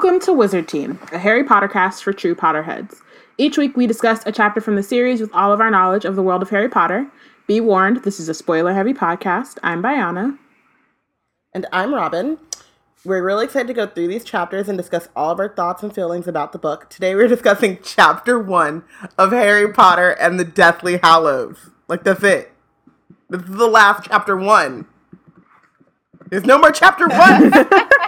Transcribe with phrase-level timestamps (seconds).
[0.00, 3.00] Welcome to Wizard Team, a Harry Potter cast for true Potterheads.
[3.36, 6.14] Each week we discuss a chapter from the series with all of our knowledge of
[6.14, 7.10] the world of Harry Potter.
[7.48, 9.58] Be warned, this is a spoiler heavy podcast.
[9.60, 10.38] I'm Bayana.
[11.52, 12.38] And I'm Robyn.
[13.04, 15.92] We're really excited to go through these chapters and discuss all of our thoughts and
[15.92, 16.88] feelings about the book.
[16.88, 18.84] Today we're discussing chapter one
[19.18, 21.70] of Harry Potter and the Deathly Hallows.
[21.88, 22.52] Like, that's it.
[23.28, 24.86] This is the last chapter one.
[26.30, 27.50] There's no more chapter one.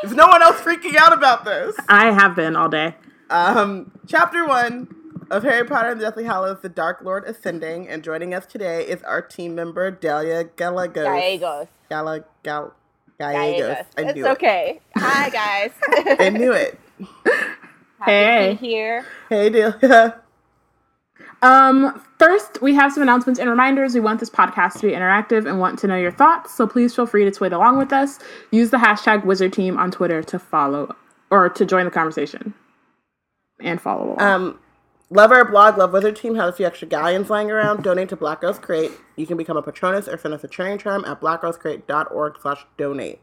[0.00, 1.76] There's no one else freaking out about this.
[1.88, 2.94] I have been all day.
[3.30, 4.88] Um, chapter one
[5.30, 8.82] of Harry Potter and the Deathly Hallows, The Dark Lord Ascending, and joining us today
[8.86, 11.04] is our team member Delia Gallegos.
[11.04, 11.68] Gallegos.
[11.88, 12.74] Gala, gal,
[13.18, 13.86] Gallegos.
[13.96, 14.80] I It's knew okay.
[14.96, 15.70] Hi guys.
[16.20, 16.78] I knew it.
[17.98, 18.54] Happy Hey.
[18.54, 19.06] to be here.
[19.28, 20.20] Hey, Delia.
[21.42, 23.94] Um, first, we have some announcements and reminders.
[23.94, 26.94] We want this podcast to be interactive and want to know your thoughts, so please
[26.94, 28.20] feel free to tweet along with us.
[28.52, 30.94] Use the hashtag Wizard Team on Twitter to follow
[31.30, 32.54] or to join the conversation
[33.60, 34.22] and follow along.
[34.22, 34.58] Um,
[35.10, 37.82] love our blog, Love Wizard Team, has a few extra galleons lying around.
[37.82, 38.92] Donate to Black Girls Create.
[39.16, 43.20] You can become a patronus or send us a charity charm at blackgirlscreate.org slash donate.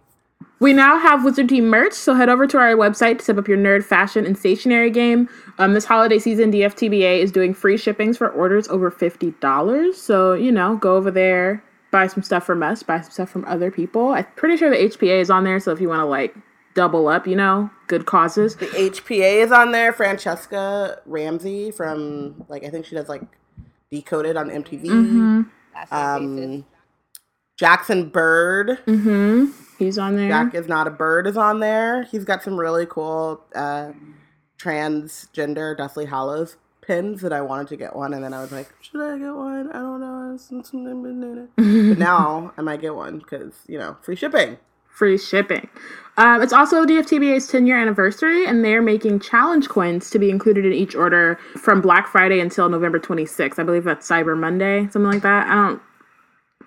[0.60, 3.48] We now have Wizard Team merch, so head over to our website to set up
[3.48, 5.30] your nerd fashion and stationery game.
[5.58, 9.96] Um, this holiday season, DFTBA is doing free shippings for orders over $50.
[9.96, 13.46] So, you know, go over there, buy some stuff from us, buy some stuff from
[13.46, 14.10] other people.
[14.10, 16.36] I'm pretty sure the HPA is on there, so if you want to, like,
[16.74, 18.58] double up, you know, good causes.
[18.58, 19.94] The HPA is on there.
[19.94, 23.22] Franchesca Ramsey from, like, I think she does, like,
[23.92, 24.84] Decoded on MTV.
[24.84, 25.42] Mm-hmm.
[25.74, 25.94] Last.
[25.94, 26.66] Um,
[27.58, 28.80] Jackson Bird.
[28.86, 29.52] Mm-hmm.
[29.80, 30.30] He's on there.
[30.30, 32.04] Jack is not a bird is on there.
[32.04, 33.94] He's got some really cool uh,
[34.60, 38.68] transgender Deathly Hallows pins that I wanted to get one, and then I was like,
[38.82, 39.70] should I get one?
[39.70, 40.38] I don't know.
[41.90, 44.58] but now I might get one because you know free shipping.
[44.88, 45.70] free shipping.
[46.18, 50.66] Um, it's also DFTBA's 10 year anniversary, and they're making challenge coins to be included
[50.66, 53.58] in each order from Black Friday until November 26th.
[53.58, 55.48] I believe that's Cyber Monday, something like that.
[55.48, 55.82] I don't.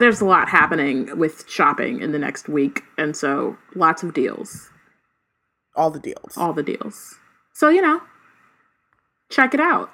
[0.03, 4.69] There's a lot happening with shopping in the next week, and so lots of deals,
[5.77, 6.37] All the deals.
[6.37, 7.15] all the deals.
[7.55, 8.01] So, you know,
[9.31, 9.91] check it out.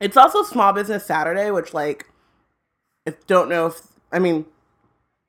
[0.00, 2.06] It's also Small Business Saturday, which like,
[3.06, 4.46] I don't know if I mean,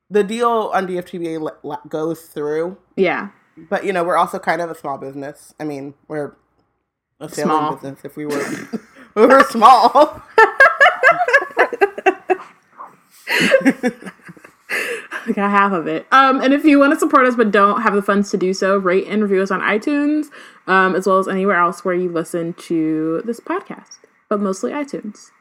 [0.09, 3.31] the deal on DFTBA le- le- goes through, Yeah.
[3.69, 5.53] but you know we're also kind of a small business.
[5.59, 6.37] I mean, we're
[7.19, 7.73] a sailing Small.
[7.75, 8.69] business if we were
[9.15, 10.21] we were small.
[13.29, 14.11] I
[15.33, 16.07] got half of it.
[16.11, 18.53] Um, and if you want to support us but don't have the funds to do
[18.53, 20.27] so, rate and review us on iTunes,
[20.67, 23.99] um, as well as anywhere else where you listen to this podcast,
[24.29, 25.31] but mostly iTunes.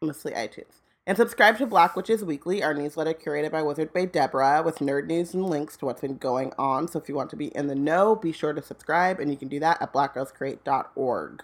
[0.00, 0.80] mostly iTunes.
[1.04, 5.08] And subscribe to Black Witches Weekly, our newsletter curated by Wizard Bay Deborah, with nerd
[5.08, 6.86] news and links to what's been going on.
[6.86, 9.36] So if you want to be in the know, be sure to subscribe, and you
[9.36, 11.42] can do that at blackgirlscreate.org.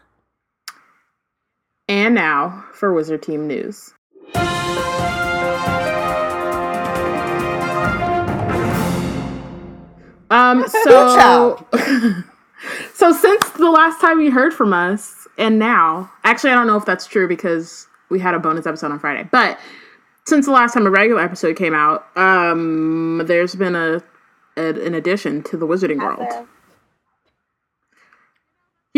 [1.88, 3.94] And now for Wizard Team news.
[10.30, 11.66] Um, so,
[12.94, 16.76] so since the last time you heard from us, and now, actually, I don't know
[16.76, 19.58] if that's true because we had a bonus episode on Friday, but
[20.26, 24.02] since the last time a regular episode came out, um, there's been a,
[24.56, 26.46] a an addition to the Wizarding World.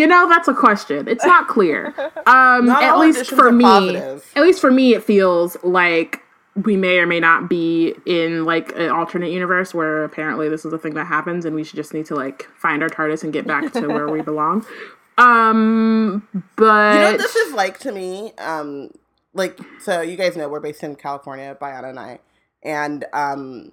[0.00, 1.06] You know, that's a question.
[1.08, 1.94] It's not clear.
[2.26, 4.32] Um, Not at least for me, positive.
[4.36, 6.22] at least for me, it feels like
[6.54, 10.72] we may or may not be in like an alternate universe where apparently this is
[10.72, 13.32] a thing that happens, and we should just need to like find our TARDIS and
[13.32, 14.64] get back to where we belong.
[15.18, 18.32] Um, but You know what this is like to me?
[18.38, 18.90] Um,
[19.34, 22.18] like, so you guys know we're based in California, Bayana and I,
[22.62, 23.72] and um,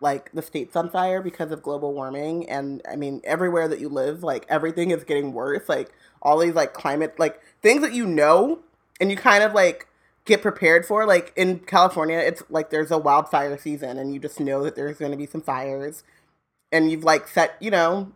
[0.00, 3.88] like the state's on fire because of global warming, and I mean everywhere that you
[3.88, 5.68] live, like everything is getting worse.
[5.68, 5.90] Like
[6.22, 8.60] all these like climate, like things that you know,
[9.00, 9.88] and you kind of like
[10.24, 11.06] get prepared for.
[11.06, 14.98] Like in California, it's like there's a wildfire season, and you just know that there's
[14.98, 16.04] going to be some fires,
[16.70, 18.12] and you've like set, you know,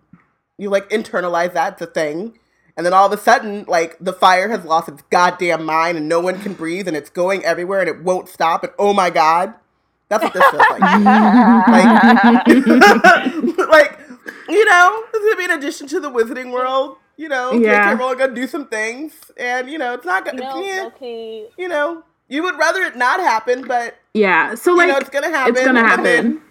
[0.59, 2.39] you like internalize that it's a thing.
[2.77, 6.09] And then all of a sudden, like the fire has lost its goddamn mind and
[6.09, 8.65] no one can breathe and it's going everywhere and it won't stop.
[8.65, 9.55] And oh my god,
[10.19, 10.81] that's what this feels like.
[11.69, 12.47] like,
[13.69, 13.99] like,
[14.49, 16.97] you know, this is gonna be an addition to the wizarding world.
[17.17, 17.71] You know, Yeah.
[17.91, 17.95] yeah.
[17.95, 20.41] we're all gonna do some things, and you know, it's not gonna.
[20.43, 21.49] No, yeah, okay.
[21.59, 25.11] you know, you would rather it not happen, but yeah, so you like know, it's
[25.11, 25.55] gonna happen.
[25.57, 26.05] it's gonna happen.
[26.05, 26.43] then-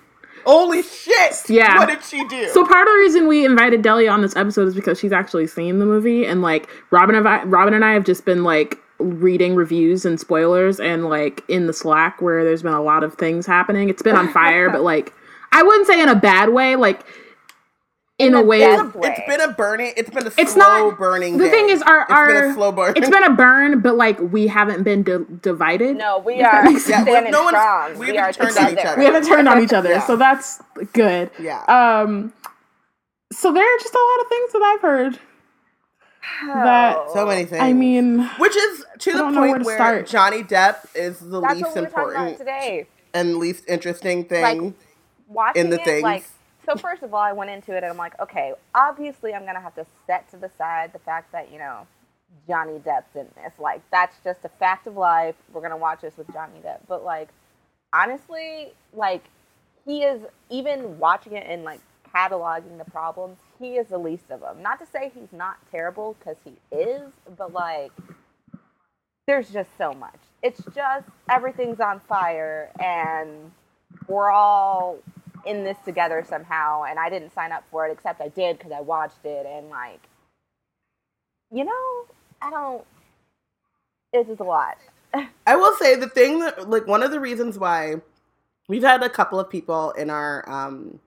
[0.45, 1.49] holy shit!
[1.49, 1.77] Yeah.
[1.77, 2.47] what did she do?
[2.49, 5.47] So part of the reason we invited Delia on this episode is because she's actually
[5.47, 8.77] seen the movie, and like Robyn and I, Robyn and I have just been like
[9.01, 13.15] reading reviews and spoilers, and like in the Slack where there's been a lot of
[13.15, 13.89] things happening.
[13.89, 15.13] It's been on fire, but like
[15.51, 16.75] I wouldn't say in a bad way.
[16.75, 17.01] Like
[18.19, 18.59] in, In a the way.
[18.59, 19.15] best It's, way.
[19.17, 19.93] it's been a burning.
[19.97, 21.37] It's been a It's slow not- burning.
[21.39, 21.49] the day.
[21.49, 22.93] thing is, our- It's been our- a slow burn.
[22.95, 25.97] It's been a burn, but like we haven't been di- divided.
[25.97, 27.09] No, we If that are makes Yeah, sense.
[27.09, 27.93] standing no strong.
[27.97, 28.99] we We, haven't are turned on each other.
[28.99, 30.01] we haven't turned on each other, Yeah.
[30.05, 30.61] so that's
[30.93, 31.31] good.
[31.39, 31.63] yeah.
[31.63, 32.31] Um,
[33.33, 35.19] so there are just a lot of things that I've heard.
[36.45, 37.61] That- so many things.
[37.61, 40.03] I mean, which is to I the don't where point where.
[40.03, 42.87] Johnny Depp is the That's least what we were talking about important today.
[43.13, 44.75] and least interesting thing.
[45.27, 46.03] Watching in the it, things.
[46.03, 46.25] like,
[46.65, 49.61] so first of all, I went into it and I'm like, okay, obviously I'm gonna
[49.61, 51.87] have to set to the side the fact that you know
[52.47, 53.53] Johnny Depp's in this.
[53.57, 55.35] Like, that's just a fact of life.
[55.53, 56.79] We're gonna watch this with Johnny Depp.
[56.87, 57.29] But like,
[57.93, 59.23] honestly, like,
[59.85, 61.79] he is even watching it and like
[62.13, 63.37] cataloging the problems.
[63.61, 64.63] He is the least of them.
[64.63, 67.91] Not to say he's not terrible because he is, but like,
[69.27, 70.19] there's just so much.
[70.43, 73.51] It's just everything's on fire and
[74.07, 74.99] we're all
[75.45, 78.71] in this together somehow and I didn't sign up for it except I did because
[78.71, 80.01] I watched it and like
[81.51, 82.05] you know
[82.41, 82.85] I don't
[84.13, 84.77] it's a lot
[85.47, 87.95] I will say the thing that like one of the reasons why
[88.67, 90.99] we've had a couple of people in our um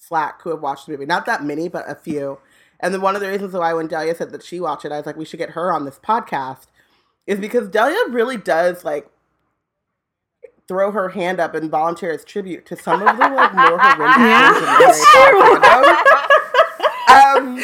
[0.00, 1.06] Slack who have watched the movie.
[1.06, 2.38] Not that many, but a few.
[2.80, 4.96] And then one of the reasons why when Delia said that she watched it, I
[4.96, 6.66] was like, we should get her on this podcast,
[7.26, 9.08] is because Delia really does like
[10.66, 14.24] throw her hand up and volunteer as tribute to some of the like more horrendous
[14.24, 15.60] Yeah, things in Harry it's true.
[15.60, 15.96] Potter.
[17.10, 17.56] um,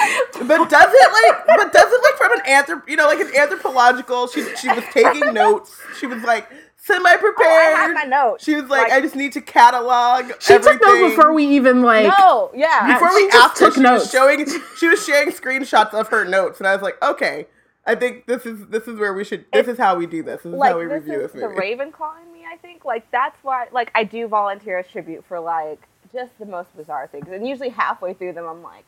[0.49, 3.31] but does it like, but does it like from an anthrop, you know, like an
[3.37, 4.27] anthropological?
[4.29, 5.81] She she was taking notes.
[5.99, 6.51] She was like
[6.87, 7.95] semi oh, I have prepared.
[7.95, 10.31] my notes she was like, Like- I just need to catalog.
[10.41, 10.79] she everything.
[10.79, 12.07] took those before we even like.
[12.19, 14.05] no yeah Before we just asked her, took she notes.
[14.05, 14.47] was showing.
[14.79, 17.47] She was sharing screenshots of her notes, and I was like, okay,
[17.87, 19.45] I think this is this is where we should.
[19.53, 20.43] This is how we do this.
[20.43, 21.61] This is like how we this review is this the movie.
[21.61, 25.41] Ravenclaw in me I think like that's why like I do volunteer as tribute for
[25.41, 25.81] like
[26.13, 28.85] just the most bizarre things and usually halfway through them I'm like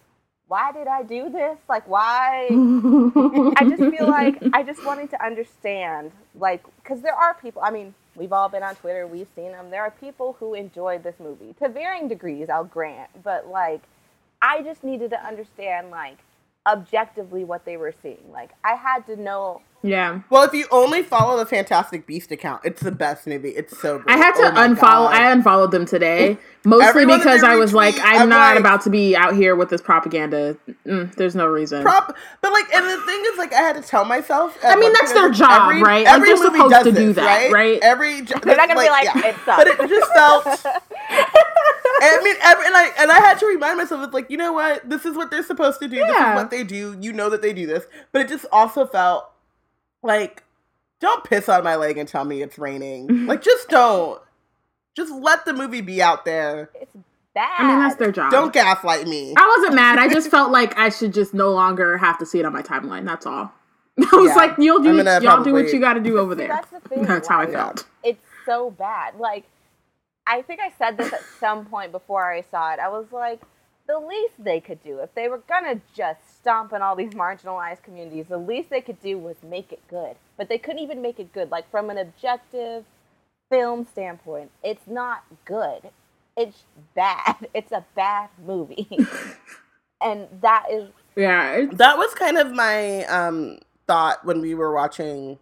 [0.49, 5.25] why did I do this like why I just feel like I just wanted to
[5.25, 7.63] understand, like, because there are people.
[7.63, 9.71] I mean, we've all been on Twitter, we've seen them.
[9.71, 12.49] There are people who enjoyed this movie to varying degrees.
[12.49, 13.83] I'll grant, but like,
[14.43, 16.19] I just needed to understand, like,
[16.67, 18.33] objectively what they were seeing.
[18.33, 19.63] Like, I had to know.
[19.83, 20.21] Yeah.
[20.31, 23.51] Well, if you only follow the Fantastic Beast account, it's the best movie.
[23.51, 24.15] It's so great.
[24.15, 24.81] I had to Oh unfollow.
[25.11, 25.15] God.
[25.15, 28.81] I unfollowed them today, mostly Everyone because I was like, I'm, I'm not like- about
[28.83, 30.57] to be out here with this propaganda.
[30.87, 31.83] Mm, there's no reason.
[31.83, 34.59] Prop, but like, and the thing is, like, I had to tell myself.
[34.65, 36.05] I mean, that's their job, right?
[36.05, 37.79] Like, Every they're movie supposed does to do that, right?
[37.83, 40.45] Every jo- They're not gonna be like, "It sucks." but it just felt.
[42.01, 44.53] I mean, every, and I and I had to remind myself, it's like, you know
[44.53, 44.89] what?
[44.89, 45.97] This is what they're supposed to do.
[45.97, 46.97] This is what they do.
[47.01, 49.29] You know that they do this, but it just also felt
[50.03, 50.45] like,
[51.01, 53.27] don't piss on my leg and tell me it's raining.
[53.27, 54.21] like, just don't.
[54.97, 56.71] Just let the movie be out there.
[56.75, 56.91] It's
[57.35, 57.55] bad.
[57.59, 58.33] I mean, that's their job.
[58.33, 59.35] Don't gaslight me.
[59.37, 59.99] I wasn't mad.
[59.99, 62.63] I just felt like I should just no longer have to see it on my
[62.63, 63.05] timeline.
[63.05, 63.53] That's all.
[64.01, 64.35] I was Yeah.
[64.35, 66.49] like, you'll do I'm what, gonna y'all do what you got to do over there.
[66.49, 67.03] That's the thing.
[67.03, 67.87] That's how I felt.
[68.03, 69.17] It's so bad.
[69.19, 69.45] Like,
[70.27, 72.81] I think I said this at some point before I saw it.
[72.81, 73.41] I was like,
[73.89, 77.83] the least they could do, if they were gonna just stomp in all these marginalized
[77.83, 80.17] communities, the least they could do was make it good.
[80.37, 81.51] But they couldn't even make it good.
[81.51, 82.85] Like, from an objective
[83.51, 85.91] film standpoint, it's not good.
[86.37, 86.65] It's
[86.95, 87.49] bad.
[87.55, 88.89] It's a bad movie.
[90.03, 95.39] and that is Yeah, that was kind of my um thought when we were watching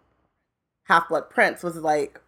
[0.85, 2.21] Half Blood Prince was like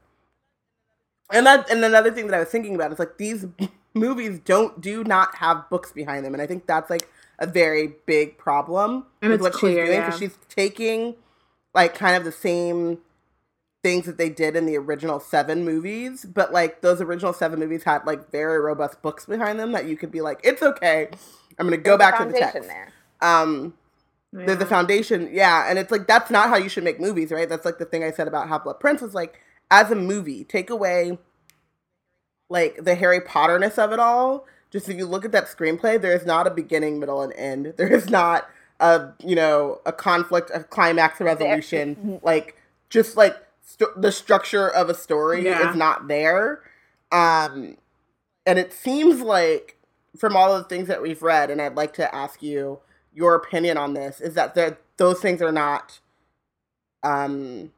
[1.32, 3.46] and that and another thing that I was thinking about is like these
[3.94, 7.94] movies don't do not have books behind them and I think that's like a very
[8.06, 10.06] big problem And with it's what clear, she's doing yeah.
[10.06, 11.14] because she's taking
[11.74, 12.98] like kind of the same
[13.82, 17.84] things that they did in the original seven movies but like those original seven movies
[17.84, 21.08] had like very robust books behind them that you could be like it's okay
[21.58, 22.92] i'm gonna go there's back to the foundation text there.
[23.22, 23.74] um
[24.32, 27.48] there's a foundation yeah and it's like that's not how you should make movies right
[27.48, 29.40] that's like the thing i said about half blood prince was like
[29.70, 31.16] as a movie take away
[32.48, 36.14] like the harry potterness of it all just if you look at that screenplay there
[36.14, 37.74] is not a beginning middle and end.
[37.76, 38.48] There is not
[38.80, 42.20] a you know a conflict a climax a resolution.
[42.22, 42.56] like
[42.90, 45.70] just like st- the structure of a story Yeah.
[45.70, 46.60] is not there.
[47.12, 47.76] Um
[48.46, 49.76] and it seems like
[50.18, 52.78] from all of the things that we've read and i'd like to ask you
[53.14, 54.54] your opinion on this is that
[54.96, 56.00] those things are not
[57.02, 57.70] um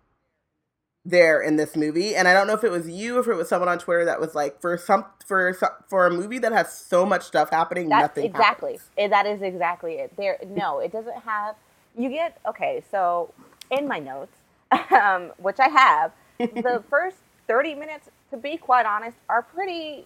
[1.11, 3.49] there in this movie and i don't know if it was you if it was
[3.49, 7.07] someone on twitter that was like for some for for a movie that has so
[7.07, 8.79] much stuff happening That's nothing exactly.
[8.97, 9.11] happens.
[9.13, 10.17] That is exactly it.
[10.17, 11.55] There, no, it doesn't have.
[11.97, 12.83] You get okay.
[12.91, 13.33] So
[13.71, 14.37] in my notes,
[14.91, 20.05] um, which I have, the first thirty minutes, to be quite honest, are pretty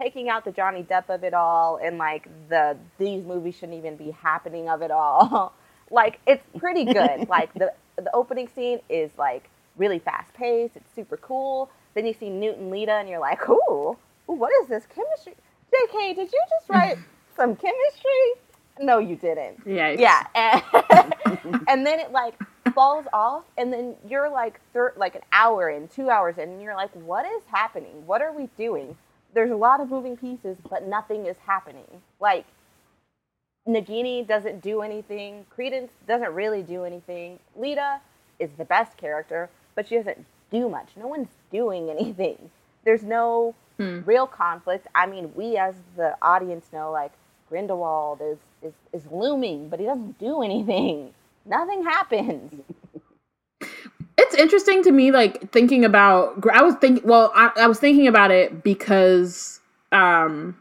[0.00, 3.96] taking out the Johnny Depp of it all and like the these movies shouldn't even
[3.96, 5.52] be happening of it all.
[5.90, 7.28] like it's pretty good.
[7.28, 10.76] like the the opening scene is like really fast paced.
[10.76, 11.70] It's super cool.
[11.94, 13.96] Then you see Newt and Leta, and you're like, ooh,
[14.28, 15.34] ooh what is this chemistry?
[15.70, 16.98] J.K., did you just write
[17.36, 18.32] some chemistry?
[18.80, 19.60] No, you didn't.
[19.66, 19.90] Yeah.
[19.90, 20.24] Yeah.
[20.90, 22.34] And, and then it like
[22.74, 26.62] falls off, and then you're like thir- like an hour in, two hours in, and
[26.62, 28.06] you're like, what is happening?
[28.06, 28.96] What are we doing?
[29.34, 31.86] There's a lot of moving pieces, but nothing is happening.
[32.20, 32.46] Like
[33.68, 35.44] Nagini doesn't do anything.
[35.50, 37.38] Credence doesn't really do anything.
[37.56, 38.00] Leta
[38.38, 40.88] is the best character, but she doesn't do much.
[40.96, 42.50] No one's doing anything.
[42.84, 44.00] There's no hmm.
[44.04, 44.88] real conflict.
[44.92, 47.12] I mean, we as the audience know, like
[47.48, 51.14] Grindelwald is, is is looming, but he doesn't do anything.
[51.46, 52.54] Nothing happens.
[54.20, 56.44] It's interesting to me, like thinking about.
[56.52, 57.06] I was thinking.
[57.06, 59.60] Well, I, I was thinking about it because
[59.92, 60.60] um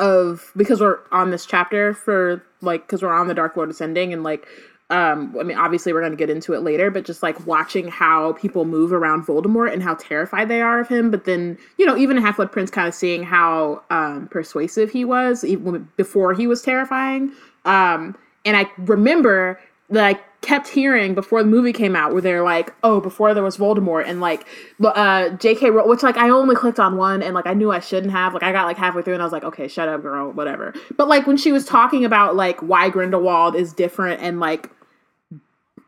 [0.00, 4.14] of because we're on this chapter for like because we're on the Dark Lord ascending
[4.14, 4.48] and like
[4.94, 7.88] um I mean obviously we're going to get into it later but just like watching
[7.88, 11.84] how people move around Voldemort and how terrified they are of him but then you
[11.84, 16.46] know even Half-Blood Prince kind of seeing how um persuasive he was even before he
[16.46, 17.32] was terrifying
[17.64, 19.58] um and I remember
[19.90, 23.42] that I kept hearing before the movie came out where they're like, oh, before there
[23.42, 24.46] was Voldemort and like
[24.82, 25.70] uh J.K.
[25.70, 28.34] which like I only clicked on one and like I knew I shouldn't have.
[28.34, 30.74] Like I got like halfway through and I was like, okay, shut up, girl, whatever.
[30.96, 34.70] But like when she was talking about like why Grindelwald is different and like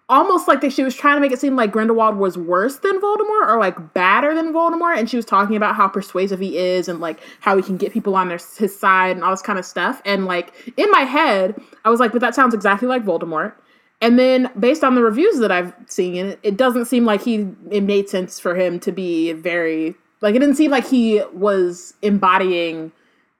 [0.08, 3.00] almost like that she was trying to make it seem like Grindelwald was worse than
[3.00, 6.88] Voldemort or like badder than Voldemort and she was talking about how persuasive he is
[6.88, 9.58] and like how he can get people on their his side and all this kind
[9.58, 13.04] of stuff and like in my head I was like but that sounds exactly like
[13.04, 13.54] Voldemort
[14.00, 17.82] and then based on the reviews that I've seen, it, doesn't seem like he it
[17.82, 22.92] made sense for him to be very like it didn't seem like he was embodying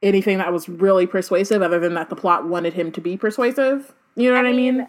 [0.03, 3.95] anything that was really persuasive other than that the plot wanted him to be persuasive.
[4.15, 4.89] You know I what mean, I mean?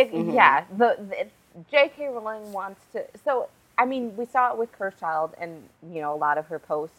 [0.00, 0.30] It, mm-hmm.
[0.30, 1.26] Yeah, the, the
[1.70, 2.08] J.K.
[2.08, 3.04] Rowling wants to.
[3.24, 5.02] So I mean, we saw it with Cursed
[5.38, 6.94] and you know a lot of her post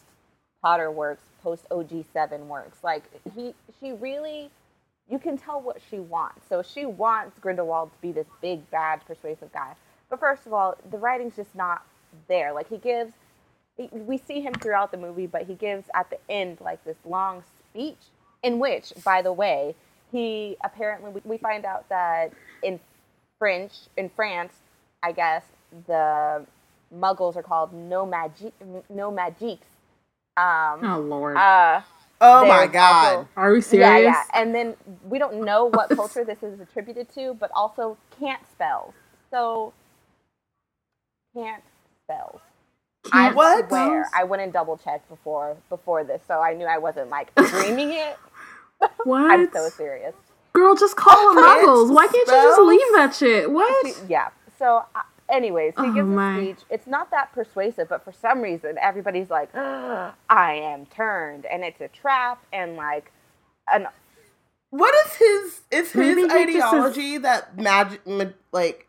[0.62, 2.78] Potter works, post OG seven works.
[2.84, 3.04] Like
[3.34, 4.50] he, she really
[5.08, 6.46] you can tell what she wants.
[6.48, 9.74] So she wants Grindelwald to be this big, bad, persuasive guy.
[10.08, 11.84] But first of all, the writing's just not
[12.28, 12.52] there.
[12.52, 13.12] Like he gives,
[13.90, 17.42] we see him throughout the movie, but he gives at the end like this long
[17.70, 17.98] speech
[18.42, 19.74] in which, by the way,
[20.10, 22.32] he apparently we find out that
[22.62, 22.78] in
[23.42, 24.52] French, in France,
[25.02, 25.44] I guess
[25.88, 26.46] the
[26.94, 28.52] Muggles are called no magic,
[29.10, 29.66] magiques.
[30.36, 31.36] Um, oh Lord.
[31.36, 31.82] Uh,
[32.20, 33.18] Oh my god.
[33.18, 33.88] Also, Are we serious?
[33.88, 34.22] Yeah, yeah.
[34.32, 34.76] And then
[35.08, 38.94] we don't know what culture this is attributed to, but also can't spells.
[39.30, 39.72] So
[41.34, 41.64] can't
[42.04, 42.40] spells.
[43.04, 43.68] Can't I what?
[43.68, 47.34] swear I went and double checked before before this, so I knew I wasn't like
[47.48, 48.18] dreaming it.
[49.04, 49.30] What?
[49.32, 50.14] I'm so serious.
[50.52, 51.94] Girl, just call them muggles.
[51.94, 52.44] Why can't spells?
[52.44, 53.50] you just leave that shit?
[53.50, 54.02] What?
[54.08, 54.28] Yeah.
[54.58, 55.00] So uh,
[55.32, 56.38] anyways, he oh gives my.
[56.38, 56.64] a speech.
[56.70, 61.64] It's not that persuasive, but for some reason, everybody's like, oh, "I am turned," and
[61.64, 63.10] it's a trap, and like,
[63.72, 63.88] an.
[64.70, 65.60] What is his?
[65.70, 68.00] Is his ideology that magic,
[68.52, 68.88] like,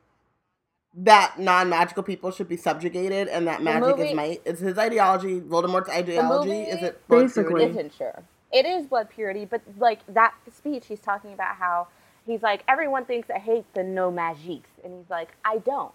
[0.95, 4.41] that non-magical people should be subjugated, and that magic movie, is might?
[4.45, 6.61] Is his ideology Voldemort's ideology?
[6.61, 7.65] Is it basically?
[7.65, 8.23] Isn't sure.
[8.53, 11.87] It is blood purity, but like that speech, he's talking about how
[12.27, 15.93] he's like everyone thinks I hate the no magiques, and he's like I don't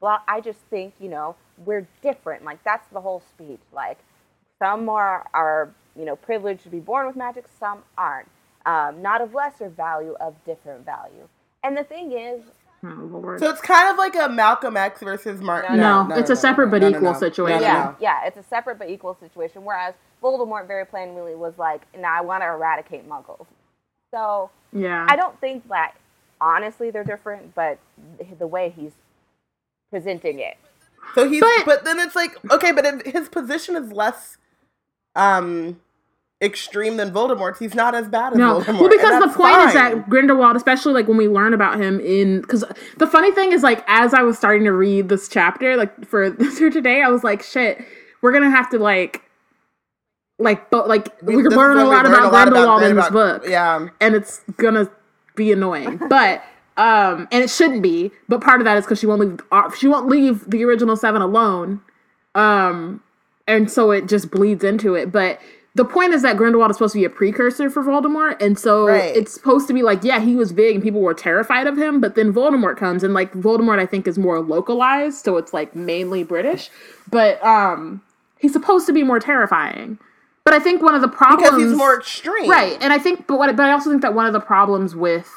[0.00, 2.44] well, I just think, you know, we're different.
[2.44, 3.60] Like that's the whole speech.
[3.72, 3.98] Like
[4.58, 8.28] some are are, you know, privileged to be born with magic, some aren't.
[8.66, 11.28] Um, not of lesser value, of different value.
[11.64, 12.42] And the thing is,
[12.82, 15.76] Oh, so it's kind of like a Malcolm X versus Martin.
[15.76, 17.60] No, no, no it's no, a separate but equal situation.
[17.60, 19.64] Yeah, yeah, it's a separate but equal situation.
[19.64, 23.46] Whereas Voldemort very plainly really was like, "No, I want to eradicate Muggles."
[24.12, 25.94] So yeah, I don't think that
[26.40, 27.78] honestly they're different, but
[28.38, 28.92] the way he's
[29.90, 30.56] presenting it.
[31.14, 34.38] So he's, but, but then it's like, okay, but his position is less
[35.16, 35.80] um
[36.42, 37.58] extreme than Voldemort.
[37.58, 38.60] He's not as bad as no.
[38.60, 38.80] Voldemort.
[38.80, 39.68] Well, because the point fine.
[39.68, 42.64] is that Grindelwald, especially like when we learn about him in, because
[42.96, 46.32] the funny thing is like as I was starting to read this chapter, like for
[46.56, 47.84] for today, I was like, shit,
[48.22, 49.22] we're gonna have to like.
[50.38, 54.14] Like, but like we, we learn a lot about Grindelwald in this book, yeah, and
[54.14, 54.90] it's gonna
[55.36, 56.00] be annoying.
[56.08, 56.42] But
[56.78, 59.40] um, and it shouldn't be, but part of that is because she won't leave.
[59.52, 61.82] Uh, she won't leave the original seven alone,
[62.34, 63.02] um,
[63.46, 65.12] and so it just bleeds into it.
[65.12, 65.38] But
[65.74, 68.86] the point is that Grindelwald is supposed to be a precursor for Voldemort, and so
[68.86, 69.16] right.
[69.16, 72.00] it's supposed to be like, yeah, he was big and people were terrified of him,
[72.00, 75.76] but then Voldemort comes and like Voldemort, I think, is more localized, so it's like
[75.76, 76.70] mainly British,
[77.08, 78.02] but um,
[78.38, 79.98] he's supposed to be more terrifying.
[80.44, 82.76] But I think one of the problems because he's more extreme, right?
[82.80, 85.30] And I think, but what, but I also think that one of the problems with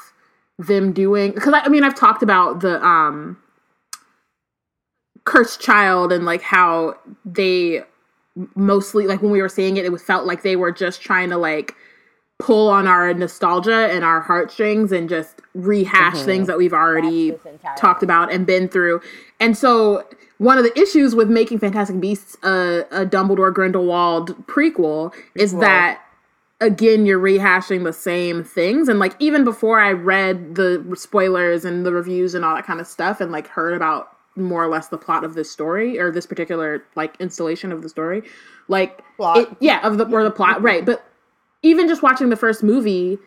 [0.58, 3.36] them doing because I, I mean I've talked about the um
[5.24, 7.82] cursed child and like how they
[8.54, 11.30] mostly like when we were seeing it it was felt like they were just trying
[11.30, 11.74] to like
[12.40, 16.24] pull on our nostalgia and our heartstrings and just rehash Mhm.
[16.24, 17.30] things that we've already
[17.76, 19.00] talked about and been through.
[19.38, 20.04] And so
[20.38, 26.00] one of the issues with making Fantastic Beasts a, a Dumbledore Grindelwald prequel is that
[26.60, 31.86] again you're rehashing the same things and like even before I read the spoilers and
[31.86, 34.88] the reviews and all that kind of stuff and like heard about more or less
[34.88, 38.22] the plot of this story or this particular like installation of the story
[38.68, 39.02] like
[39.36, 41.04] it, yeah of the or the plot right but
[41.62, 43.18] even just watching the first movie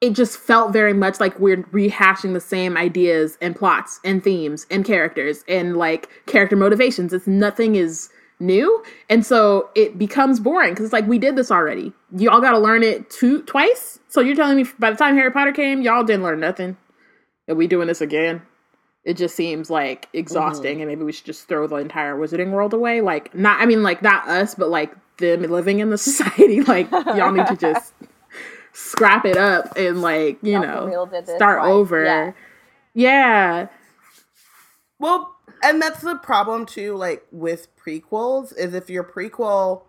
[0.00, 4.66] it just felt very much like we're rehashing the same ideas and plots and themes
[4.70, 7.12] and characters and like character motivations.
[7.12, 11.50] It's nothing is new, and so it becomes boring because it's like we did this
[11.50, 11.92] already.
[12.16, 13.98] Y'all got to learn it two twice.
[14.08, 16.76] So you're telling me by the time Harry Potter came, y'all didn't learn nothing.
[17.48, 18.42] Are we doing this again?
[19.08, 22.74] It just seems like exhausting, and maybe we should just throw the entire Wizarding world
[22.74, 23.00] away.
[23.02, 26.62] Like not, I mean, like not us, but like them living in the society.
[26.62, 27.94] Like y'all need to just
[28.74, 31.72] scrap it up and like you Y'all know for real did this start twice.
[31.72, 32.32] over Yeah.
[32.94, 33.68] yeah
[35.00, 39.82] Well, and that's the problem too, like with prequels, is if your prequel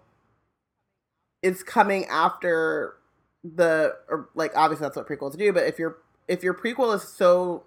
[1.43, 2.95] is coming after
[3.43, 5.97] the or like obviously that's what prequels do, but if your
[6.27, 7.63] if your prequel is so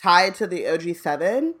[0.00, 1.54] tied to the OG seven,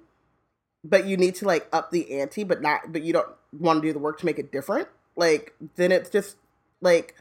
[0.84, 3.88] but you need to like up the ante, but not but you don't want to
[3.88, 6.36] do the work to make it different, like then it's just
[6.80, 7.16] like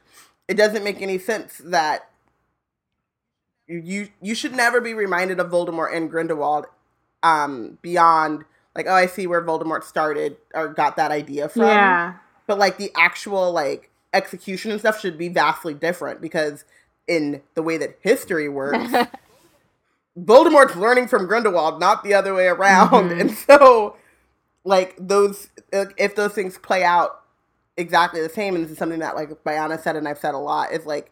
[0.47, 2.09] it doesn't make any sense that
[3.67, 6.65] you you should never be reminded of Voldemort and Grindelwald
[7.23, 11.65] um beyond like oh I see where Voldemort started or got that idea from.
[11.67, 12.15] yeah
[12.47, 16.65] But like the actual like execution and stuff should be vastly different because
[17.07, 18.93] in the way that history works,
[20.17, 22.89] Voldemort's learning from Grindelwald, not the other way around.
[23.11, 23.19] Mhm.
[23.21, 23.95] And so
[24.63, 27.21] like those if those things play out
[27.77, 30.37] exactly the same and this is something that like Bayana said and I've said a
[30.39, 31.11] lot is like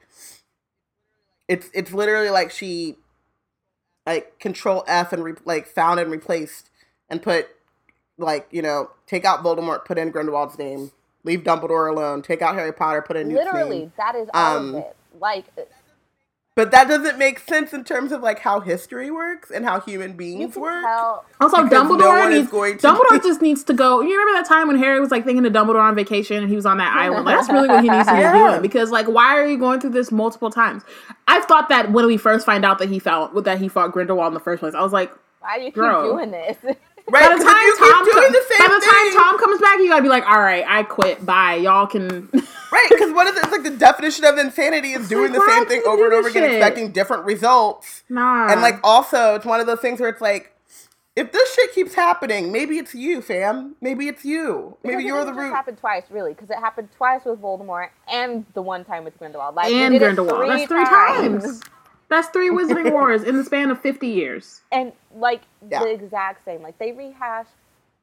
[1.48, 2.98] it's it's literally like she
[4.06, 6.70] like control F and re- like found and replaced
[7.10, 7.48] and put
[8.18, 10.92] like you know take out Voldemort, put in Grindelwald's name,
[11.24, 13.94] leave Dumbledore alone, take out Harry Potter, put in Literally, name.
[13.98, 14.96] that is all Um, of it.
[15.20, 15.46] Like
[16.58, 20.18] But that doesn't make sense in terms of like how history works and how human
[20.18, 20.84] beings work.
[20.84, 21.24] tell.
[21.40, 24.34] also Because no dumbledore needs going to dumbledore be- just needs to go you remember
[24.42, 26.78] that time when harry was like thinking of dumbledore on vacation and he was on
[26.80, 29.46] that island Like, that's really what he needs to be doing because like why are
[29.46, 30.82] you going through this multiple times
[31.28, 34.30] i've thought that when we first find out that he felt that he fought grindelwald
[34.30, 36.12] in the first place i was like Why do you keep Girl.
[36.14, 36.58] doing this?
[37.10, 37.24] Right?
[37.30, 39.14] by the 'Cause time you Tom keep doing co- the same by the time thing,
[39.22, 41.26] Tom comes back, you gotta be like, all right, I quit.
[41.26, 41.56] Bye.
[41.56, 42.30] Y'all can.
[42.72, 42.88] right?
[42.90, 43.44] Because what is it?
[43.44, 46.14] It's like the definition of insanity is doing the like, why same thing over and
[46.14, 46.58] over this again, shit?
[46.58, 48.04] expecting different results.
[48.10, 48.48] nah.
[48.52, 50.54] And like also, it's one of those things where it's like,
[51.16, 53.76] if this shit keeps happening, maybe it's you, fam.
[53.82, 54.78] Maybe it's you.
[54.84, 55.54] Maybe Because you're the didn't just root.
[55.56, 59.56] happened twice, really, because it happened twice with Voldemort and the one time with Grindelwald.
[59.56, 60.48] Like, and did it Grindelwald.
[60.48, 61.62] That's three times.
[62.10, 64.62] That's three Wizarding Wars in the span of fifty years.
[64.72, 65.84] and like Yeah.
[65.84, 66.62] the exact same.
[66.62, 67.48] Like they rehash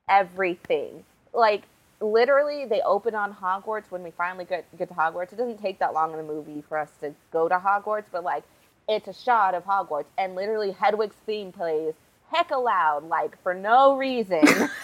[0.08, 1.04] everything.
[1.32, 1.62] Like
[2.00, 5.32] literally, they open on Hogwarts when we finally get get to Hogwarts.
[5.32, 8.24] It doesn't take that long in the movie for us to go to Hogwarts, but
[8.24, 8.44] like
[8.88, 11.94] it's a shot of Hogwarts, and literally Hedwig's theme plays
[12.30, 14.40] heck aloud, like for no reason.
[14.46, 14.70] Ugh.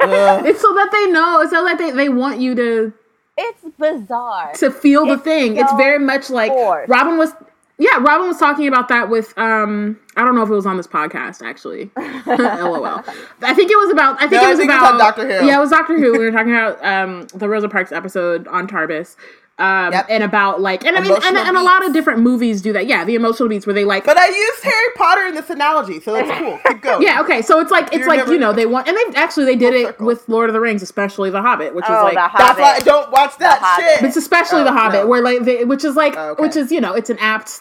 [0.46, 1.40] It's so that they know.
[1.40, 2.92] It's so that they, they want you to
[3.38, 4.52] it's bizarre.
[4.54, 5.56] to feel the It's thing.
[5.56, 6.88] it's very much like forced.
[6.90, 7.32] Robyn was.
[7.78, 10.76] Yeah, Robyn was talking about that with um I don't know if it was on
[10.78, 11.90] this podcast actually.
[12.26, 13.02] LOL.
[13.42, 15.46] I think it was about I think No, it was think about Doctor Who.
[15.46, 16.12] Yeah, it was Doctor Who.
[16.12, 19.16] we were talking about um the Rosa Parks episode on TARDIS.
[19.58, 20.06] Um Yep.
[20.10, 22.86] and about like and I mean and, and a lot of different movies do that.
[22.86, 25.98] Yeah, the emotional beats where they like But I used Harry Potter in this analogy,
[26.00, 26.58] so it's cool.
[26.66, 27.02] Keep going.
[27.02, 27.40] Yeah, okay.
[27.42, 29.72] So it's like it's You're like you know they want and they actually they did
[29.74, 30.06] it circle.
[30.06, 32.74] with Lord of the Rings, especially The Hobbit, which is Oh, like The That's why
[32.74, 34.06] I don't watch that shit.
[34.06, 35.06] it's especially Oh, The Hobbit, no.
[35.06, 36.42] where like they, which is like Okay.
[36.42, 37.60] which is you know it's an apt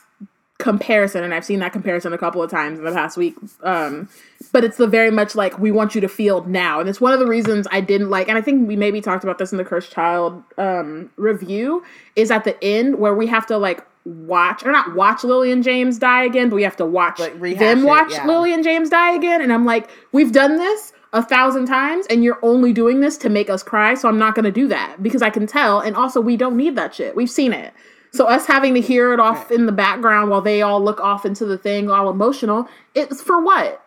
[0.58, 3.36] comparison, and I've seen that comparison a couple of times in the past week.
[3.62, 4.08] Um,
[4.54, 7.12] but it's the very much like we want you to feel now, and it's one
[7.14, 9.58] of the reasons I didn't like, and I think we maybe talked about this in
[9.58, 11.84] the Cursed Child um review,
[12.16, 15.64] is at the end where we have to like watch or not watch Lily and
[15.64, 18.26] James die again, but we have to watch Like, them it, watch yeah.
[18.26, 22.24] Lily and James die again, and I'm like, we've done this a thousand times, and
[22.24, 25.22] you're only doing this to make us cry, so I'm not gonna do that because
[25.22, 27.14] I can tell, and also we don't need that shit.
[27.16, 27.74] We've seen it.
[28.16, 31.26] So us having to hear it off in the background while they all look off
[31.26, 33.82] into the thing, all emotional, it's for what?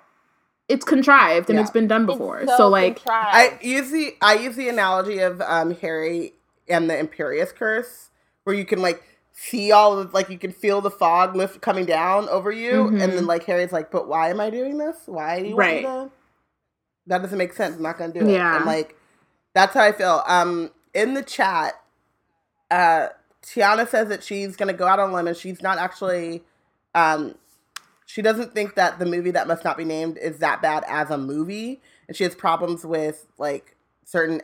[0.68, 1.62] It's contrived and Yeah.
[1.62, 2.46] it's been done It's before.
[2.46, 3.28] So, like, contrived.
[3.34, 6.34] I use the I use the analogy of um, Harry
[6.68, 8.10] and the Imperius Curse,
[8.44, 11.86] where you can like see all of like you can feel the fog lift coming
[11.86, 13.02] down over you, Mhm.
[13.02, 14.96] and then like Harry's like, "But why am I doing this?
[15.06, 15.84] Why do you Right.
[15.84, 16.12] want me to?"
[17.06, 17.76] That doesn't make sense.
[17.76, 18.30] I'm not gonna do it.
[18.32, 18.56] Yeah.
[18.56, 18.94] And like
[19.54, 20.22] that's how I feel.
[20.26, 21.80] Um, in the chat,
[22.70, 23.08] uh,
[23.54, 26.42] Tiana says that she's gonna go out on a limb and she's not actually,
[26.94, 27.34] um,
[28.06, 31.10] she doesn't think that the movie that must not be named is that bad as
[31.10, 34.42] a movie, and she has problems with like certain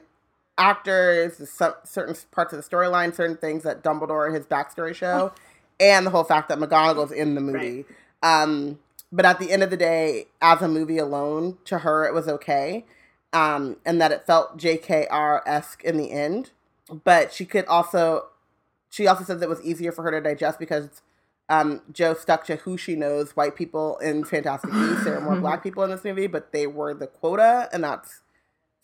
[0.58, 5.32] actors, some certain parts of the storyline, certain things that Dumbledore and his backstory show,
[5.80, 7.84] and the whole fact that McGonagall's in the movie.
[8.22, 8.78] Um,
[9.10, 12.28] but at the end of the day, as a movie alone, to her it was
[12.28, 12.84] okay,
[13.32, 16.50] um, and that it felt JKR esque in the end.
[17.04, 18.26] But she could also,
[18.94, 21.02] she also says it was easier for her to digest because
[21.48, 23.32] um, Joe stuck to who she knows.
[23.34, 26.68] White people in Fantastic Beasts, there are more black people in this movie, but they
[26.68, 28.20] were the quota, and that's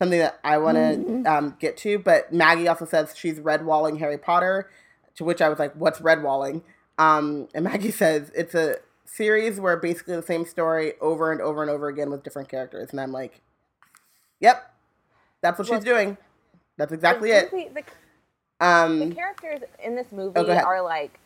[0.00, 2.00] something that I want to um, get to.
[2.00, 4.68] But Maggie also says she's redwalling Harry Potter,
[5.14, 6.62] to which I was like, "What's redwalling?"
[6.98, 11.62] Um, and Maggie says it's a series where basically the same story over and over
[11.62, 13.42] and over again with different characters, and I'm like,
[14.40, 14.74] "Yep,
[15.40, 16.18] that's what she's doing.
[16.76, 17.84] That's exactly it." the,
[18.60, 21.18] Um, the characters in this movie Oh, are like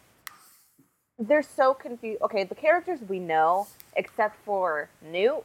[1.19, 2.23] they're so confused.
[2.23, 5.45] Okay, the characters we know, except for Newt,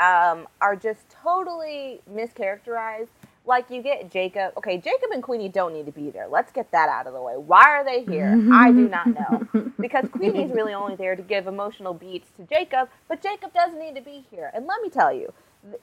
[0.00, 3.08] um, are just totally mischaracterized.
[3.46, 4.52] Like you get Jacob.
[4.58, 6.28] Okay, Jacob and Queenie don't need to be there.
[6.28, 7.34] Let's get that out of the way.
[7.36, 8.38] Why are they here?
[8.52, 9.48] I do not know.
[9.80, 13.94] Because Queenie's really only there to give emotional beats to Jacob, but Jacob doesn't need
[13.96, 14.50] to be here.
[14.54, 15.32] And let me tell you,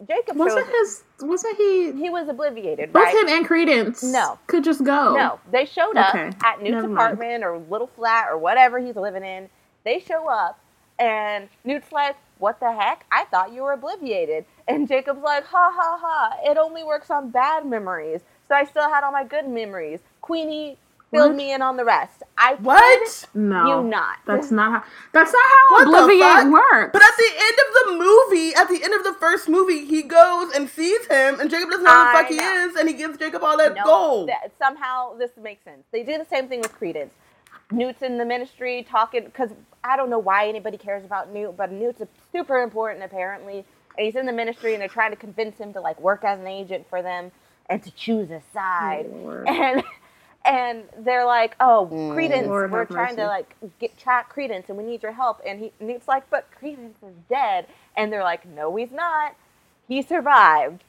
[0.07, 1.03] Jacob Wasn't his?
[1.21, 1.91] Wasn't he?
[1.91, 3.15] he was obliviated, Both right?
[3.15, 4.03] him and Credence.
[4.03, 4.39] No.
[4.47, 5.15] could just go.
[5.15, 6.97] No, they showed up Okay, at Newt's never mind.
[7.13, 9.49] apartment or little flat or whatever he's living in.
[9.85, 10.59] They show up,
[10.97, 13.05] and Newt's like, "What the heck?
[13.11, 16.37] I thought you were obliviated." And Jacob's like, "Ha ha ha!
[16.43, 20.77] It only works on bad memories, so I still had all my good memories." Queenie
[21.17, 21.35] filled What?
[21.37, 22.23] me in on the rest.
[22.37, 23.25] I what?
[23.33, 24.17] No, You not.
[24.25, 24.83] That's not how.
[25.13, 26.89] That's not how What the Obliviate works.
[26.93, 30.03] But at the end of the movie, at the end of the first movie, he
[30.03, 32.87] goes and sees him, and Jacob doesn't know who the I fuck he is, and
[32.87, 34.29] he gives Jacob all that No, gold.
[34.29, 35.83] that- somehow this makes sense.
[35.91, 37.13] They do the same thing with Credence.
[37.71, 39.49] Newt's in the ministry talking because
[39.83, 42.01] I don't know why anybody cares about Newt, but Newt's
[42.31, 43.65] super important apparently.
[43.97, 46.39] And he's in the ministry, and they're trying to convince him to like work as
[46.39, 47.31] an agent for them
[47.69, 49.07] and to choose a side.
[49.11, 49.47] Lord.
[49.47, 49.83] And
[50.47, 52.13] and they're like, "Oh, Mm.
[52.13, 55.41] Credence, Lord we're have trying to like get track Credence, and we need your help."
[55.45, 59.35] And he Newt's like, "But Credence is dead," and they're like, "No, he's not.
[59.87, 60.83] He survived."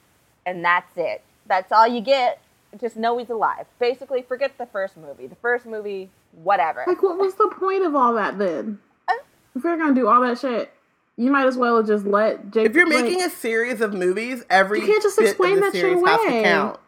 [0.47, 1.21] and that's it.
[1.47, 2.41] That's all you get.
[2.81, 3.67] Just know he's alive.
[3.79, 5.27] Basically, forget the first movie.
[5.27, 6.09] The first movie,
[6.43, 6.85] whatever.
[6.87, 8.79] Like, what was the point of all that then?
[9.07, 9.13] Uh,
[9.55, 10.71] If you're gonna do all that shit,
[11.17, 12.65] you might as well just let Jake.
[12.67, 15.61] if you're like- making a series of movies, every You can't just explain of the
[15.67, 16.43] that shit series has to away.
[16.45, 16.81] count.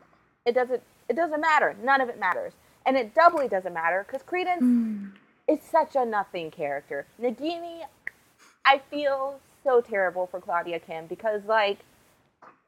[0.47, 0.83] It doesn't.
[1.11, 1.77] It doesn't matter.
[1.83, 2.53] None of it matters,
[2.87, 5.11] and it doubly doesn't matter because Credence Mm.
[5.49, 7.05] is such a nothing character.
[7.21, 7.85] Nagini,
[8.65, 11.81] I feel so terrible for Claudia Kim because, like,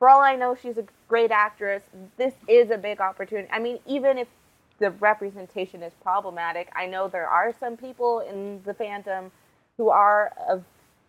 [0.00, 1.84] for all I know, she's a great actress.
[2.16, 3.48] This is a big opportunity.
[3.52, 4.26] I mean, even if
[4.80, 9.30] the representation is problematic, I know there are some people in the fandom
[9.76, 10.64] who are of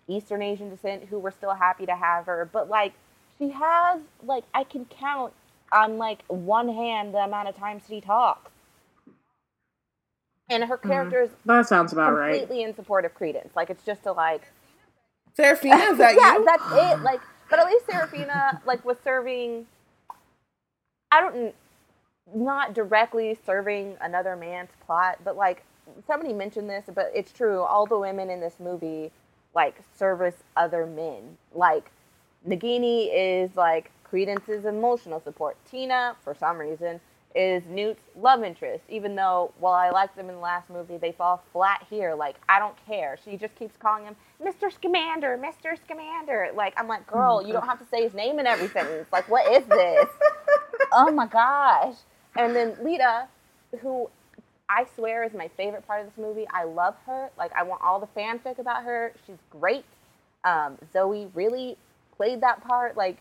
[0.07, 2.45] Eastern Asian descent who were still happy to have her.
[2.45, 2.93] But like,
[3.39, 5.33] she has like I can count
[5.73, 8.51] on like one hand the amount of times she talks,
[10.49, 10.89] and her mm-hmm.
[10.89, 12.39] character is That sounds about right.
[12.39, 13.55] completely in support of Credence.
[13.55, 14.43] Like it's just a like
[15.35, 16.45] Seraphina, is that yeah, you?
[16.45, 17.03] that's it.
[17.03, 19.65] Like, but at least Seraphina like was serving.
[21.11, 21.53] I don't,
[22.33, 25.63] not directly serving another man's plot, but like
[26.07, 27.61] somebody mentioned this, but it's true.
[27.61, 29.11] All the women in this movie
[29.55, 31.37] like service other men.
[31.53, 31.91] Like
[32.47, 35.57] Nagini is like Credence's emotional support.
[35.65, 36.99] Tina, for some reason,
[37.33, 38.83] is Newt's love interest.
[38.87, 42.13] Even though, while I liked them in the last movie, they fall flat here.
[42.13, 43.17] Like, I don't care.
[43.25, 44.71] She just keeps calling him Mr.
[44.71, 45.75] Scamander, Mr.
[45.83, 46.51] Scamander.
[46.53, 49.07] Like, I'm like, girl, you don't have to say his name in every sentence.
[49.11, 50.05] Like, what is this?
[50.91, 51.95] oh my gosh.
[52.35, 53.27] And then Leta,
[53.81, 54.11] who
[54.69, 56.45] I swear is my favorite part of this movie.
[56.53, 57.31] I love her.
[57.35, 59.11] Like, I want all the fanfic about her.
[59.25, 59.85] She's great.
[60.43, 61.77] Um, Zoe really
[62.15, 62.95] played that part.
[62.95, 63.17] Like,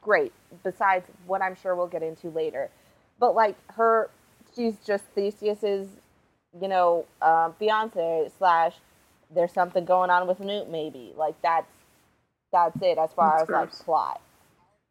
[0.00, 0.32] great.
[0.62, 2.70] Besides what I'm sure we'll get into later.
[3.18, 4.10] But, like, her,
[4.54, 5.88] she's just Theseus's,
[6.60, 8.74] you know, uh, fiance slash
[9.34, 11.12] there's something going on with Newt, maybe.
[11.16, 11.66] Like, that's,
[12.52, 14.20] that's it as far That's as, like, plot.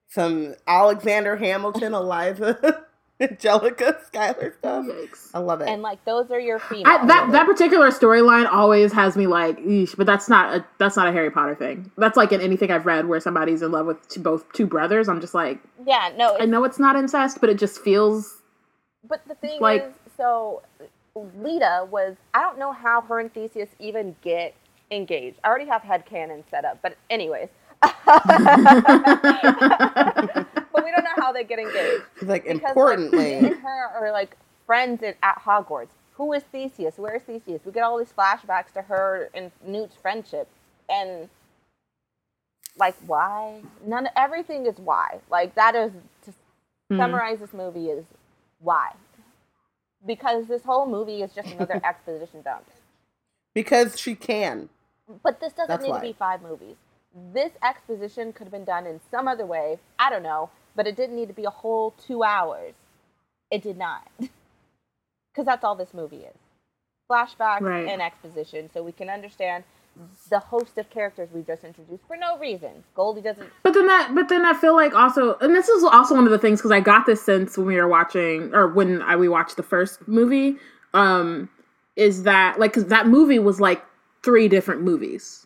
[0.09, 2.83] Some Alexander Hamilton, Eliza,
[3.21, 4.85] Angelica, Skylar stuff.
[4.85, 5.29] Yikes.
[5.33, 5.69] I love it.
[5.69, 6.85] And, like, those are your females.
[6.87, 10.97] I, that that particular storyline always has me like, Eesh, but that's not a that's
[10.97, 11.89] not a Harry Potter thing.
[11.97, 15.07] That's like in anything I've read where somebody's in love with two, both two brothers.
[15.07, 18.41] I'm just like, yeah, no, I know it's not incest, but it just feels
[19.07, 20.61] But the thing Like- is, so
[21.15, 24.53] Leta was I don't know how her and Theseus even get
[24.91, 25.37] engaged.
[25.43, 27.47] I already have headcanon set up, but anyways.
[30.75, 32.03] but we don't know how they get engaged.
[32.23, 35.89] Like Because, importantly, like, and her are like friends at, at Hogwarts.
[36.13, 36.97] Who is Theseus?
[36.97, 37.61] Where is Theseus?
[37.65, 40.47] We get all these flashbacks to her and Newt's friendship,
[40.89, 41.29] and
[42.77, 43.61] like why?
[43.85, 44.09] None.
[44.15, 45.19] Everything is why.
[45.29, 45.91] Like that is
[46.25, 46.31] to
[46.91, 46.97] Mhm.
[46.97, 48.05] summarize this movie is
[48.59, 48.93] why.
[50.05, 52.65] Because this whole movie is just another exposition dump.
[53.53, 54.69] because she can.
[55.23, 55.99] But this doesn't That's need why.
[55.99, 56.75] to be five movies.
[57.33, 59.79] This exposition could have been done in some other way.
[59.99, 62.73] I don't know, but it didn't need to be a whole two hours.
[63.51, 64.07] It did not.
[65.33, 66.35] Because that's all this movie is
[67.11, 67.87] flashback Right.
[67.89, 69.65] and exposition, so we can understand
[70.29, 72.83] the host of characters we just introduced for no reason.
[72.95, 73.49] Goldie doesn't.
[73.63, 76.31] But then that, but then I feel like also, and this is also one of
[76.31, 79.27] the things because I got this sense when we were watching, or when I, we
[79.27, 80.55] watched the first movie,
[80.93, 81.49] um,
[81.97, 83.83] is that like 'cause that movie was like
[84.23, 85.44] three different movies,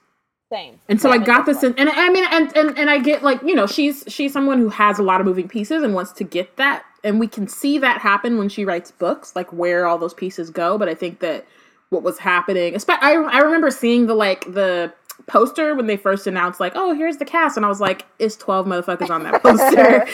[0.52, 0.80] Same.
[0.90, 3.24] and so Same I got this, in, and I mean, and, and and I get
[3.24, 6.12] like you know she's she's someone who has a lot of moving pieces and wants
[6.14, 9.86] to get that, and we can see that happen when she writes books, like where
[9.86, 10.78] all those pieces go.
[10.78, 11.46] But I think that
[11.90, 14.94] what was happening, I I remember seeing the like the
[15.28, 17.58] poster when they first announced like oh here's the cast.
[17.58, 20.06] And i was like it's 12 motherfuckers on that poster.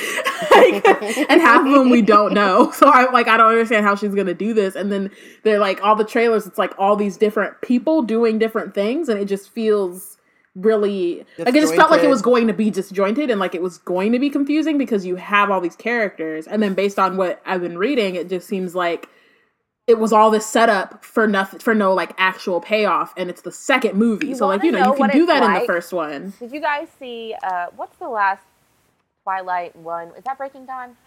[0.51, 0.85] Like,
[1.29, 2.71] and half of them we don't know.
[2.75, 4.75] So i'm like i don't understand how she's gonna do this.
[4.75, 5.11] And then
[5.43, 9.09] they're like all the trailers it's like all these different people doing different things.
[9.09, 10.14] And it just feels
[10.55, 13.61] really like it just felt like it was going to be disjointed and like it
[13.63, 17.17] was going to be confusing because you have all these characters and then based on
[17.17, 19.09] what i've been reading it just seems like
[19.87, 23.51] it was all this setup for nothing for no like actual payoff and it's the
[23.51, 25.61] second movie You so like you know, know you can do it's that in the
[25.61, 28.43] first one Did you guys see uh, what's the last
[29.23, 30.09] Twilight one?
[30.17, 30.97] Is that Breaking Dawn?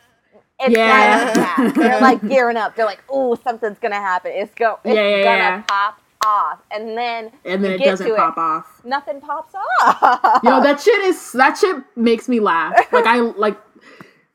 [0.61, 0.85] It's Yeah.
[0.85, 1.37] like.
[1.79, 2.77] They're like gearing up.
[2.77, 4.33] They're like, oh something's gonna happen.
[4.35, 4.81] It's go.
[4.85, 5.63] It's Yeah, yeah, gonna yeah.
[5.69, 10.41] pop off." And then and then it get doesn't to pop off Nothing pops off.
[10.45, 12.75] Yo, that shit is that shit makes me laugh.
[12.93, 13.57] Like I like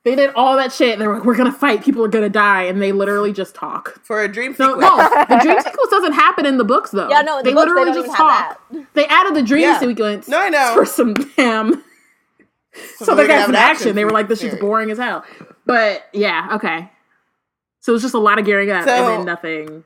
[0.04, 2.64] they did all that shit and they're like, we're gonna fight, people are gonna die,
[2.64, 4.02] and they literally just talk.
[4.04, 4.82] For a dream sequence.
[4.82, 7.10] no, the dream sequence doesn't happen in the books though.
[7.10, 8.62] Yeah, no, the they books, they literally don't just talk.
[8.96, 9.80] They added the dream Yeah.
[9.80, 10.28] sequence.
[10.28, 10.74] No, I know.
[10.76, 11.84] for some damn.
[12.98, 13.96] So, we they got some an action.
[13.96, 15.24] They were like, "This shit's boring as hell."
[15.66, 16.90] But yeah, okay.
[17.80, 19.84] So it's just a lot of gearing up So- and then nothing.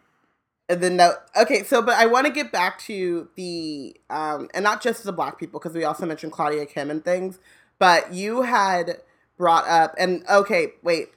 [0.69, 1.63] And then no, okay.
[1.63, 5.39] So, but I want to get back to the um, and not just the black
[5.39, 7.39] people because we also mentioned Claudia Kim and things.
[7.79, 8.97] But you had
[9.37, 11.09] brought up and okay, wait.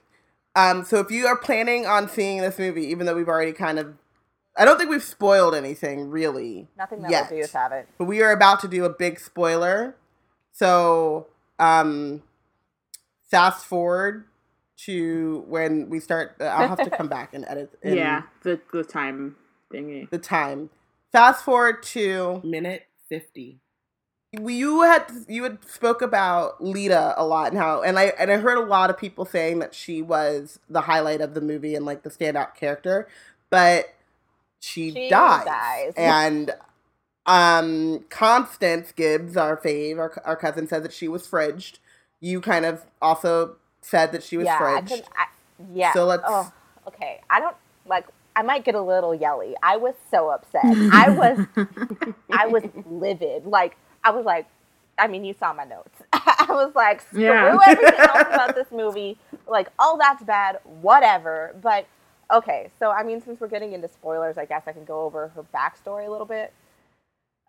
[0.54, 3.78] Um, so if you are planning on seeing this movie, even though we've already kind
[3.78, 3.94] of,
[4.56, 6.68] I don't think we've spoiled anything really.
[6.76, 7.30] Nothing that yet.
[7.30, 7.88] will do is have it.
[7.98, 9.96] But we are about to do a big spoiler.
[10.52, 12.22] So, um,
[13.30, 14.24] fast forward
[14.86, 16.36] to when we start.
[16.40, 17.72] uh, I'll have to come back and edit.
[17.82, 19.36] in yeah, the the time
[19.72, 20.08] thingy.
[20.10, 20.70] The time.
[21.12, 23.58] Fast forward to Minute 50.
[24.32, 28.36] you had you had spoke about Leta a lot and how and I and I
[28.36, 31.84] heard a lot of people saying that she was the highlight of the movie and
[31.84, 33.08] like the standout character,
[33.50, 33.94] but
[34.60, 35.44] she, She dies.
[35.46, 35.92] dies.
[35.96, 36.52] And
[37.26, 41.78] um Constance Gibbs, our fave, our, our cousin, said that she was fridged.
[42.20, 44.88] You kind of also said that she was yeah, I fridged.
[44.88, 45.02] could.
[45.16, 45.26] I,
[45.74, 45.92] yeah.
[45.92, 46.52] So let's- Oh,
[46.88, 47.20] okay.
[47.30, 47.56] I don't
[47.86, 48.06] like.
[48.40, 49.54] I might get a little yelly.
[49.62, 50.64] I was so upset.
[50.64, 51.46] I was.
[52.32, 53.44] I was livid.
[53.44, 54.46] Like I was like.
[54.98, 56.02] I mean, you saw my notes.
[56.12, 57.58] I was like, screw Yeah.
[57.62, 59.16] everything else about this movie.
[59.46, 60.58] Like, oh, that's bad.
[60.64, 61.54] Whatever.
[61.62, 61.86] But
[62.30, 62.70] okay.
[62.78, 65.44] So I mean, since we're getting into spoilers, I guess I can go over her
[65.54, 66.52] backstory a little bit.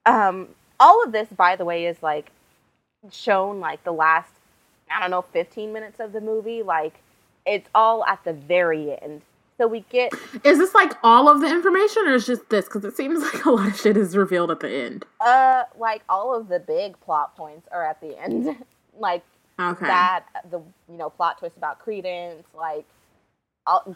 [0.06, 0.50] Um,
[0.80, 2.32] all of this, by the way, is like
[3.12, 4.32] shown like the last
[4.94, 6.64] I don't know, 15 minutes of the movie.
[6.64, 7.00] Like,
[7.46, 9.22] it's all at the very end.
[9.62, 10.12] So we get,
[10.43, 12.65] Is this like all of the information, or is just this?
[12.65, 15.06] Because it seems like a lot of shit is revealed at the end.
[15.19, 18.58] uh, like, all of the big plot points are at the end.
[19.00, 19.24] like,
[19.60, 19.86] Okay.
[19.86, 22.86] that, the, you know, plot twist about Credence, like,
[23.67, 23.95] all,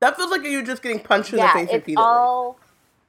[0.00, 2.04] that feels like you're just getting punched in yeah, the face it's repeatedly.
[2.04, 2.58] all.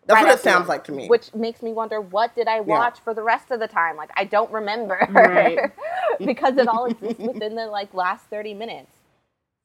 [0.07, 1.07] That's right what it sounds end, like to me.
[1.07, 3.95] Which makes me wonder, what did I watch for the rest of the time?
[3.95, 5.07] Like, I don't remember.
[5.11, 5.59] Right.
[6.25, 8.91] because it all exists within the like last 30 minutes.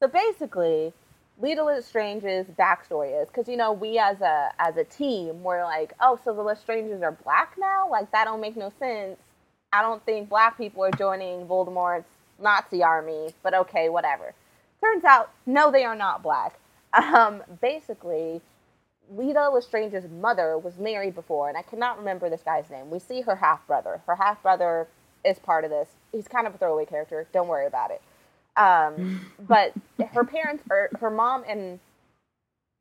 [0.03, 0.93] So basically,
[1.41, 5.93] Leta Lestrange's backstory is because you know we as a as a team we're like,
[5.99, 7.89] oh, so the Lestranges are black now?
[7.89, 9.17] Like that don't make no sense.
[9.73, 12.07] I don't think black people are joining Voldemort's
[12.39, 14.33] Nazi army, but okay, whatever.
[14.81, 16.57] Turns out, no, they are not black.
[16.93, 18.39] Um, basically,
[19.13, 22.89] Leta Lestrange's mother was married before, and I cannot remember this guy's name.
[22.89, 24.01] We see her half brother.
[24.07, 24.87] Her half brother
[25.25, 25.89] is part of this.
[26.11, 27.27] He's kind of a throwaway character.
[27.33, 28.01] Don't worry about it.
[28.57, 29.73] Um, but
[30.13, 31.79] her parents, or her mom and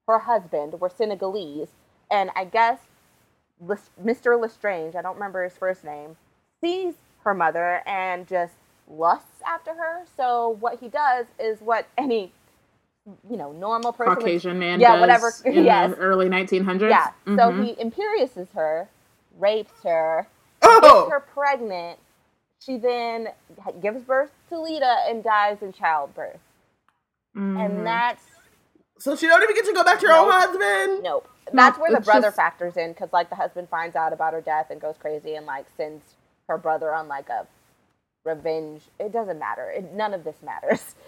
[0.06, 1.70] her husband were Senegalese,
[2.10, 2.78] and I guess
[3.62, 4.40] Mr.
[4.40, 6.16] Lestrange, I don't remember his first name,
[6.60, 8.54] sees her mother and just
[8.88, 10.04] lusts after her.
[10.16, 12.32] So what he does is what any
[13.30, 16.88] you know normal person Caucasian would, man yeah whatever in yes the early 1900s.
[16.88, 17.36] yeah mm-hmm.
[17.36, 18.88] so he imperiouses her,
[19.38, 20.26] rapes her,
[20.62, 20.80] oh!
[20.80, 21.98] gets her pregnant.
[22.64, 23.28] She then
[23.82, 26.40] gives birth to Leta and dies in childbirth,
[27.36, 27.56] mm-hmm.
[27.56, 28.24] and that's
[28.98, 30.26] so she don't even get to go back to her nope.
[30.26, 31.02] own husband.
[31.02, 31.28] Nope.
[31.52, 32.36] That's where the brother just...
[32.36, 35.44] factors in because like the husband finds out about her death and goes crazy and
[35.44, 36.14] like sends
[36.48, 37.46] her brother on like a
[38.24, 38.82] revenge.
[38.98, 39.70] It doesn't matter.
[39.70, 40.94] It, none of this matters.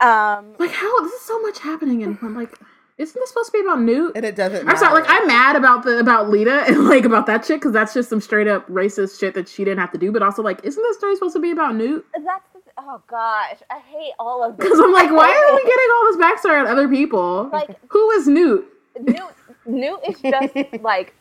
[0.00, 2.58] Um, like how this is so much happening and I'm like,
[2.96, 4.12] isn't this supposed to be about Newt?
[4.14, 4.68] And it doesn't.
[4.68, 4.94] I'm sorry.
[4.94, 8.08] Like I'm mad about the about Leta and like about that shit because that's just
[8.08, 10.12] some straight up racist shit that she didn't have to do.
[10.12, 12.06] But also like, isn't this story supposed to be about Newt?
[12.12, 14.64] That's the, oh gosh, I hate all of this.
[14.68, 17.48] Because I'm like, why are we getting all this backstory on other people?
[17.52, 18.66] Like, who is Newt?
[19.00, 19.34] Newt
[19.66, 21.14] Newt is just like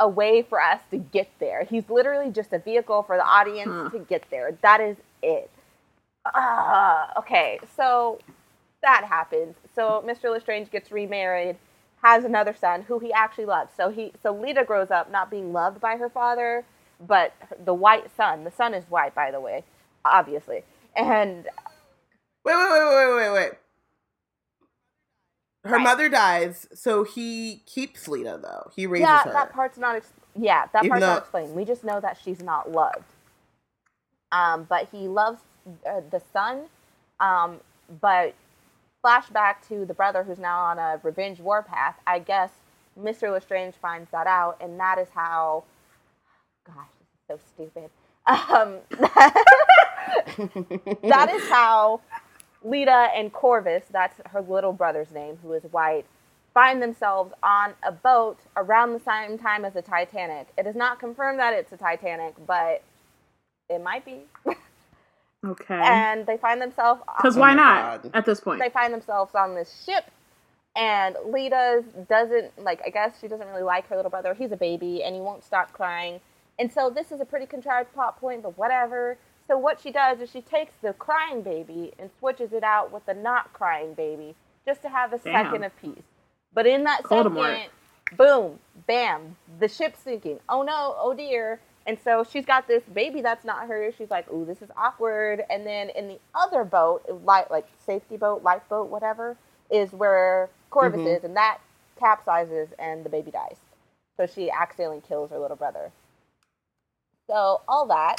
[0.00, 1.64] a way for us to get there.
[1.64, 3.90] He's literally just a vehicle for the audience huh.
[3.90, 4.56] to get there.
[4.62, 5.50] That is it.
[6.34, 8.18] Uh, okay, so
[8.88, 9.54] that happens.
[9.74, 10.30] So Mr.
[10.32, 11.56] Lestrange gets remarried,
[12.02, 13.70] has another son who he actually loves.
[13.76, 16.64] So he so Leta grows up not being loved by her father,
[17.06, 18.44] but the white son.
[18.44, 19.64] The son is white, by the way,
[20.04, 20.62] obviously.
[20.96, 21.44] And
[22.44, 23.52] wait, wait, wait, wait, wait, wait.
[25.64, 25.82] Her right.
[25.82, 28.70] mother dies, so he keeps Leta though.
[28.74, 29.32] He raises yeah, her.
[29.32, 29.96] that part's not.
[29.96, 31.54] Ex- yeah, that Even part's though- not explained.
[31.54, 33.04] We just know that she's not loved.
[34.32, 35.40] Um, but he loves
[35.86, 36.66] uh, the son.
[37.20, 37.58] Um,
[38.00, 38.34] but
[39.08, 41.96] flashback to the brother who's now on a revenge warpath.
[42.06, 42.50] I guess
[42.98, 43.32] Mr.
[43.32, 45.64] Lestrange finds that out, and that is how.
[46.66, 46.88] Gosh,
[47.28, 47.90] this is so stupid.
[48.26, 48.80] Um,
[51.08, 52.00] that is how
[52.62, 56.04] Leta and Corvus, that's her little brother's name, who is white,
[56.52, 60.48] find themselves on a boat around the same time as the Titanic.
[60.58, 62.82] It is not confirmed that it's a Titanic, but
[63.70, 64.24] it might be.
[65.46, 65.80] Okay.
[65.80, 68.10] And they find themselves because why oh not God.
[68.14, 68.60] at this point?
[68.60, 70.10] They find themselves on this ship,
[70.74, 72.80] and Leta doesn't like.
[72.84, 74.34] I guess she doesn't really like her little brother.
[74.34, 76.20] He's a baby, and he won't stop crying.
[76.58, 79.16] And so this is a pretty contrived plot point, but whatever.
[79.46, 83.06] So what she does is she takes the crying baby and switches it out with
[83.06, 84.34] the not crying baby
[84.66, 85.46] just to have a Damn.
[85.46, 86.02] second of peace.
[86.52, 87.54] But in that Voldemort.
[87.54, 87.70] second,
[88.16, 90.40] boom, bam, the ship's sinking.
[90.48, 91.60] Oh no, oh dear.
[91.88, 93.94] And so she's got this baby that's not hers.
[93.96, 95.42] She's like, ooh, this is awkward.
[95.48, 99.38] And then in the other boat, like like safety boat, lifeboat, whatever,
[99.70, 101.08] is where Corvus mm-hmm.
[101.08, 101.60] is, and that
[101.98, 103.56] capsizes and the baby dies.
[104.18, 105.90] So she accidentally kills her little brother.
[107.26, 108.16] So all that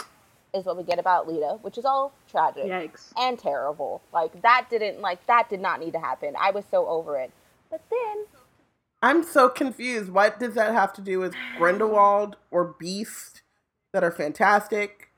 [0.52, 3.14] is what we get about Leta, which is all tragic Yikes.
[3.20, 4.02] and terrible.
[4.12, 6.34] Like that didn't like that did not need to happen.
[6.40, 7.32] I was so over it.
[7.70, 8.26] But then
[9.04, 10.10] I'm so confused.
[10.10, 13.44] What does that have to do with Grindelwald or Beast
[13.94, 15.10] that are fantastic?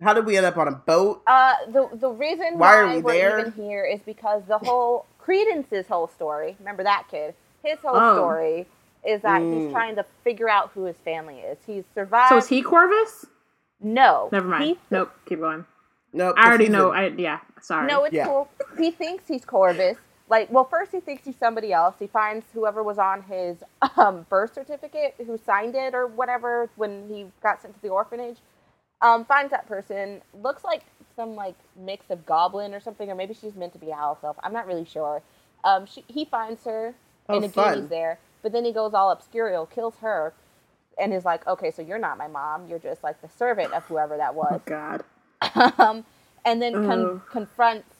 [0.00, 1.22] How did we end up on a boat?
[1.26, 3.38] Uh, the the reason why, why are we we're there?
[3.40, 6.56] even here is because the whole Credence's whole story.
[6.58, 7.34] Remember that kid?
[7.62, 8.16] His whole oh.
[8.16, 8.66] story
[9.06, 9.62] is that mm.
[9.62, 11.58] he's trying to figure out who his family is.
[11.66, 12.30] He's survived.
[12.30, 13.26] So is he Corvus?
[13.80, 14.28] No.
[14.32, 14.64] Never mind.
[14.64, 15.12] He, nope.
[15.26, 15.64] Keep going.
[16.12, 16.34] Nope.
[16.38, 16.90] I already know.
[16.90, 17.40] I yeah.
[17.60, 17.86] Sorry.
[17.86, 18.26] No, it's yeah.
[18.26, 18.48] cool.
[18.78, 19.96] He thinks he's Corvus.
[20.28, 21.96] Like, well, first he thinks he's somebody else.
[21.98, 23.58] He finds whoever was on his
[23.98, 28.38] um, birth certificate who signed it or whatever when he got sent to the orphanage.
[29.02, 30.22] Um, finds that person.
[30.34, 30.82] Looks like
[31.16, 34.18] some like mix of goblin or something, or maybe she's meant to be a house
[34.24, 34.36] elf.
[34.42, 35.22] I'm not really sure.
[35.64, 36.94] Um, she, he finds her,
[37.28, 38.18] oh, and again he's there.
[38.42, 40.34] But then he goes all obscurial, kills her,
[40.98, 42.68] and is like, okay, so you're not my mom.
[42.68, 44.56] You're just like the servant of whoever that was.
[44.56, 45.04] Oh God.
[45.78, 46.04] um,
[46.44, 47.93] and then con- confronts.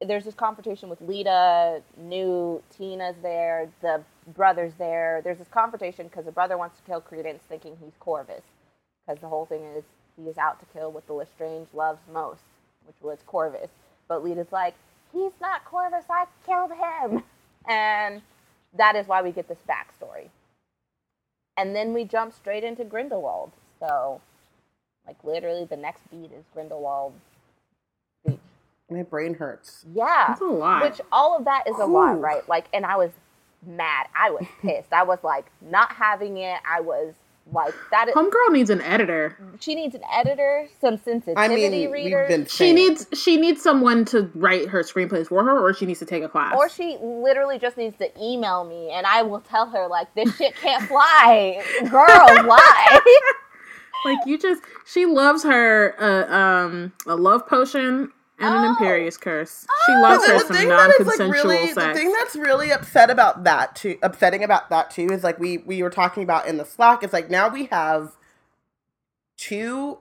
[0.00, 4.02] There's this confrontation with Leta, Newt Tina's there, the
[4.34, 5.20] brother's there.
[5.24, 8.42] There's this confrontation because the brother wants to kill Credence, thinking he's Corvus,
[9.06, 9.84] because the whole thing is
[10.16, 12.42] he is out to kill what the Lestrange loves most,
[12.86, 13.70] which was Corvus.
[14.08, 14.74] But Leta's like,
[15.12, 16.04] he's not Corvus.
[16.10, 17.24] I killed him,
[17.68, 18.22] and
[18.76, 20.28] that is why we get this backstory
[21.58, 23.52] and then we jump straight into Grindelwald.
[23.80, 24.20] So,
[25.06, 27.14] like literally, the next beat is Grindelwald.
[28.90, 29.84] My brain hurts.
[29.92, 30.82] Yeah, that's a lot.
[30.82, 32.48] Which all of that is a lot, right?
[32.48, 33.10] Like, and I was
[33.66, 34.06] mad.
[34.16, 34.92] I was pissed.
[34.92, 36.58] I was like not having it.
[36.66, 37.12] I was
[37.52, 38.08] like that.
[38.08, 39.36] Is, Homegirl needs an editor.
[39.60, 42.50] She needs an editor, some sensitivity I mean, readers.
[42.50, 46.06] She needs she needs someone to write her screenplays for her, or she needs to
[46.06, 49.66] take a class, or she literally just needs to email me, and I will tell
[49.66, 52.46] her like this shit can't fly, girl.
[52.46, 53.00] Why?
[54.04, 58.76] like you just she loves her uh, um a love potion and an Oh.
[58.78, 59.66] Imperius curse.
[59.86, 61.86] She loves her the some thing that is non-consensual like really, sex.
[61.86, 65.58] the thing that's really upset about that too, upsetting about that too, is like we
[65.58, 67.02] we were talking about in the Slack.
[67.02, 68.12] It's like now we have
[69.36, 69.98] two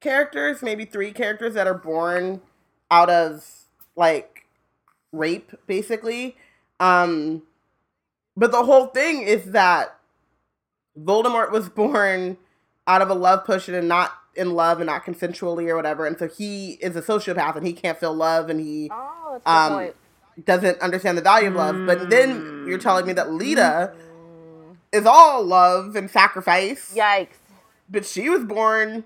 [0.00, 2.40] characters, maybe three characters that are born
[2.90, 3.44] out of
[3.96, 4.46] like
[5.12, 6.36] rape, basically.
[6.80, 7.42] Um,
[8.36, 9.98] but the whole thing is that
[10.98, 12.36] Voldemort was born
[12.86, 16.18] out of a love potion and not in love and not consensually or whatever, and
[16.18, 19.70] so he is a sociopath and he can't feel love and he Oh, that's a
[19.70, 21.84] good um, doesn't understand the value of love.
[21.84, 27.36] But then you're telling me that Leta Mm, is all love and sacrifice, yikes.
[27.90, 29.04] but she was born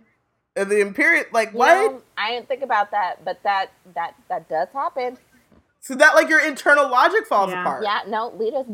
[0.56, 1.24] in the Imperial.
[1.32, 1.92] Like You what?
[1.92, 5.18] know, I didn't think about that, but that that that does happen.
[5.80, 7.60] so that like your internal logic falls Yeah.
[7.62, 7.82] apart.
[7.84, 8.66] Yeah, no, Leta's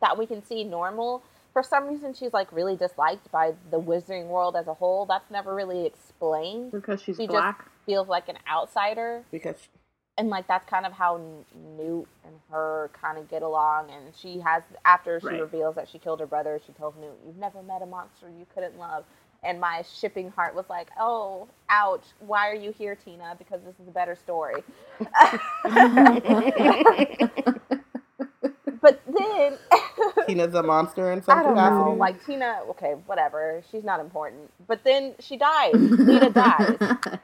[0.00, 1.22] that we can see normal.
[1.52, 5.06] For some reason, she's like really disliked by the wizarding world as a whole.
[5.06, 5.86] That's never really
[6.20, 6.72] explained.
[6.72, 7.56] because she's She black.
[7.58, 9.68] just feels like an outsider, Because
[10.18, 11.20] and like that's kind of how
[11.78, 13.90] Newt and her kind of get along.
[13.90, 15.42] And she has after she Right.
[15.42, 18.46] reveals that she killed her brother, she tells Newt, "You've never met a monster you
[18.54, 19.04] couldn't love."
[19.44, 22.04] And my shipping heart was like, "Oh, ouch!
[22.20, 23.36] Why are you here, Tina?
[23.38, 24.64] Because this is a better story."
[28.86, 29.58] but then
[30.28, 31.92] Tina's a monster in some I don't capacity.
[31.96, 31.96] know.
[31.98, 33.62] Like Tina, okay, whatever.
[33.72, 34.52] She's not important.
[34.66, 35.82] But then she dies.
[36.04, 36.80] Leta dies.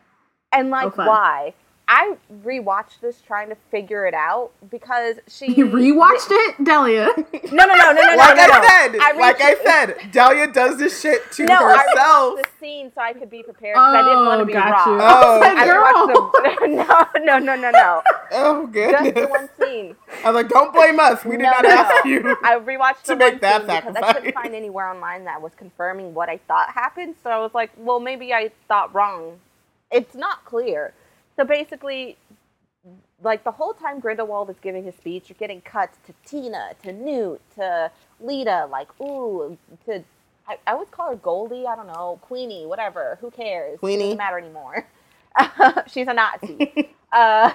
[0.53, 1.21] And like Oh, fun.
[1.21, 1.55] why?
[1.95, 7.09] I rewatched this trying to figure it out because she you rewatched it, Delia.
[7.53, 8.55] No, no, no, no, no, like no, no.
[8.55, 12.34] I said, I like I said, Delia does this shit to No, I herself.
[12.38, 14.53] rewatched the scene so I could be prepared because I didn't want to Oh, be
[14.55, 14.93] got you.
[14.93, 15.01] wrong.
[15.03, 16.07] Oh, I was I like, girl.
[16.07, 18.03] the no, no, no, no, no.
[18.32, 19.30] Oh Just the goodness!
[19.30, 19.97] one scene.
[20.24, 21.24] I was like, don't blame us.
[21.24, 22.11] We did No, not no, ask no.
[22.11, 22.36] you.
[22.43, 25.43] I rewatched to the make one that scene because I couldn't find anywhere online that
[25.43, 27.16] was confirming what I thought happened.
[27.22, 29.40] So I was like, well, maybe I thought wrong.
[29.90, 30.95] It's not clear.
[31.37, 32.16] So basically,
[33.22, 36.93] like the whole time Grindelwald is giving his speech, you're getting cuts to Tina, to
[36.93, 40.05] Newt, to Leta, like ooh, to
[40.49, 41.66] I, I always call her Goldie.
[41.66, 43.18] I don't know, Queenie, whatever.
[43.20, 43.80] Who cares?
[43.80, 44.05] Queenie.
[44.05, 44.87] doesn't matter anymore.
[45.89, 46.91] She's a Nazi.
[47.12, 47.53] uh,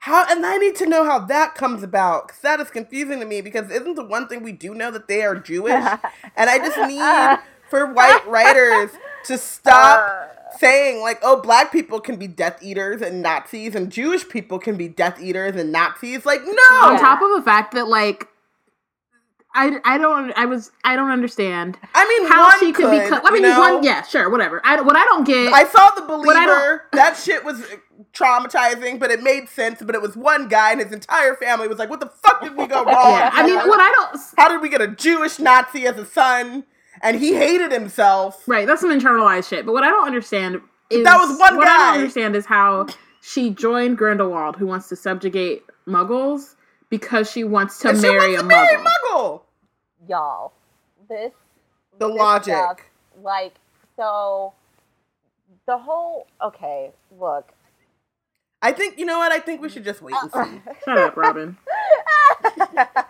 [0.00, 3.26] How and I need to know how that comes about because that is confusing to
[3.26, 3.40] me.
[3.42, 5.74] Because isn't the one thing we do know that they are Jewish,
[6.36, 8.90] and I just need for white writers
[9.26, 10.26] to stop Uh.
[10.58, 14.76] Saying like, oh, black people can be Death Eaters and Nazis, and Jewish people can
[14.76, 16.24] be Death Eaters and Nazis.
[16.26, 16.76] Like, no.
[16.82, 18.28] On top of the fact that like
[19.56, 23.02] I, I don't I was I don't understand I mean, how one she could, could,
[23.02, 23.20] become.
[23.24, 23.60] I mean, you know?
[23.60, 24.60] one yeah sure whatever.
[24.64, 25.52] I what I don't get.
[25.52, 26.88] I saw the I believer.
[26.92, 27.64] That shit was
[28.12, 29.80] traumatizing, but it made sense.
[29.80, 32.56] But it was one guy, and his entire family was like, "What the fuck did
[32.56, 35.38] we go wrong?" yeah, I mean, what I don't How did we get a Jewish
[35.38, 36.64] Nazi as a son?
[37.04, 38.42] And he hated himself.
[38.48, 39.64] right that's some internalized shit.
[39.66, 42.86] But what I don't understand is That was one What I don't understand is how
[43.20, 46.56] she joined Grindelwald, who wants to subjugate Muggles
[46.90, 48.84] because she wants to and she marry wants a to marry Muggle.
[49.12, 49.40] Muggle.
[50.08, 50.52] y'all,
[51.08, 51.32] this
[51.98, 52.54] The this logic.
[52.54, 52.80] stuff,
[53.22, 53.54] like
[53.96, 54.52] so
[55.66, 57.52] the whole okay look
[58.62, 59.30] I think you know what.
[59.30, 60.60] I think we should just wait and uh, see.
[60.86, 61.58] Shut up, Robyn.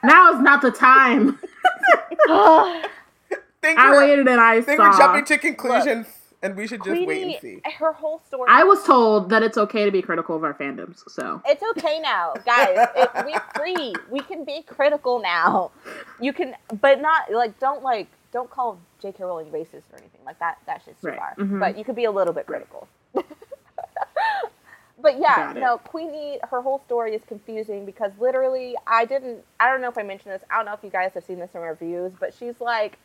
[0.02, 1.38] now is not the time.
[3.64, 4.90] think I waited and I think saw.
[4.90, 6.06] we're jumping to conclusions,
[6.42, 7.60] and we should just wait and see.
[7.78, 11.02] her whole story I was told that it's okay to be critical of our fandoms,
[11.10, 15.70] so it's okay now guys it, we're free we can be critical now
[16.20, 19.22] you can but not like don't like don't call J.K.
[19.24, 21.18] Rowling racist or anything like that that shit's too Right.
[21.18, 21.60] far Mhm.
[21.60, 22.88] but you could be a little bit critical
[25.00, 29.80] but yeah no Queenie her whole story is confusing because literally I didn't I don't
[29.80, 31.60] know if I mentioned this I don't know if you guys have seen this in
[31.60, 32.98] reviews but she's like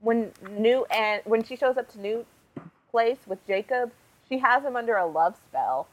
[0.00, 2.24] when new and when she shows up to new
[2.90, 3.90] place with Jacob
[4.28, 5.86] she has him under a love spell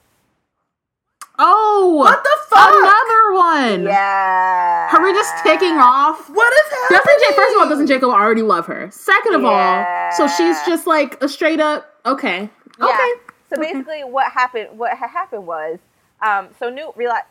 [1.40, 2.70] Oh, What the fuck?
[2.70, 3.84] Another one.
[3.92, 4.90] Yeah.
[4.94, 6.30] Are we just taking off?
[6.30, 7.00] What is happening?
[7.00, 8.92] Doesn't J- first of all, doesn't Jacob already love her?
[8.92, 12.50] Second of all, so she's just like a straight up okay,
[12.80, 12.86] Yeah.
[12.86, 13.12] okay.
[13.50, 14.78] So basically, what happened?
[14.78, 15.80] What had happened was,
[16.22, 17.26] um, so Newt realized.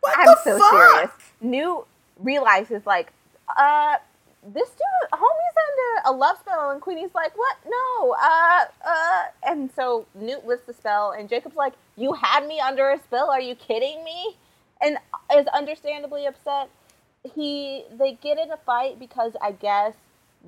[0.00, 0.70] What I'm the so fuck?
[0.72, 1.10] serious.
[1.40, 1.86] Newt
[2.18, 3.12] realizes like,
[3.56, 3.96] uh,
[4.52, 7.56] this dude, homie's under a love spell, and Queenie's like, what?
[7.66, 12.60] No, uh, uh, and so Newt lifts the spell, and Jacob's like, you had me
[12.60, 13.30] under a spell?
[13.30, 14.36] Are you kidding me?
[14.80, 14.98] And
[15.34, 16.68] is understandably upset.
[17.34, 19.94] He they get in a fight because I guess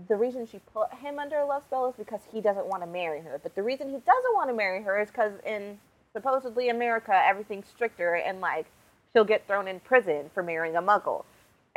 [0.06, 2.86] the reason she put him under a love spell is because he doesn't want to
[2.86, 3.40] marry her.
[3.42, 5.78] But the reason he doesn't want to marry her is because in
[6.12, 8.66] supposedly America everything's stricter and like
[9.12, 11.24] she'll get thrown in prison for marrying a Muggle,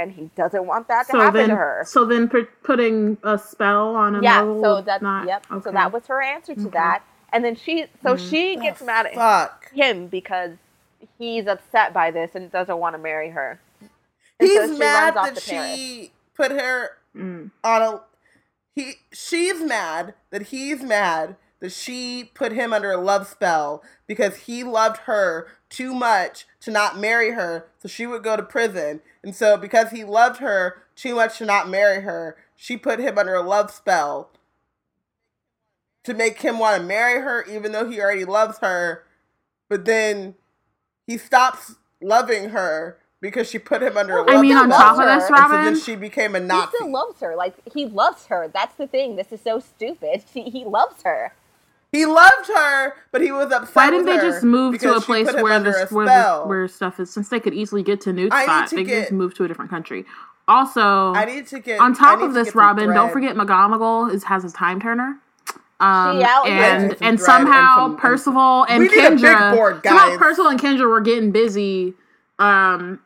[0.02, 1.84] and he doesn't want that to So happen then, to her.
[1.88, 5.46] so then, pu- putting a spell on a yeah, Muggle so would that not, yep.
[5.52, 5.64] Okay.
[5.64, 6.70] So that was her answer to Okay.
[6.72, 7.04] that.
[7.34, 8.30] And then she, so Mhm.
[8.30, 9.72] she gets Oh, mad at Fuck.
[9.72, 10.58] him because
[11.18, 13.60] he's upset by this and doesn't want to marry her.
[14.40, 15.76] And He's so she mad runs off that to Paris.
[15.76, 17.52] she put her Mm.
[17.64, 18.02] on a
[18.76, 24.36] he she's mad that he's mad that she put him under a love spell because
[24.38, 29.02] he loved her too much to not marry her so she would go to prison
[29.24, 33.18] and so because he loved her too much to not marry her she put him
[33.20, 34.32] under a love spell
[36.04, 39.06] to make him want to marry her even though he already loves her
[39.70, 40.36] but then
[41.08, 44.70] he stops loving her because she put him under a Well, love I mean, on
[44.70, 44.80] spell.
[44.80, 46.72] top of this, And so then she became a Nazi.
[46.72, 47.36] He still loves her.
[47.36, 48.50] Like he loves her.
[48.54, 49.16] That's the thing.
[49.18, 50.24] This is so stupid.
[50.34, 51.34] He, he loves her.
[51.92, 53.76] He loved her, but he was upset.
[53.76, 56.08] why didn't with they her just move to a place where under this a where,
[56.08, 56.44] spell.
[56.44, 58.76] this, where stuff is since they could easily get to new I need spot, to
[58.78, 60.06] they could just move to a different country.
[60.48, 64.24] Also, I need to get on top of to this, Robyn, don't forget McGonagall is
[64.24, 65.18] has his time turner.
[65.82, 68.98] Um, She out- and and some thread and somehow some- and Percival and We need
[69.06, 70.18] a big Kendra board, somehow.
[70.18, 71.94] Percival and Kendra were getting busy
[72.40, 73.00] um,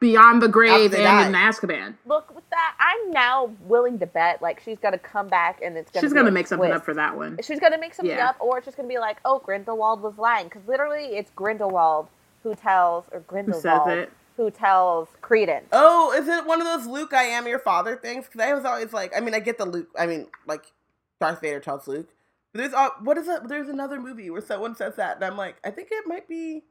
[0.00, 1.54] beyond the grave they and in died.
[1.54, 1.94] Azkaban.
[2.06, 2.76] Look with that.
[2.80, 6.02] I'm now willing to bet like she's gonna come back and it's gonna.
[6.02, 7.38] She's be gonna a make something up for that one.
[7.42, 8.30] She's gonna make something Yeah.
[8.30, 12.08] up, or it's just gonna be like, oh, Grindelwald was lying, because literally it's Grindelwald
[12.44, 14.12] who tells, or Who Grindelwald says it?
[14.36, 15.68] who tells Credence.
[15.72, 18.26] Oh, is it one of those Luke, I am your father things?
[18.26, 19.88] Because I was always like, I mean, I get the Luke.
[19.98, 20.72] I mean, like
[21.20, 22.08] Darth Vader tells Luke.
[22.52, 23.48] But there's uh, what is it?
[23.48, 26.64] There's another movie where someone says that, and I'm like, I think it might be.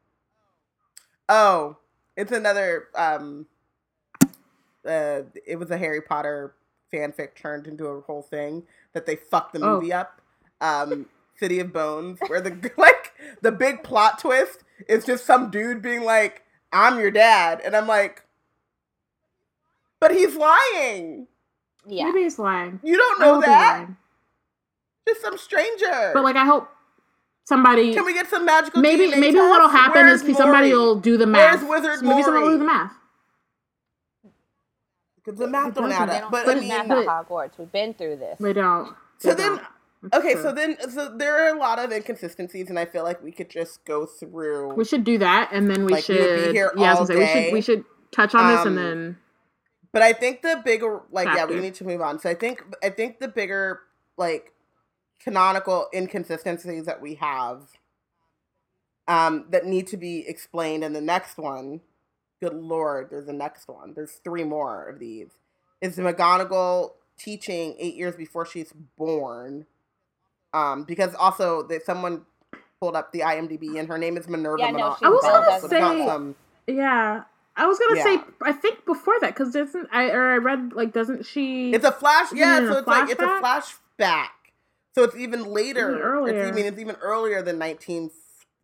[1.29, 1.77] Oh,
[2.17, 2.87] it's another.
[2.95, 3.47] um
[4.87, 6.55] uh, It was a Harry Potter
[6.93, 8.63] fanfic turned into a whole thing
[8.93, 9.75] that they fucked the Oh.
[9.79, 10.21] movie up.
[10.61, 11.07] Um,
[11.39, 16.03] City of Bones, where the like the big plot twist is just some dude being
[16.03, 18.23] like, "I'm your dad," and I'm like,
[19.99, 21.27] but he's lying.
[21.87, 22.05] Yeah.
[22.05, 22.79] Maybe he's lying.
[22.83, 23.77] You don't know hope that.
[23.79, 23.97] lying.
[25.07, 26.11] Just some stranger.
[26.13, 26.69] But like, I hope
[27.45, 27.93] somebody.
[27.93, 28.81] can we get some magical?
[28.81, 29.49] maybe DNA maybe tests?
[29.49, 31.69] what'll happen Where's is somebody will do the Where's math.
[31.69, 32.93] Wizard maybe someone will do the math.
[35.23, 36.09] Because the math It don't doesn't.
[36.09, 36.31] add up.
[36.31, 37.57] But do I math at mean, but- Hogwarts.
[37.57, 38.37] We've been through this.
[38.39, 38.93] They don't.
[39.19, 39.67] So They then- don't.
[40.05, 40.41] That's okay, true.
[40.43, 43.49] so then so there are a lot of inconsistencies, and I feel like we could
[43.49, 44.73] just go through.
[44.73, 46.53] we should do that, and then we Like, we would be should.
[46.55, 49.17] here yeah, all gonna say we should we should touch on this Um, and then
[49.93, 52.19] But I think the bigger, like, yeah, we need to move on.
[52.19, 53.79] So I think I think the bigger,
[54.17, 54.51] like,
[55.21, 57.61] canonical inconsistencies that we have,
[59.07, 61.79] um, that need to be explained in the next one.
[62.43, 63.93] Good lord, there's a next one.
[63.93, 65.29] There's three more of these.
[65.79, 69.65] Is McGonagall teaching eight years before she's born?
[70.53, 72.25] Um, because also that someone
[72.81, 74.61] pulled up the IMDb and her name is Minerva.
[74.61, 76.35] Yeah, no, Mono- I was gonna so say- some-
[76.67, 77.23] yeah.
[77.55, 78.03] I was gonna Yeah.
[78.03, 81.71] say I think before that because doesn't I or I read like doesn't she?
[81.73, 82.33] It's a flash.
[82.33, 83.63] Yeah, so a it's like it's a flashback?
[83.99, 84.27] flashback.
[84.95, 85.91] So it's even later.
[85.91, 86.35] Even earlier.
[86.43, 88.11] It's even it's even earlier than nineteen.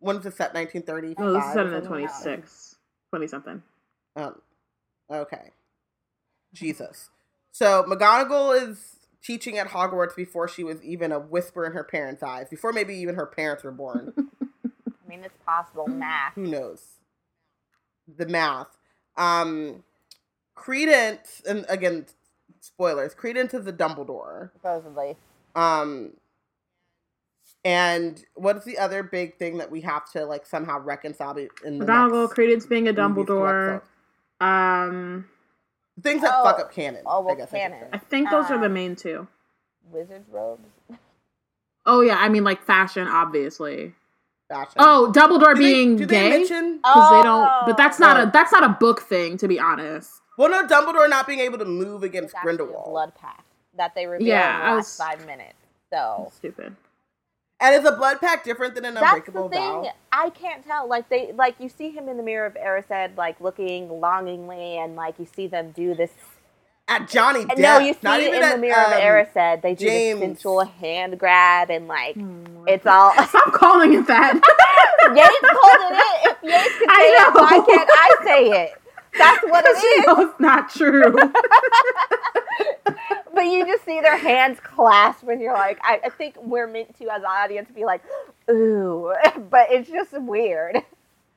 [0.00, 0.52] When is it set?
[0.54, 1.14] Nineteen thirty.
[1.18, 2.22] no, this is set in the something like that.
[2.24, 2.76] 26,
[3.10, 3.62] 20 something.
[4.16, 4.40] Um,
[5.10, 5.50] okay.
[6.52, 7.10] Jesus.
[7.52, 12.22] So McGonagall is teaching at Hogwarts before she was even a whisper in her parents'
[12.22, 12.48] eyes.
[12.48, 14.12] Before maybe even her parents were born.
[14.18, 15.86] I mean, it's possible.
[15.86, 16.34] Math.
[16.34, 16.82] Who knows?
[18.16, 18.68] The math.
[19.16, 19.84] Um,
[20.54, 22.06] Credence, and again,
[22.60, 23.14] spoilers.
[23.14, 24.52] Credence is a Dumbledore.
[24.52, 25.16] Supposedly.
[25.54, 26.12] Um,
[27.64, 31.78] and what's the other big thing that we have to like somehow reconcile be- in
[31.78, 33.82] the McGonagall, next Credence being a movies to Dumbledore.
[34.40, 34.46] Episode?
[34.90, 35.28] Um,
[36.02, 36.44] Things that Oh.
[36.44, 37.02] fuck up canon.
[37.04, 37.80] Oh, well, I guess I canon.
[37.82, 37.88] say.
[37.92, 39.26] I think those are the Um, main two.
[39.92, 40.66] Wizard's robes.
[41.84, 43.94] Oh yeah, I mean like fashion, obviously.
[44.48, 44.74] Fashion.
[44.78, 46.30] Oh, Dumbledore do they, being do they gay.
[46.38, 46.76] mention?
[46.78, 47.66] because they don't.
[47.66, 48.22] But that's not Oh.
[48.22, 50.22] a that's not a book thing, to be honest.
[50.38, 53.42] Well, no, Dumbledore not being able to move against actually Grindelwald, blood pact
[53.76, 55.54] that they reveal Yeah, in the last was- five minutes.
[55.92, 56.76] So Stupid.
[57.60, 59.62] And is a blood pact different than an that's unbreakable the thing.
[59.62, 59.92] vow?
[60.12, 60.88] I can't tell.
[60.88, 64.96] Like they, like you see him in the mirror of Erised, like looking longingly, and
[64.96, 66.10] like you see them do this.
[66.88, 68.98] At Johnny Depp, no, you see not it even in at, the mirror um, of
[68.98, 69.62] Erised.
[69.62, 70.18] They do James.
[70.18, 72.64] this sensual hand grab, and like Hmm.
[72.66, 73.12] it's all.
[73.28, 74.34] Stop calling it that.
[75.14, 76.30] Yates called it it.
[76.30, 78.79] If Yates can I say it, why can't I say it?
[79.16, 80.06] That's what it you is.
[80.06, 81.32] know it's not true.
[83.32, 86.98] But you just see their hands clasp, and you're like, I, I think we're meant
[86.98, 88.02] to, as an audience, be like,
[88.50, 89.14] ooh.
[89.50, 90.78] But it's just weird.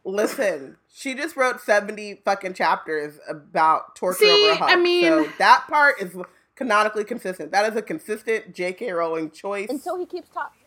[0.04, 4.70] Listen, she just wrote 70 fucking chapters about torture See, over a hug.
[4.72, 6.16] I mean- so that part is
[6.56, 7.52] canonically consistent.
[7.52, 8.92] That is a consistent J.K.
[8.92, 10.63] Rowling choice Until he keeps talking.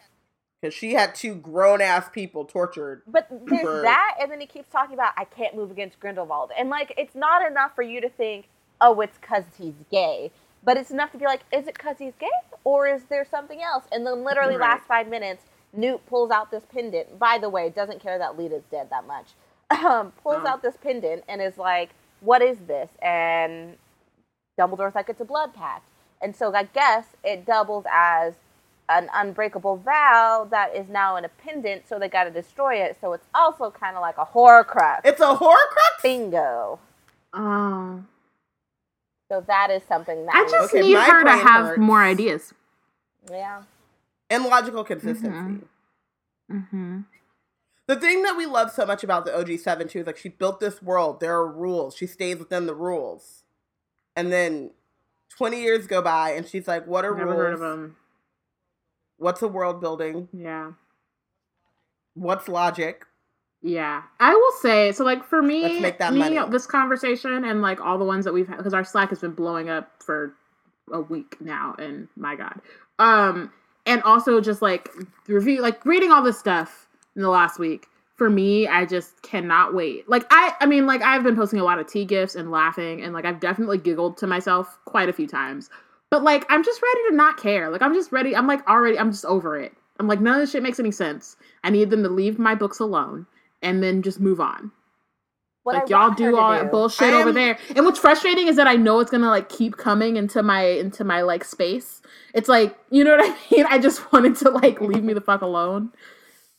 [0.67, 3.03] Because she had two grown ass people tortured.
[3.07, 6.51] But there's For- that, and then he keeps talking about, I can't move against Grindelwald.
[6.59, 8.49] And, like, it's not enough for you to think,
[8.81, 10.31] oh, it's because he's gay.
[10.63, 12.27] But it's enough to be like, is it because he's gay?
[12.65, 13.85] Or is there something else?
[13.93, 14.71] And then literally Right.
[14.71, 17.19] last five minutes, Newt pulls out this pendant.
[17.19, 19.29] By the way, doesn't care that Leta's dead that much.
[19.85, 20.49] Um, pulls Oh.
[20.49, 21.91] out this pendant and is like,
[22.21, 23.77] "What is this?" And
[24.59, 25.89] Dumbledore's like, "It's a blood pact."
[26.23, 28.35] And so I guess it doubles as
[28.89, 31.89] an unbreakable vow that is now in a pendant.
[31.89, 32.97] So they got to destroy it.
[33.01, 35.01] So it's also kind of like a Horcrux.
[35.05, 36.03] It's a Horcrux.
[36.03, 36.79] Bingo.
[37.33, 38.03] Oh.
[39.31, 41.81] So that is something that I just Okay, need my her to have hurts.
[41.81, 42.55] more ideas.
[43.31, 43.63] yeah.
[44.31, 45.31] and logical consistency.
[45.31, 45.63] Mhm.
[46.53, 47.01] Mm-hmm.
[47.89, 50.59] The thing that we love so much about the OG7 too is like she built
[50.61, 51.21] this world.
[51.21, 51.97] There are rules.
[51.97, 53.45] She stays within the rules.
[54.17, 54.71] And then
[55.37, 57.91] 20 years go by and she's like, what are Never rules?
[59.19, 59.43] Heard of them.
[59.43, 60.29] What's a world building?
[60.33, 60.73] Yeah.
[62.15, 63.05] What's logic?
[63.63, 65.05] Yeah, I will say so.
[65.05, 66.51] Like for me, Let's make that me, money.
[66.51, 69.33] this conversation and like all the ones that we've had because our Slack has been
[69.33, 70.35] blowing up for
[70.93, 72.61] a week now, and my God,
[72.99, 73.53] um,
[73.87, 74.91] and also just like
[75.27, 77.87] the review, like reading all this stuff in the last week.
[78.17, 80.09] For me, I just cannot wait.
[80.09, 83.03] Like I, I mean, like I've been posting a lot of tea gifts and laughing,
[83.03, 85.71] and like I've definitely giggled to myself quite a few times.
[86.11, 87.71] But like I'm just ready to not care.
[87.71, 88.35] Like I'm just ready.
[88.37, 88.99] I'm like already.
[88.99, 89.73] I'm just over it.
[89.99, 91.37] I'm like none of this shit makes any sense.
[91.65, 93.27] I need them to leave my books alone
[93.63, 94.71] and then just move on.
[95.65, 97.59] What like I y'all do all that bullshit I over there.
[97.75, 101.03] And what's frustrating is that I know it's gonna like keep coming into my into
[101.03, 102.03] my like space.
[102.35, 103.67] It's like you know what I mean.
[103.69, 105.91] I just wanted to like leave me the fuck alone,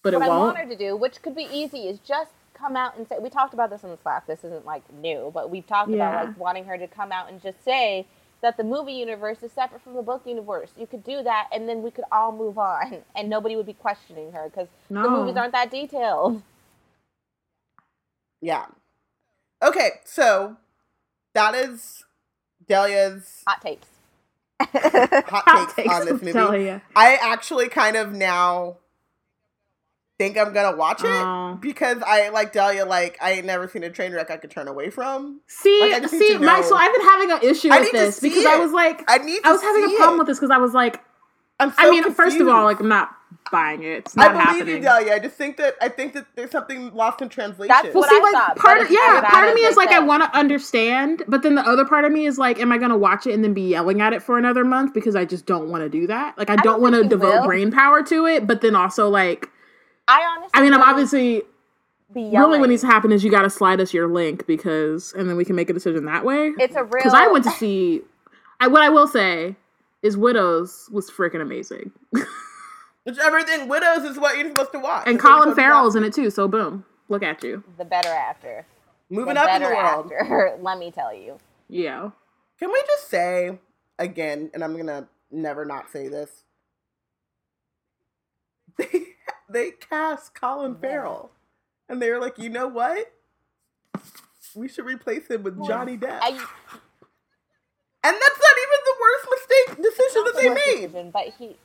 [0.04, 0.56] but what it I won't.
[0.56, 3.16] want her to do, which could be easy, is just come out and say.
[3.22, 4.28] We talked about this in the Slack.
[4.28, 6.10] This isn't like new, but we've talked Yeah.
[6.10, 8.06] about like wanting her to come out and just say
[8.42, 10.72] that the movie universe is separate from the book universe.
[10.78, 13.74] You could do that, and then we could all move on, and nobody would be
[13.74, 16.42] questioning her because the movies aren't that detailed.
[18.42, 18.66] Yeah.
[19.64, 20.58] Okay, so
[21.34, 22.04] that is
[22.68, 23.88] Delia's Hot takes.
[24.62, 26.32] hot Hot takes on this movie.
[26.34, 26.80] telling ya.
[26.96, 28.78] I actually kind of now
[30.18, 31.58] think I'm gonna watch it Oh.
[31.62, 32.86] because I like Delia.
[32.86, 35.42] Like I ain't never seen a train wreck I could turn away from.
[35.48, 37.80] See, Like, I just need see, to my, so I've been having an issue I
[37.82, 38.48] with this because it.
[38.50, 39.44] I was like, I need.
[39.44, 40.18] To I was having a problem it.
[40.20, 41.02] with this because I was like,
[41.60, 43.12] I'm so I mean, first of all, like I'm not
[43.52, 43.88] buying it.
[44.00, 44.76] It's I not believe happening.
[44.76, 45.14] you, Delia.
[45.16, 47.70] I just think that I think that there's something lost in translation.
[47.70, 49.90] That's Well, what see, I like thought, part of yeah, part of me is like
[49.90, 52.78] I want to understand, but then the other part of me is like, am I
[52.78, 55.26] going to watch it and then be yelling at it for another month because I
[55.26, 56.38] just don't want to do that?
[56.38, 57.46] Like I don't don't want to devote will.
[57.48, 59.50] brain power to it, but then also like,
[60.08, 60.52] I honestly.
[60.54, 61.42] I mean, I'm obviously
[62.14, 62.62] be really yelling.
[62.62, 65.36] what needs to happen is you got to slide us your link because, and then
[65.36, 66.54] we can make a decision that way.
[66.60, 66.92] It's a real.
[67.04, 68.02] Because I went to see,
[68.60, 69.56] I what I will say
[70.02, 71.92] is Widows was freaking amazing,
[73.04, 75.04] Which everything widows is what you're supposed to watch.
[75.08, 76.30] and That's Colin Farrell's in it too.
[76.30, 77.64] So boom, look at you.
[77.78, 78.66] the better after.
[79.10, 80.12] moving the up in the world.
[80.12, 81.38] Actor, let me tell you.
[81.70, 82.12] Yeah.
[82.60, 83.60] Can we just say
[84.00, 86.44] again, and I'm gonna never not say this.
[89.50, 90.90] They they cast Colin Yeah.
[90.90, 91.32] Farrell,
[91.90, 93.12] and they were like, you know what?
[94.56, 96.40] We should replace him with Johnny Depp, I, and
[98.04, 100.82] that's not even the worst mistake decision that they made.
[100.88, 101.58] decision, but he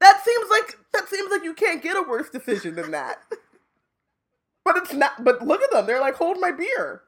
[0.00, 3.18] That seems like that seems like you can't get a worse decision than that.
[4.64, 5.24] but it's not.
[5.24, 7.02] But look at them; they're like, hold my beer.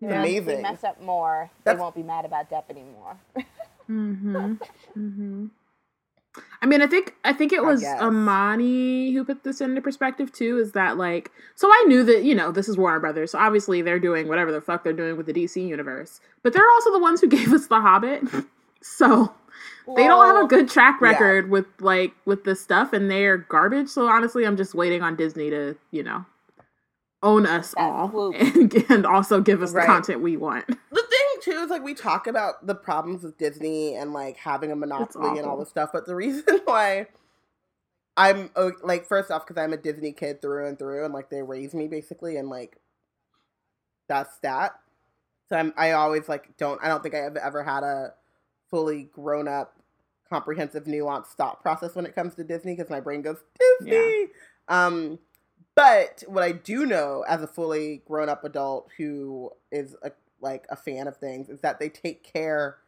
[0.00, 0.62] It's Yeah, If we amazing.
[0.62, 3.18] mess up more, That's- they won't be mad about Depp anymore.
[3.90, 4.54] Mm-hmm.
[4.96, 5.46] mm-hmm.
[6.62, 7.82] I mean, I think I think it was.
[7.84, 10.58] Amani who put this into perspective too.
[10.58, 11.68] Is that like so?
[11.68, 14.60] I knew that you know this is Warner Brothers, so obviously they're doing whatever the
[14.60, 17.66] fuck they're doing with the DC universe, but they're also the ones who gave us
[17.66, 18.22] The Hobbit,
[18.80, 19.34] so
[19.96, 21.08] they don't have a good track Yeah.
[21.08, 23.88] record with like with this stuff, and they're garbage.
[23.88, 26.24] So honestly, I'm just waiting on Disney to you know
[27.24, 29.82] own us That all and, and also give us Right.
[29.82, 30.66] the content we want.
[30.68, 31.01] The thing
[31.42, 35.38] too is like we talk about the problems with Disney and like having a monopoly
[35.38, 37.06] and all this stuff, but the reason why
[38.16, 38.50] I'm
[38.82, 41.74] like first off because I'm a Disney kid through and through, and like they raised
[41.74, 42.78] me basically, and like
[44.08, 44.78] that's that.
[45.48, 48.14] So I'm I always like don't I don't think I have ever had a
[48.70, 49.76] fully grown up,
[50.28, 53.38] comprehensive, nuanced thought process when it comes to Disney because my brain goes
[53.80, 54.26] Disney.
[54.68, 55.18] Um,
[55.74, 60.12] but what I do know as a fully grown up adult who is a,
[60.42, 62.78] like a fan of things is that they take care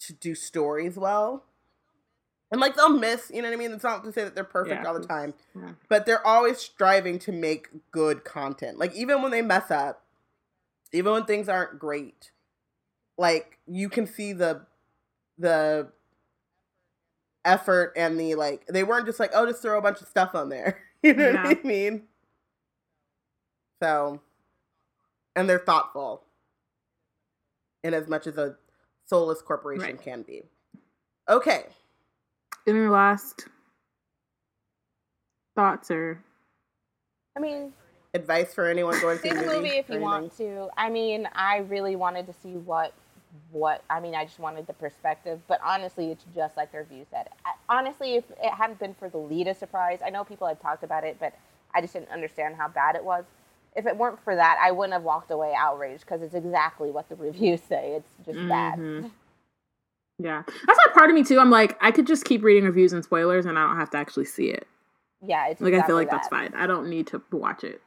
[0.00, 1.44] to do stories well.
[2.50, 3.72] And like they'll miss, you know what I mean?
[3.72, 4.88] It's not to say that they're perfect Yeah.
[4.88, 5.72] all the time, Yeah.
[5.88, 8.78] but they're always striving to make good content.
[8.78, 10.04] Like even when they mess up,
[10.92, 12.30] even when things aren't great,
[13.16, 14.66] like you can see the
[15.38, 15.88] the
[17.44, 20.34] effort and the like they weren't just like, oh just throw a bunch of stuff
[20.34, 20.78] on there.
[21.04, 21.42] You know Yeah.
[21.42, 22.02] what I mean?
[23.82, 24.20] So
[25.36, 26.22] and they're thoughtful
[27.82, 28.56] in as much as a
[29.06, 30.02] soulless corporation Right.
[30.02, 30.42] can be.
[31.28, 31.66] Okay.
[32.66, 33.46] In your last
[35.54, 36.22] thoughts or
[37.36, 37.72] I mean,
[38.14, 40.68] Advice for anyone going to see the movie if you want to.
[40.76, 42.92] I mean, I really wanted to see what
[43.50, 44.14] what I mean.
[44.14, 47.28] I just wanted the perspective, but honestly, it's just like the review said.
[47.46, 50.60] I, honestly, if it hadn't been for the lead of surprise, I know people had
[50.60, 51.32] talked about it, but
[51.74, 53.24] I just didn't understand how bad it was.
[53.74, 57.08] If it weren't for that, I wouldn't have walked away outraged because it's exactly what
[57.08, 57.92] the reviews say.
[57.96, 58.48] It's just Mhm.
[58.48, 59.10] bad.
[60.18, 60.42] yeah.
[60.46, 61.38] That's why part of me too.
[61.40, 63.98] I'm like, I could just keep reading reviews and spoilers, and I don't have to
[63.98, 64.66] actually see it.
[65.24, 66.52] Yeah, it's Like I feel exactly like that's fine.
[66.54, 67.80] I don't need to watch it.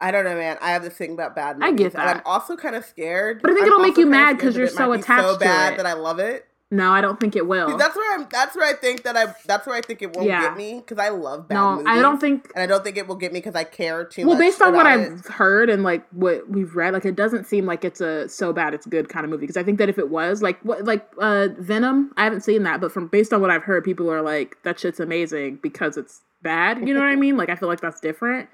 [0.00, 0.58] I don't know, man.
[0.60, 1.92] I have this thing about bad I movies.
[1.92, 3.40] get and I'm also kind of scared.
[3.40, 5.32] But I think I'm it'll make you mad because you're so might be attached so
[5.34, 5.76] to bad it.
[5.78, 6.46] that I love it.
[6.72, 7.78] No, I don't think it will.
[7.78, 8.26] That's where I'm.
[8.28, 9.32] That's where I think that I.
[9.46, 10.40] That's where I think it won't Yeah.
[10.42, 11.86] get me because I love bad no, movies.
[11.88, 12.50] I don't think.
[12.56, 14.30] and I don't think it will get me because I care too much.
[14.30, 17.46] Well, based on what about I've heard and like what we've read, like it doesn't
[17.46, 19.42] seem like it's a so bad it's good kind of movie.
[19.42, 22.64] Because I think that if it was like what like uh Venom, I haven't seen
[22.64, 25.96] that, but from based on what I've heard, people are like that shit's amazing because
[25.96, 26.78] it's bad.
[26.86, 27.36] You know what I mean?
[27.36, 28.48] Like I feel like that's different.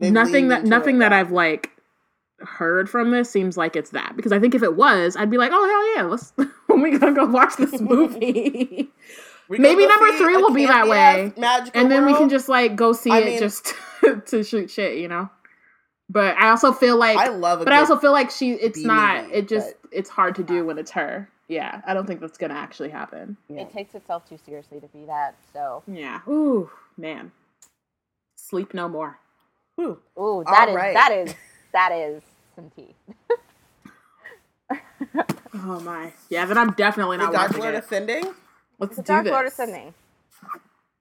[0.00, 1.12] They've nothing that nothing it, that.
[1.12, 1.70] I've like
[2.44, 5.38] heard from this seems like it's that because I think if it was, I'd be
[5.38, 6.32] like, oh hell yeah, let's
[6.66, 8.88] when we gonna go watch this movie,
[9.48, 11.32] maybe number three will be that way.
[11.74, 13.74] And then we can just like go see I it mean- just
[14.26, 15.30] to shoot shit, you know.
[16.10, 18.80] But I also feel like, I love a but I also feel like she, it's
[18.80, 19.24] B not.
[19.24, 21.26] movie, It just, it's hard to do when it's her.
[21.48, 23.38] Yeah, I don't think that's gonna actually happen.
[23.48, 23.62] Yeah.
[23.62, 25.36] It takes itself too seriously to be that.
[25.54, 26.20] So, Yeah.
[26.28, 27.32] Ooh, man.
[28.36, 29.18] Sleep no more.
[29.76, 29.98] Whew.
[30.20, 30.92] ooh, that is right.
[30.92, 31.34] that is
[31.72, 32.22] that is
[32.56, 32.94] some tea.
[35.54, 36.12] Oh my.
[36.30, 37.84] Yeah, then I'm definitely The not Dark watching Lord it.
[37.84, 38.34] Ascending.
[38.78, 39.32] Let's The do Dark this.
[39.32, 39.94] Lord Ascending.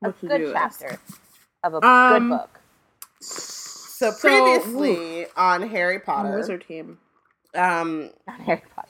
[0.05, 0.53] A Let's do good this.
[0.53, 0.99] chapter
[1.63, 2.61] of a Um, good book.
[3.21, 6.99] So previously on Harry Potter, Wizard team.
[7.55, 8.89] um, Not Harry Potter.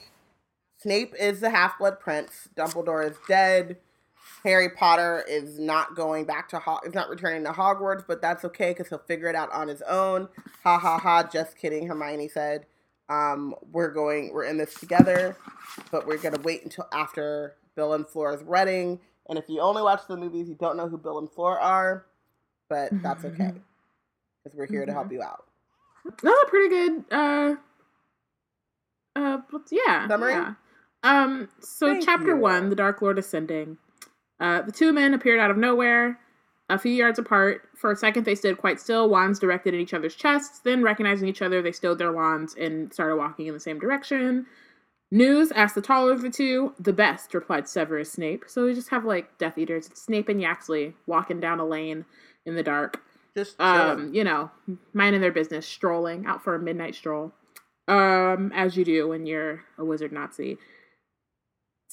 [0.80, 2.50] Snape is the Half Blood Prince.
[2.56, 3.78] Dumbledore is dead.
[4.44, 8.44] Harry Potter is not going back to Ho- is not returning to Hogwarts, but that's
[8.46, 10.28] okay because he'll figure it out on his own.
[10.64, 11.24] Ha ha ha!
[11.32, 11.88] Just kidding.
[11.88, 12.66] Hermione said,
[13.10, 14.34] um, "We're going.
[14.34, 15.38] We're in this together,
[15.92, 19.00] but we're gonna wait until after Bill and Fleur's wedding.
[19.30, 22.06] And if you only watch the movies, you don't know who Bill and Fleur are,
[22.68, 23.52] but that's okay
[24.44, 25.46] because we're here to help you out."
[26.04, 27.56] That's a pretty good uh
[29.16, 29.38] uh
[29.70, 30.08] yeah.
[30.08, 30.34] Summary?
[30.34, 30.54] yeah.
[31.04, 32.38] Um so Thank chapter you.
[32.38, 33.78] one, The Dark Lord Ascending.
[34.42, 36.20] Uh the two men appeared out of nowhere,
[36.70, 37.70] a few yards apart.
[37.78, 41.30] For a second they stood quite still, wands directed at each other's chests, then recognizing
[41.30, 44.46] each other, they stowed their wands and started walking in the same direction.
[45.14, 46.74] News asked the taller of the two.
[46.80, 48.46] The best, replied Severus Snape.
[48.48, 49.88] So we just have like Death Eaters.
[49.88, 52.06] It's Snape and Yaxley walking down a lane
[52.46, 53.02] in the dark
[53.36, 54.50] Just um, you know,
[54.94, 57.34] minding their business, strolling out for a midnight stroll,
[57.88, 60.58] um, as you do when you're a wizard Nazi.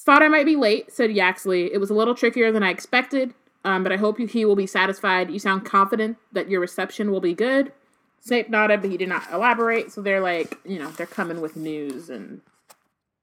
[0.05, 1.73] Thought I might be late, said Yaxley.
[1.73, 3.35] It was a little trickier than I expected,
[3.65, 5.31] um, but I hope he will be satisfied.
[5.31, 7.73] You sound confident that your reception will be good.
[8.21, 9.93] Snape nodded, but he did not elaborate.
[9.93, 12.41] So they're like, you know, they're coming with news and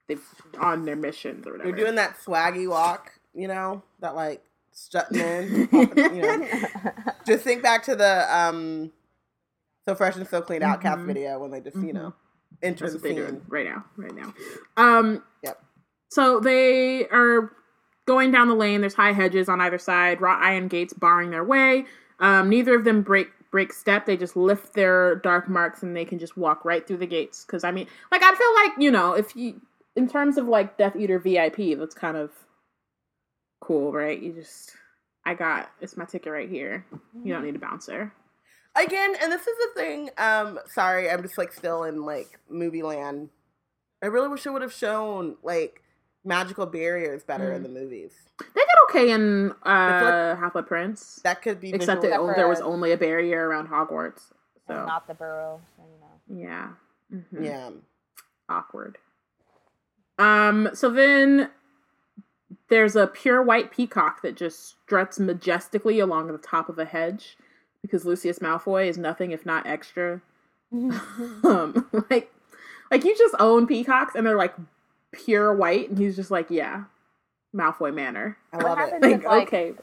[0.07, 0.21] they've
[0.59, 1.69] on their missions or whatever.
[1.71, 5.67] They're doing that swaggy walk, you know, that like strutting in.
[5.67, 6.47] popping, you know.
[7.26, 8.91] Just think back to the um,
[9.88, 11.05] so fresh and so clean outcast Mhm.
[11.07, 12.13] video when they just you know
[12.61, 13.36] enter That's the what they're scene.
[13.39, 13.86] doing right now.
[13.97, 14.34] Right now.
[14.78, 15.23] Um.
[15.43, 15.61] Yep.
[16.16, 17.51] So they are
[18.07, 18.80] going down the lane.
[18.80, 21.84] There's high hedges on either side, wrought iron gates barring their way.
[22.22, 24.05] Um, neither of them break break step.
[24.05, 27.43] They just lift their dark marks and they can just walk right through the gates.
[27.43, 29.59] Because I mean, like I feel like you know, if you
[29.97, 32.32] in terms of like Death Eater VIP, that's kind of
[33.59, 34.18] cool, right?
[34.18, 34.72] You just
[35.26, 36.86] I got it's my ticket right here.
[37.26, 38.13] You don't need a bouncer.
[38.74, 40.11] Again, and this is the thing.
[40.18, 43.32] Um, sorry, I'm just like still in like movie land.
[44.01, 45.82] I really wish it would have shown like
[46.26, 47.63] magical barriers better in Mm.
[47.63, 48.13] the movies.
[48.39, 51.21] They did okay in feel uh, Half Blood Prince.
[51.23, 54.32] That could be Except visually- it, there was only a barrier around Hogwarts.
[54.67, 55.61] And So not the burrow.
[55.78, 55.84] So,
[56.28, 56.43] you know.
[56.43, 56.69] yeah,
[57.13, 57.45] Mhm.
[57.45, 57.69] yeah.
[58.49, 58.97] awkward.
[60.17, 60.69] Um.
[60.73, 61.49] So then
[62.69, 67.38] there's a pure white peacock that just struts majestically along the top of a hedge
[67.82, 70.21] because Lucius Malfoy is nothing if not extra.
[70.71, 72.34] um, like,
[72.91, 74.55] like you just own peacocks and they're like
[75.16, 76.86] pure white, and he's just like, yeah,
[77.55, 78.38] Malfoy Manor.
[78.53, 78.95] I What love it.
[79.01, 79.74] Like, if, like, okay,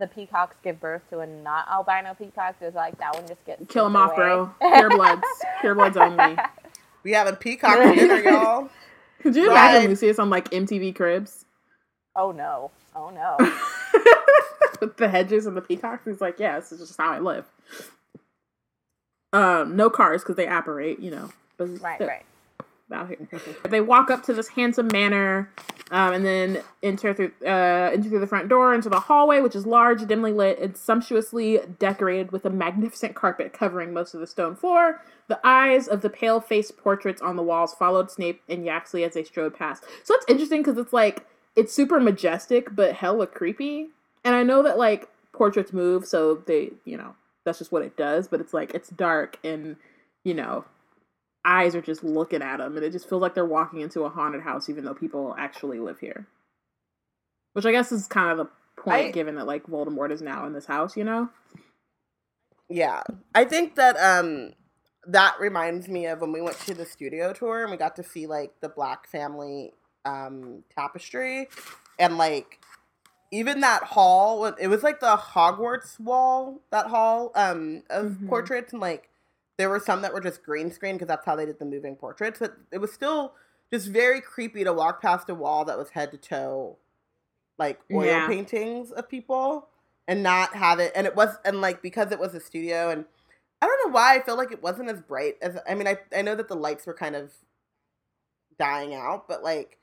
[0.00, 2.60] the peacocks give birth to a not albino peacock?
[2.60, 4.54] Does like that one just get kill him sent off, bro.
[4.72, 6.42] Pure bloods, pure bloods only.
[7.04, 8.70] We having peacock dinner, y'all.
[9.20, 9.48] Could you Right.
[9.48, 11.44] imagine Lucius on like MTV Cribs
[12.16, 12.72] Oh no!
[12.94, 13.52] Oh no!
[14.80, 16.06] with the hedges and the peacocks?
[16.06, 17.46] He's like, yeah, this is just how I live.
[19.32, 21.30] Um, no cars because they apparate, you know.
[21.58, 22.24] But right, right.
[22.92, 23.18] Out here.
[23.68, 25.50] they walk up to this handsome manor,
[25.90, 29.56] um, and then enter through uh, enter through the front door into the hallway, which
[29.56, 34.26] is large, dimly lit, and sumptuously decorated with a magnificent carpet covering most of the
[34.26, 35.02] stone floor.
[35.28, 39.14] The eyes of the pale faced portraits on the walls followed Snape and Yaxley as
[39.14, 39.84] they strode past.
[40.04, 41.26] So it's interesting because it's like
[41.56, 43.88] it's super majestic but hella creepy.
[44.24, 47.14] And I know that like portraits move, so they you know
[47.44, 48.28] that's just what it does.
[48.28, 49.76] But it's like it's dark and
[50.24, 50.64] you know
[51.44, 54.10] eyes are just looking at them, and it just feels like they're walking into a
[54.10, 56.26] haunted house, even though people actually live here.
[57.54, 58.50] Which I guess is kind of the
[58.82, 60.96] point, I- given that like Voldemort is now in this house.
[60.96, 61.30] You know?
[62.68, 63.02] Yeah,
[63.34, 64.52] I think that um
[65.06, 68.02] that reminds me of when we went to the studio tour and we got to
[68.04, 69.72] see like the Black family
[70.06, 71.48] um tapestry
[71.98, 72.58] and like
[73.32, 78.28] even that hall it was like the Hogwarts wall that hall um of Mhm.
[78.28, 79.09] portraits and like
[79.60, 81.94] there were some that were just green screen because that's how they did the moving
[81.94, 83.34] portraits but it was still
[83.72, 86.76] just very creepy to walk past a wall that was head to toe
[87.58, 88.26] like oil Yeah.
[88.26, 89.68] paintings of people
[90.08, 93.04] and not have it and it was and like because it was a studio and
[93.62, 95.98] i don't know why i feel like it wasn't as bright as i mean i,
[96.16, 97.30] I know that the lights were kind of
[98.58, 99.78] dying out but like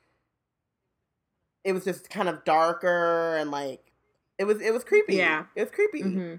[1.64, 3.92] it was just kind of darker and like
[4.38, 5.46] it was it was creepy Yeah.
[5.56, 6.36] it was creepy Mm-hmm.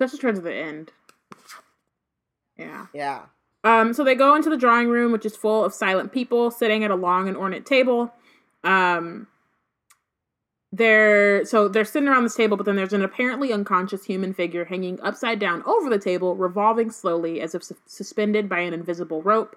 [0.00, 0.90] Especially towards the end.
[2.66, 2.86] Yeah.
[2.92, 3.22] yeah
[3.64, 6.84] Um, so they go into the drawing room, which is full of silent people sitting
[6.84, 8.12] at a long and ornate table.
[8.64, 9.26] Um,
[10.72, 14.64] they're so they're sitting around this table, but then there's an apparently unconscious human figure
[14.64, 19.22] hanging upside down over the table, revolving slowly as if sus- suspended by an invisible
[19.22, 19.54] rope,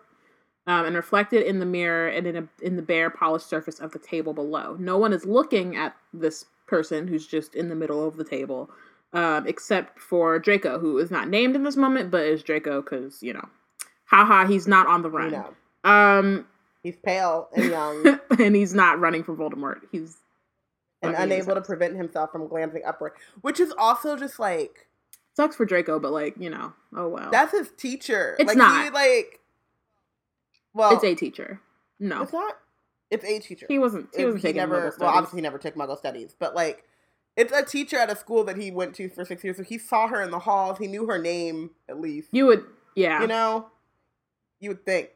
[0.67, 3.91] um, and reflected in the mirror and in a, in the bare polished surface of
[3.91, 4.75] the table below.
[4.77, 8.69] No one is looking at this person who's just in the middle of the table,
[9.15, 13.23] um, except for Draco, who is not named in this moment, but is Draco because
[13.23, 13.47] you know
[14.05, 15.31] haha, he's not on the you run.
[15.31, 15.53] know
[15.83, 16.47] Um,
[16.83, 19.81] he's pale and young and he's not running from Voldemort.
[19.91, 20.17] He's
[21.01, 23.11] and unable to prevent himself from glancing upward
[23.41, 24.87] which is also just like
[25.35, 27.31] sucks for Draco, but like you know, oh well.
[27.31, 28.83] that's his teacher It's like not.
[28.83, 29.39] he like
[30.73, 31.61] well it's a teacher.
[31.99, 32.57] No, it's not
[33.11, 34.09] it's a teacher he wasn't.
[34.13, 36.83] He wasn't he taking never well obviously he never took muggle studies but like
[37.37, 39.77] it's a teacher at a school that he went to for six years so he
[39.77, 42.65] saw her in the halls he knew her name at least You would,
[42.95, 43.21] yeah.
[43.21, 43.67] you know
[44.59, 45.09] you would think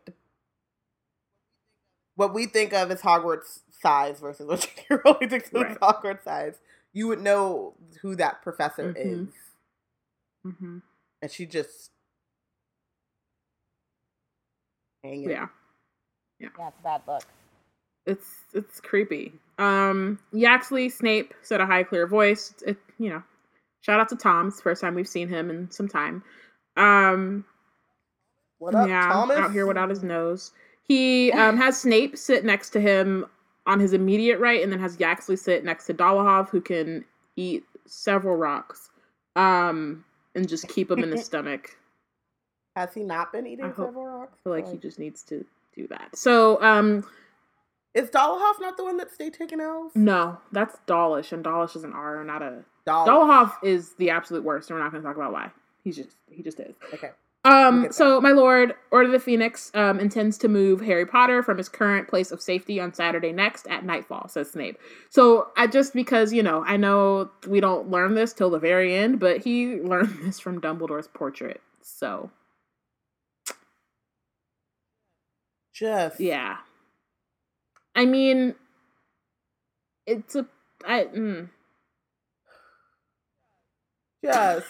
[2.16, 5.80] what we think of as hogwarts size versus what you really think of as Right.
[5.80, 6.56] hogwarts size
[6.94, 9.28] you would know who that professor Mhm.
[9.30, 9.34] is
[10.58, 10.78] hmm
[11.22, 11.92] and she just
[15.04, 15.48] hanging Yeah,
[16.40, 17.24] Yeah, it's a bad look.
[18.06, 19.34] it's it's creepy.
[19.60, 22.56] Um, Yaxley Snape said a high, clear voice.
[22.66, 23.22] It, you know,
[23.82, 24.48] shout out to Tom.
[24.48, 26.24] It's the first time we've seen him in some time.
[26.78, 27.46] Um,
[28.60, 30.52] what up yeah, thomas out here without his nose.
[30.88, 33.26] He um, has Snape sit next to him
[33.68, 37.06] on his immediate right, and then has Yaxley sit next to Dolohov, who can
[37.36, 38.90] eat several rocks,
[39.36, 40.04] um,
[40.36, 41.78] and just keep him in his stomach.
[42.76, 45.46] has he not been eating several rocks I feel like he just needs to
[45.76, 46.18] do that.
[46.18, 47.06] So, um,
[47.94, 49.92] is Dolohov not the one that stayed taking L's?
[49.96, 52.64] no, that's Dawlish, and Dawlish is an R, not a.
[52.88, 53.08] Dolohov.
[53.08, 55.52] Dolohov is the absolute worst, and we're not going to talk about why.
[55.84, 56.76] He's just he just is.
[56.94, 57.10] Okay.
[57.46, 61.58] Um, so my lord, Order of the Phoenix, um, intends to move Harry Potter from
[61.58, 64.78] his current place of safety on Saturday next at nightfall, says Snape.
[65.10, 68.94] So I just because, you know, I know we don't learn this till the very
[68.94, 71.62] end, but he learned this from Dumbledore's portrait.
[71.82, 72.30] So
[75.74, 76.58] Just yeah.
[78.00, 78.56] I mean
[80.08, 80.46] it's a
[80.88, 81.50] I mm,
[84.24, 84.66] just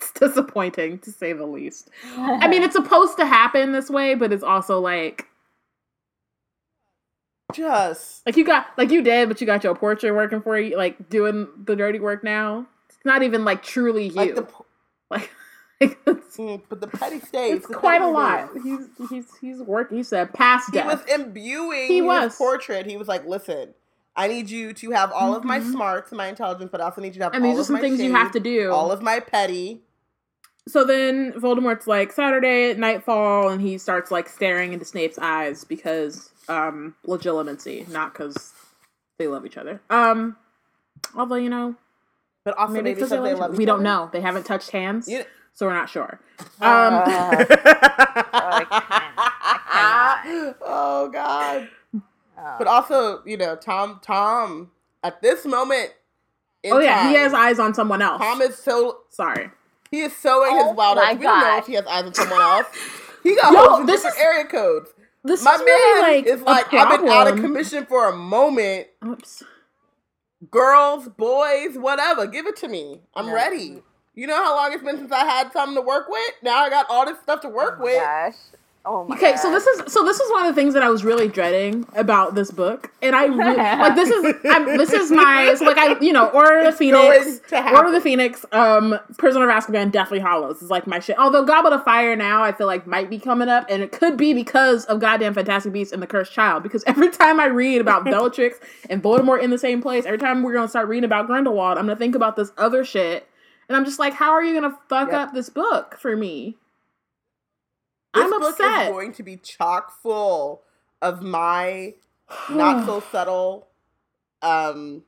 [0.00, 1.90] it's disappointing to say the least.
[2.16, 5.26] I mean, it's supposed to happen this way, but it's also like
[7.52, 10.76] just Like you got like you did, but you got your portrait working for you,
[10.76, 12.66] like doing the dirty work now.
[12.88, 14.14] It's not even like truly you.
[14.14, 14.46] like the
[15.10, 15.30] Like,
[16.06, 17.56] mm, but the petty stays.
[17.56, 18.50] it's quite a lot.
[18.62, 19.96] He's he's he's working.
[19.98, 22.36] He said past He was imbuing He his was.
[22.36, 22.86] portrait.
[22.86, 23.74] He was like, "Listen,
[24.16, 25.72] I need you to have all of my Mhm.
[25.72, 27.60] smarts and my intelligence, but I also need you to have and all these are
[27.62, 28.70] of some things you have to do.
[28.70, 29.82] all of my petty."
[30.68, 35.64] so then Voldemort's like Saturday at nightfall, and he starts like staring into Snape's eyes
[35.64, 38.52] because um Legilimency, not because
[39.18, 39.80] they love each other.
[39.90, 40.36] Um,
[41.16, 41.74] although you know
[42.44, 44.08] But also maybe because they, love love each- each we don't know.
[44.12, 45.24] They haven't touched hands, You-
[45.54, 46.20] so we're not sure.
[46.60, 47.44] Um, Uh,
[48.34, 48.64] I
[50.64, 51.68] oh God!
[51.94, 52.02] oh.
[52.58, 54.00] But also, you know, Tom.
[54.02, 54.70] Tom
[55.02, 55.90] at this moment.
[56.64, 58.20] Oh yeah, he has eyes on someone else.
[58.20, 59.50] Tom is so Sorry.
[59.90, 61.18] he is sowing Oh his wild my oats.
[61.18, 62.66] We don't know if he has eyes on someone else.
[63.24, 64.90] He got Yo, this is- area codes.
[65.24, 68.16] this My is really man like is like, I've been out of commission for a
[68.16, 68.88] moment.
[69.04, 69.42] Oops.
[70.50, 72.26] Girls, boys, whatever.
[72.26, 73.00] Give it to me.
[73.14, 73.32] I'm Yeah.
[73.34, 73.82] ready.
[74.14, 76.34] You know how long it's been since I had something to work with?
[76.42, 77.98] Now I got all this stuff to work Oh my with.
[77.98, 78.34] gosh.
[78.84, 80.88] Oh my Okay, so this is so this is one of the things that I
[80.90, 85.12] was really dreading about this book, and I really, like this is I'm, this is
[85.12, 88.44] my so like I you know Order of the Phoenix, going Order of the Phoenix,
[88.50, 91.16] um, Prisoner of Azkaban, Deathly Hallows is like my shit.
[91.16, 94.16] Although Goblet of Fire now I feel like might be coming up, and it could
[94.16, 96.64] be because of goddamn Fantastic Beasts and the Cursed Child.
[96.64, 98.58] Because every time I read about Bellatrix
[98.90, 101.86] and Voldemort in the same place, every time we're gonna start reading about Grindelwald, I'm
[101.86, 103.28] gonna think about this other shit,
[103.72, 105.18] and I'm just like, how are you gonna fuck Yep.
[105.28, 106.56] up this book for me?
[108.14, 110.62] This I'm book is going to be chock full
[111.00, 111.94] of my
[112.50, 113.68] not so subtle
[114.42, 115.02] um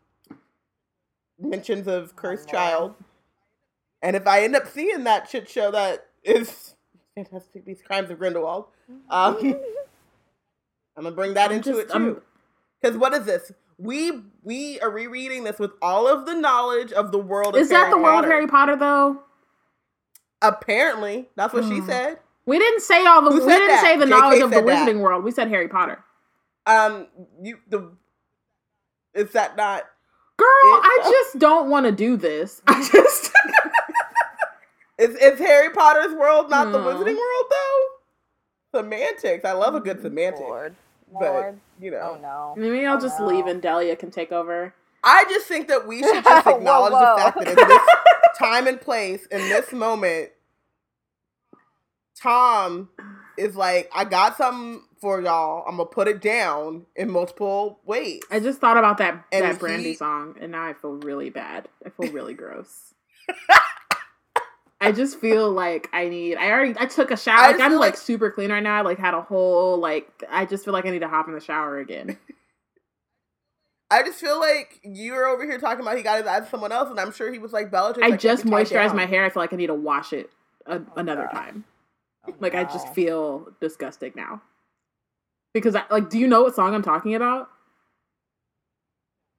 [1.38, 2.54] mentions of cursed Lord.
[2.56, 2.94] child.
[4.00, 6.74] And if I end up seeing that shit show that is
[7.14, 8.66] Fantastic these Crimes of Grindelwald,
[9.10, 9.36] um
[10.96, 12.22] I'm gonna bring that I'm into just- it too.
[12.80, 13.52] Because what is this?
[13.78, 17.54] We we are rereading this with all of the knowledge of the world.
[17.56, 19.20] Of Is that Harry the world of Harry Potter though?
[20.42, 21.86] Apparently, that's what she Hmm.
[21.86, 22.18] said.
[22.46, 23.30] We didn't say all the.
[23.30, 23.80] Who we didn't that?
[23.82, 24.86] say the JK knowledge of the that.
[24.88, 25.24] Wizarding world.
[25.24, 26.04] We said Harry Potter.
[26.66, 27.08] Um,
[27.42, 27.90] you the
[29.14, 29.84] is that not?
[30.36, 32.60] Girl, It- I just don't want to do this.
[32.66, 33.30] I just.
[34.98, 37.80] Is is Harry Potter's world not the Wizarding world though?
[38.80, 39.44] Semantics.
[39.44, 40.76] I love a good semantic, Lord.
[41.12, 42.54] But you oh, know, Oh no.
[42.60, 43.26] Maybe I'll Oh, just no.
[43.26, 44.74] leave and Delia can take over.
[45.02, 47.14] I just think that we should just Whoa, acknowledge whoa.
[47.16, 47.82] the fact that in this
[48.38, 50.30] time and place, in this moment,
[52.20, 52.88] Tom
[53.36, 55.64] is like, I got something for y'all.
[55.68, 58.22] I'm gonna put it down in multiple ways.
[58.30, 61.30] I just thought about that And that Brandy he- song, and now I feel really
[61.30, 61.68] bad.
[61.84, 62.94] I feel really gross.
[64.80, 66.36] I just feel like I need.
[66.36, 66.74] I already.
[66.78, 67.52] I took a shower.
[67.52, 68.78] Like, I'm like like- super clean right now.
[68.78, 70.08] I like had a whole like.
[70.28, 72.18] I just feel like I need to hop in the shower again.
[73.90, 76.90] I just feel like you're over here talking about he got his eyes someone else,
[76.90, 78.04] and I'm sure he was like Bellatrix.
[78.04, 79.24] I can't just moisturized my hair.
[79.24, 80.30] I feel like I need to wash it
[80.66, 81.64] a, oh, another time.
[82.26, 84.42] Oh, Like I just feel disgusting now.
[85.52, 87.48] Because I like do you know what song I'm talking about?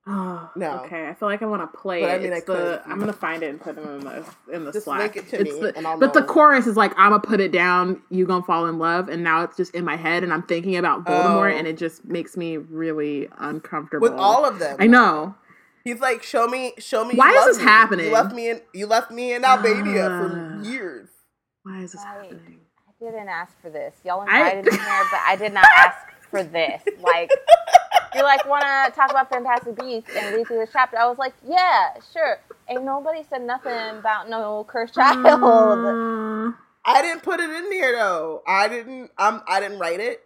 [0.08, 0.84] Oh, No.
[0.84, 2.22] Okay, I feel like I want to play But I it.
[2.22, 3.99] mean, I It's could the, if you- I'm gonna find it and put it in
[4.01, 4.99] the in the Just Slack.
[4.99, 7.22] link it to It's me, the- and I'll but the chorus is like I'm gonna
[7.24, 8.01] put it down.
[8.10, 10.76] You gonna fall in love, and now it's just in my head, and I'm thinking
[10.78, 11.58] about Voldemort, Oh.
[11.58, 14.08] and it just makes me really uncomfortable.
[14.08, 14.78] with all of them.
[14.80, 15.34] I know.
[15.84, 17.14] He's like, show me, show me.
[17.14, 17.64] you Why is this me.
[17.64, 18.06] happening?
[18.08, 20.20] You left me in, you left me in Albania Ah.
[20.20, 21.10] for years.
[21.64, 22.60] Why is this I- happening?
[22.88, 23.95] I didn't ask for this.
[24.03, 25.97] Y'all I- invited me here, but I did not ask
[26.36, 26.81] for this.
[26.97, 27.33] Like,
[28.13, 30.97] you're like, want to talk about Fantastic Beasts and read through this chapter?
[30.99, 32.39] I was like, yeah, sure.
[32.69, 35.86] Ain't nobody said nothing about no cursed child.
[35.86, 36.51] Uh,
[36.86, 38.43] I didn't put it in there though.
[38.47, 39.11] I didn't.
[39.17, 40.21] Um, I didn't write it.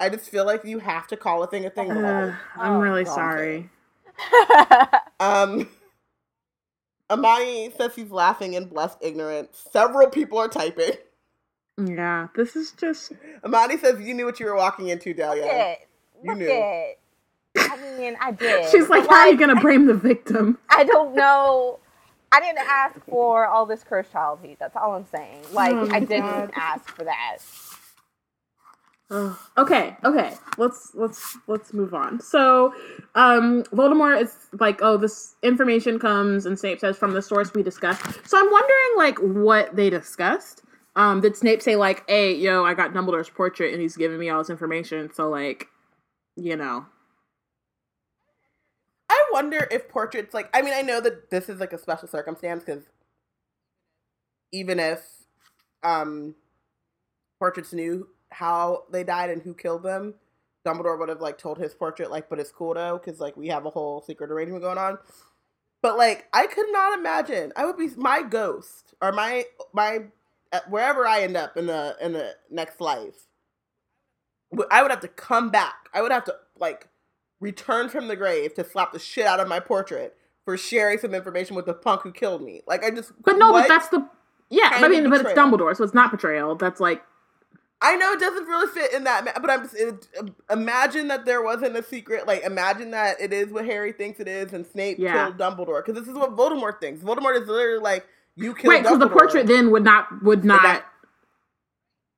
[0.00, 1.96] I just feel like you have to call a thing a thing.
[1.96, 3.30] uh, I'm Oh, really God.
[3.30, 3.70] sorry.
[5.20, 5.68] Um,
[7.10, 9.64] Amani says he's laughing in blessed ignorance.
[9.72, 10.92] Several people are typing.
[11.78, 13.12] Yeah, this is just
[13.44, 15.42] Amani says you knew what you were walking into, Delia.
[15.42, 15.78] Look it.
[16.22, 16.48] You Look knew.
[16.50, 16.98] it.
[17.58, 18.70] I mean, I did.
[18.70, 20.58] She's like, But, how are you gonna blame the victim?
[20.70, 21.78] I don't know.
[22.32, 24.58] I didn't ask for all this cursed child heat.
[24.58, 25.38] That's all I'm saying.
[25.52, 26.50] Like, Oh, I didn't God.
[26.54, 27.38] ask for that.
[29.10, 29.36] Ugh.
[29.58, 30.34] okay, okay.
[30.58, 32.20] Let's let's let's move on.
[32.20, 32.74] So,
[33.14, 37.62] um, Voldemort is like, oh, this information comes, and Snape says from the source we
[37.62, 38.02] discussed.
[38.28, 40.62] So I'm wondering, like, what they discussed.
[40.94, 44.28] Um, did Snape say like, hey, yo, I got Dumbledore's portrait, and he's giving me
[44.28, 45.68] all this information, so like,
[46.36, 46.86] you know,
[49.12, 52.08] I wonder if portraits like I mean I know that this is like a special
[52.08, 52.84] circumstance because
[54.52, 55.00] even if
[55.82, 56.34] um
[57.38, 60.14] portraits knew how they died and who killed them,
[60.66, 63.48] Dumbledore would have like told his portrait like, but it's cool though because like we
[63.48, 64.96] have a whole secret arrangement going on.
[65.82, 70.04] But like I could not imagine I would be my ghost or my my
[70.52, 73.26] Uh, wherever I end up in the in the next life.
[74.70, 75.88] I would have to come back.
[75.94, 76.88] I would have to like
[77.40, 81.14] return from the grave to slap the shit out of my portrait for sharing some
[81.14, 82.60] information with the punk who killed me.
[82.66, 84.06] Like I just but no, but that's the
[84.50, 84.70] yeah.
[84.72, 85.32] I mean, but it's?
[85.32, 86.54] Dumbledore, so it's not betrayal.
[86.54, 87.02] That's like,
[87.80, 91.24] I know it doesn't really fit in that, but I'm just it, um, imagine that
[91.24, 92.26] there wasn't a secret.
[92.26, 95.30] Like imagine that it is what Harry thinks it is, and Snape Yeah.
[95.30, 97.02] killed Dumbledore because this is what Voldemort thinks.
[97.02, 98.82] Voldemort is literally like you killed right?
[98.82, 100.84] Because the portrait then would not would not that-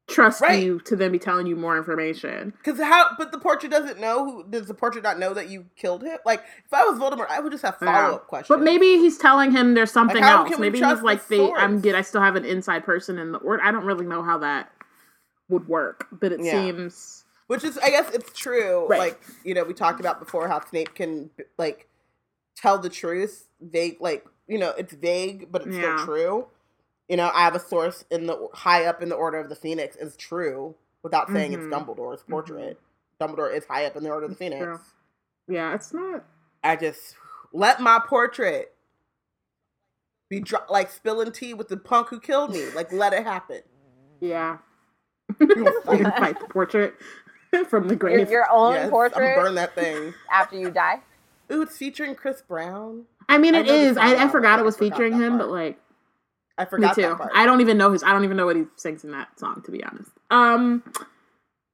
[0.07, 0.63] trust Right.
[0.63, 2.53] you to then be telling you more information.
[2.63, 3.13] Because how?
[3.17, 4.45] But the portrait doesn't know who.
[4.51, 6.19] Does the portrait not know that you killed him?
[6.27, 8.49] Like, if I was Voldemort, I would just have follow up questions.
[8.55, 10.59] But maybe he's telling him there's something how else.
[10.59, 11.95] Maybe he's like the I'm good.
[11.95, 14.71] I still have an inside person in the or I don't really know how that
[15.49, 16.53] would work, but it Yeah.
[16.53, 18.87] seems Which is, I guess, it's true.
[18.87, 18.99] Right.
[18.99, 21.89] Like you know, we talked about before how Snape can like
[22.57, 23.47] tell the truth.
[23.61, 25.97] They like you know, it's vague, but it's Yeah.
[25.97, 26.47] still true.
[27.09, 29.57] You know, I have a source in the high up in the Order of the
[29.57, 31.55] Phoenix is true without saying Mhm.
[31.57, 32.81] it's Dumbledore's portrait.
[33.21, 34.63] Dumbledore is high up in the Order of the Phoenix.
[34.65, 34.81] true.
[35.47, 36.25] yeah, it's not.
[36.63, 37.17] I just
[37.53, 38.75] let my portrait
[40.31, 42.71] be dro- like spilling tea with the punk who killed me.
[42.71, 43.61] Like, let it happen.
[44.21, 44.59] Yeah,
[45.39, 45.65] You you
[45.99, 46.95] can fight the portrait
[47.69, 48.31] from the grave.
[48.31, 50.15] your own Yes, I'm portrait burn that thing.
[50.33, 51.03] after you die.
[51.53, 53.05] Ooh, it's featuring Chris Brown.
[53.29, 53.97] I mean, I it is.
[53.97, 55.41] I, I forgot it was featuring him, part.
[55.41, 55.79] but like
[56.59, 57.03] I me forgot too.
[57.03, 57.33] that part.
[57.35, 58.03] I don't even know his.
[58.03, 60.11] I don't even know what he sings in that song, to be honest.
[60.31, 60.83] Um.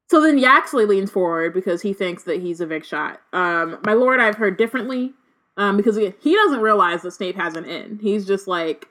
[0.08, 3.20] So then Yaxley leans forward because he thinks that he's a big shot.
[3.32, 5.14] Um, my lord, I've heard differently.
[5.56, 7.98] Um, because he, he doesn't realize that Snape has an in.
[8.00, 8.88] He's just like,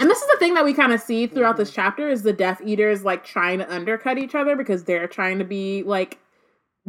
[0.00, 2.32] and this is the thing that we kind of see throughout this chapter is the
[2.32, 6.18] Death Eaters like trying to undercut each other because they're trying to be like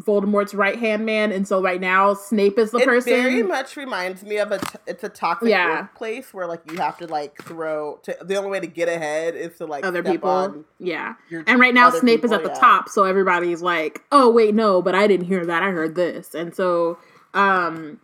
[0.01, 3.31] Voldemort's right hand man, and so right now Snape is the person it person.
[3.31, 4.57] very much reminds me of a.
[4.57, 5.81] T- it's a toxic Yeah.
[5.83, 7.97] workplace where like you have to like throw.
[8.03, 10.65] To, the only way to get ahead is to like other people.
[10.79, 11.13] yeah.
[11.29, 12.59] your And right now Snape is at the yeah.
[12.59, 15.63] top, so everybody's like, "Oh wait, no, but I didn't hear that.
[15.63, 16.97] I heard this." And so
[17.33, 17.99] um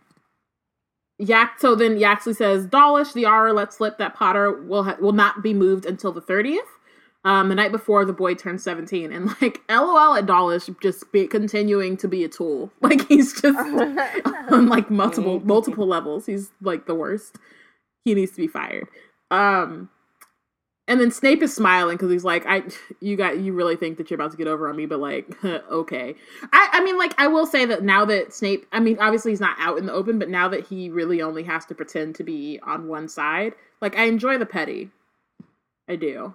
[1.18, 5.12] Yak so then Yaxley says, "Dawlish, the Auror let slip that Potter will ha- will
[5.12, 6.58] not be moved until the 30th."
[7.24, 11.28] Um, the night before the boy turns 17 and like LOL at Dawlish just be
[11.28, 12.72] continuing to be a tool.
[12.80, 13.58] Like he's just
[14.50, 16.26] on like multiple multiple levels.
[16.26, 17.36] He's like the worst.
[18.04, 18.88] He needs to be fired.
[19.30, 19.88] Um
[20.88, 22.64] and then Snape is smiling because he's like, I
[23.00, 25.32] you got you really think that you're about to get over on me, but like,
[25.44, 26.16] okay.
[26.52, 29.40] I, I mean, like, I will say that now that Snape I mean, obviously he's
[29.40, 32.24] not out in the open, but now that he really only has to pretend to
[32.24, 34.90] be on one side, like I enjoy the petty.
[35.88, 36.34] I do.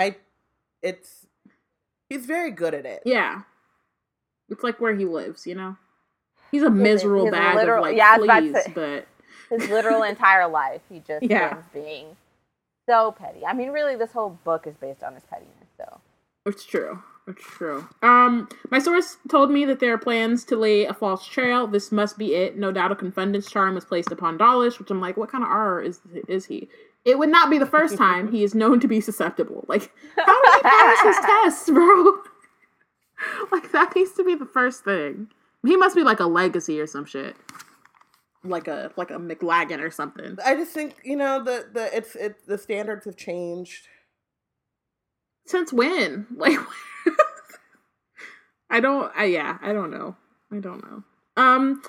[0.00, 0.16] I.
[0.82, 1.26] It's.
[2.08, 3.02] He's very good at it.
[3.04, 3.42] Yeah.
[4.48, 5.76] It's like where he lives, you know?
[6.50, 9.06] He's a miserable his bag literal- of like, yeah, I was about to but
[9.60, 11.50] His literal entire life, he just Yeah.
[11.52, 12.16] ends being
[12.88, 13.46] so petty.
[13.46, 15.54] I mean, really, this whole book is based on his pettiness.
[15.76, 16.00] So
[16.46, 17.00] It's true.
[17.28, 17.86] It's true.
[18.02, 21.68] Um, my source told me that there are plans to lay a false trail.
[21.68, 22.58] This must be it.
[22.58, 25.50] No doubt a Confundus charm was placed upon Dawlish, which I'm like, what kind of
[25.50, 26.68] Auror is is he?
[27.04, 29.64] It would not be the first time he is known to be susceptible.
[29.68, 32.18] Like, how did he pass his tests, bro?
[33.52, 35.28] like that needs to be the first thing.
[35.64, 37.36] He must be like a legacy or some shit.
[38.42, 40.38] Like a like a McLaggen or something.
[40.44, 43.86] I just think you know the the it's it the standards have changed.
[45.46, 46.26] Since when?
[46.36, 46.58] Like,
[48.70, 49.10] I don't.
[49.16, 49.58] I yeah.
[49.60, 50.16] I don't know.
[50.52, 51.02] I don't know.
[51.36, 51.82] Um,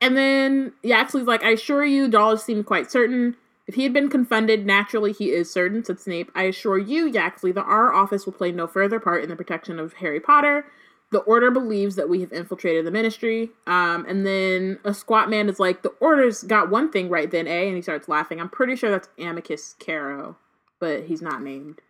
[0.00, 3.36] and then Yaxley's like, I assure you, Dawlish seemed quite certain.
[3.72, 6.30] If he had been confunded, naturally he is certain, said Snape.
[6.34, 9.78] I assure you, Yaxley, that our office will play no further part in the protection
[9.78, 10.66] of Harry Potter.
[11.10, 13.48] The Order believes that we have infiltrated the Ministry.
[13.66, 17.48] Um, and then a squat man is like, the Order's got one thing right then,
[17.48, 17.62] eh?
[17.62, 18.42] And he starts laughing.
[18.42, 20.36] I'm pretty sure that's Amycus Carrow,
[20.78, 21.80] but he's not named.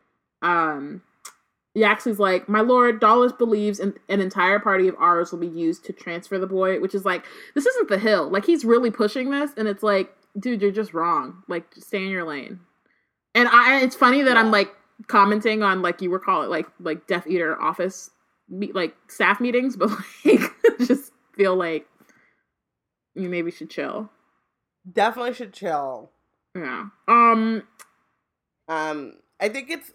[0.40, 1.02] Um,
[1.74, 5.92] Yaxley's like, My lord, Dawlish believes an entire party of ours will be used to
[5.92, 7.24] transfer the boy, which is like,
[7.56, 8.30] this isn't the hill.
[8.30, 11.42] Like, he's really pushing this, and it's like, dude, you're just wrong.
[11.48, 12.60] Like, just stay in your lane.
[13.34, 14.72] And I, it's funny that I'm like
[15.08, 18.10] commenting on like you were calling like like Death Eater office
[18.48, 19.90] meet like staff meetings, but
[20.24, 20.40] like
[20.86, 21.86] just feel like
[23.14, 24.10] you maybe should chill.
[24.90, 26.10] Definitely should chill.
[26.54, 26.86] Yeah.
[27.08, 27.62] Um.
[28.68, 29.92] Um, I think it's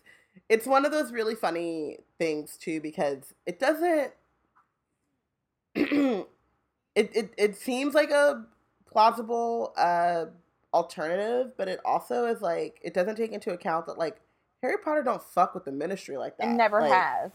[0.49, 4.13] it's one of those really funny things too because it doesn't.
[5.75, 6.25] it,
[6.95, 8.45] it it seems like a
[8.91, 10.25] plausible uh
[10.73, 14.17] alternative, but it also is like it doesn't take into account that like
[14.61, 16.47] Harry Potter don't fuck with the Ministry like that.
[16.47, 17.31] it never Like, has.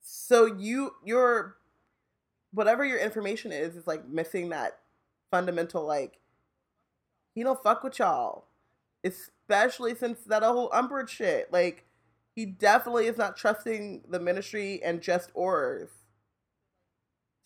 [0.00, 1.56] So you your
[2.52, 4.78] whatever your information is is like missing that
[5.30, 6.18] fundamental like
[7.34, 8.46] he don't fuck with y'all.
[9.04, 11.52] Especially since that whole Umbridge shit.
[11.52, 11.84] Like
[12.34, 15.88] he definitely is not trusting the ministry and just Aurors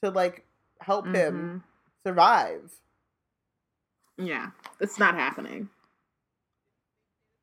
[0.02, 0.46] to like
[0.80, 1.64] help him
[2.06, 2.72] survive.
[4.26, 4.50] Yeah,
[4.80, 5.68] it's not happening.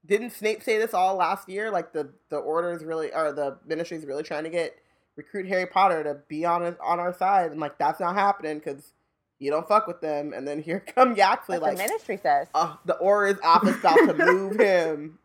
[0.06, 1.70] Didn't Snape say this all last year?
[1.72, 4.76] Like the the orders really or the ministry's really trying to get
[5.16, 8.58] recruit Harry Potter to be on his, on our side, and like that's not happening
[8.60, 8.94] because
[9.40, 10.34] you don't fuck with them.
[10.34, 12.48] And then here come Yaxley, Like like the ministry says.
[12.56, 15.20] uh, the Auror's office about to move him.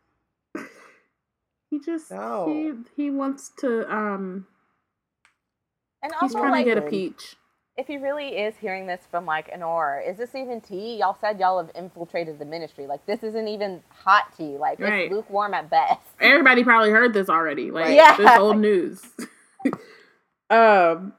[1.71, 2.47] He just No.
[2.47, 4.45] he he wants to um
[6.03, 7.35] and he's also, trying like, to get a Like- peach.
[7.77, 10.97] If he really is hearing this from like an or, is this even tea?
[10.97, 12.87] Y'all said y'all have infiltrated the ministry.
[12.87, 14.57] Like this isn't even hot tea.
[14.57, 15.05] Like Right.
[15.05, 15.99] it's lukewarm at best.
[16.21, 17.71] Everybody probably heard this already.
[17.71, 18.15] Like Yeah.
[18.15, 19.01] this old news.
[20.49, 21.13] um,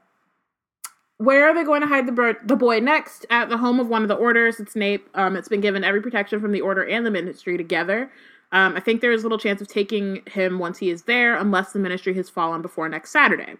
[1.19, 3.25] where are they going to hide the bird, the boy next?
[3.29, 4.59] At the home of one of the orders.
[4.59, 5.07] It's Snape.
[5.13, 8.11] Um, it's been given every protection from the order and the ministry together.
[8.51, 11.73] Um, I think there is little chance of taking him once he is there, unless
[11.73, 13.55] the ministry has fallen before next Saturday.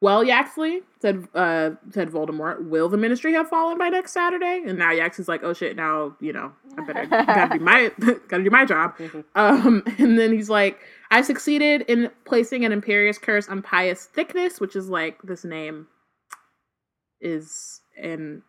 [0.00, 4.62] Well, Yaxley said, uh, said Voldemort, will the ministry have fallen by next Saturday?
[4.64, 7.90] And now Yaxley's like, oh shit, now you know, I better gotta do my
[8.28, 8.94] gotta do my job.
[9.34, 10.78] Um, and then he's like,
[11.10, 15.88] I succeeded in placing an Imperius curse on Pius Thicknesse, which is like this name
[17.20, 18.42] is an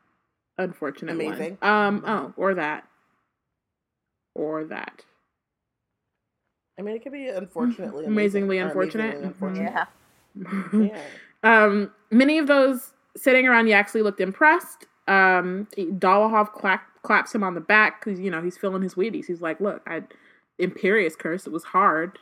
[0.60, 1.58] unfortunate Amazing.
[1.62, 1.72] one.
[1.72, 2.88] Um, oh, or that,
[4.36, 5.04] or that.
[6.78, 9.16] I mean, it could be unfortunately Amazingly amazing, or unfortunate.
[9.16, 9.72] amazingly unfortunate.
[9.74, 9.86] Yeah.
[10.96, 11.02] Yeah.
[11.44, 14.86] Um, many of those sitting around Yaxley looked impressed.
[15.08, 19.26] Um, Dolohov clap, claps him on the back because you know he's feeling his Wheaties.
[19.26, 20.04] He's like, "Look, I
[20.60, 21.48] Imperius curse.
[21.48, 22.20] It was hard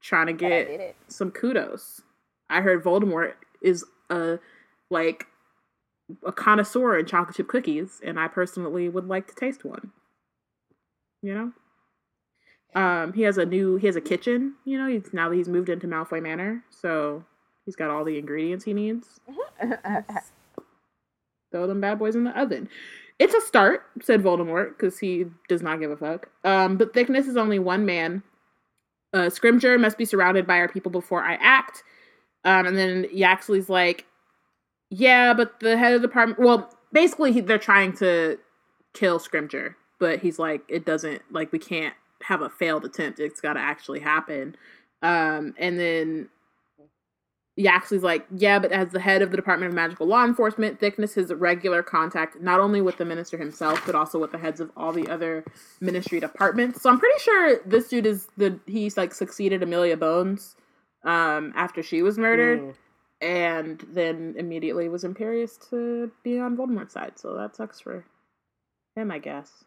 [0.00, 2.00] trying to get some kudos.
[2.48, 4.38] I heard Voldemort is a
[4.90, 5.26] like
[6.24, 9.92] a connoisseur in chocolate chip cookies, and I personally would like to taste one.
[11.22, 11.52] You
[12.74, 14.54] know, um, he has a new he has a kitchen.
[14.64, 17.24] You know, he's now that he's moved into Malfoy Manor, so
[17.66, 19.20] he's got all the ingredients he needs.
[21.52, 22.68] Throw them bad boys in the oven.
[23.18, 26.30] It's a start, said Voldemort, because he does not give a fuck.
[26.44, 28.22] Um, but Thicknesse is only one man.
[29.12, 31.82] Uh, Scrimgeour must be surrounded by our people before I act.
[32.44, 34.06] Um, and then Yaxley's like,
[34.90, 36.38] yeah, but the head of the department.
[36.38, 38.38] Well, basically, he, they're trying to
[38.94, 43.18] kill Scrimgeour, but he's like, it doesn't like we can't have a failed attempt.
[43.18, 44.56] It's got to actually happen.
[45.02, 46.28] Um, and then
[47.58, 51.14] Yaxley's like, yeah, but as the head of the Department of Magical Law Enforcement, Thicknesse
[51.14, 54.70] has regular contact not only with the minister himself, but also with the heads of
[54.76, 55.42] all the other
[55.80, 56.82] ministry departments.
[56.82, 60.54] So I'm pretty sure this dude is the he's like succeeded Amelia Bones
[61.04, 62.74] um after she was murdered Mm.
[63.22, 67.18] and then immediately was imperious to be on Voldemort's side.
[67.18, 68.04] So that sucks for
[68.96, 69.64] him, I guess.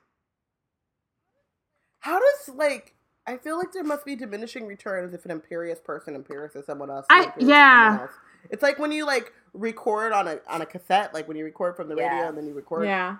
[2.01, 2.93] How does like
[3.27, 6.89] I feel like there must be diminishing returns if an imperious person imperious is someone
[6.89, 7.05] else.
[7.09, 7.87] I- and imperious is yeah.
[7.89, 8.17] someone else.
[8.49, 11.75] It's like when you like record on a on a cassette, like when you record
[11.75, 13.17] from the radio and then you record Yeah.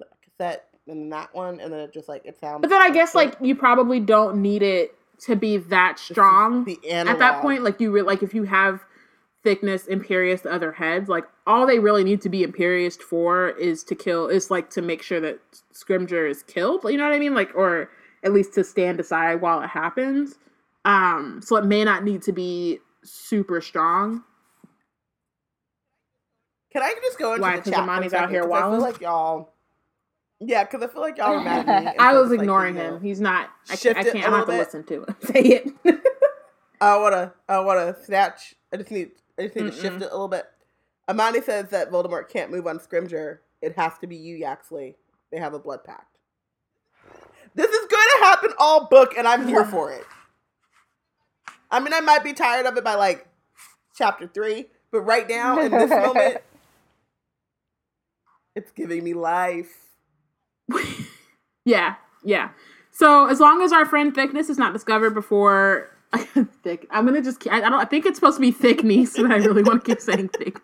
[0.00, 2.62] a cassette and then that one, and then it just like it sounds.
[2.62, 6.64] But then I guess like you probably don't need it to be that strong.
[6.64, 8.84] the at that point, like you re- like if you have
[9.44, 13.84] Thicknesse imperious to other heads, like all they really need to be imperious for is
[13.84, 15.38] to kill is like to make sure that
[15.72, 16.82] Scrimgeour is killed.
[16.84, 17.34] You know what I mean?
[17.34, 17.90] Like or
[18.26, 20.34] at least to stand aside while it happens.
[20.84, 24.22] Um, so it may not need to be super strong.
[26.72, 27.58] Can I just go into Why?
[27.60, 27.80] the chat?
[27.80, 29.52] a Amani's out here 'Cause I feel like y'all.
[30.40, 31.92] Yeah, because I feel like y'all were mad at me.
[31.98, 33.02] I was it's like, ignoring you know, him.
[33.02, 33.50] He's not.
[33.70, 33.96] I can't.
[33.96, 34.30] I can't.
[34.30, 34.58] not to bit.
[34.58, 36.00] listen to him say it.
[36.80, 38.54] I wanna, I wanna snatch.
[38.72, 40.44] I just need, I just need to shift it a little bit.
[41.08, 43.38] Amani says that Voldemort can't move on Scrimgeour.
[43.62, 44.96] It has to be you, Yaxley.
[45.32, 46.15] They have a blood pact.
[47.56, 50.04] This is going to happen all book, and I'm here for it.
[51.70, 53.26] I mean, I might be tired of it by like
[53.96, 56.38] chapter three, but right now in this moment,
[58.54, 59.86] it's giving me life.
[61.64, 62.50] yeah, yeah.
[62.90, 65.90] So as long as our friend Thicknesse is not discovered before
[66.62, 67.46] thick, I'm gonna just.
[67.48, 67.74] I, I don't.
[67.74, 70.28] I think it's supposed to be thick niece, but I really want to keep saying
[70.28, 70.58] thick.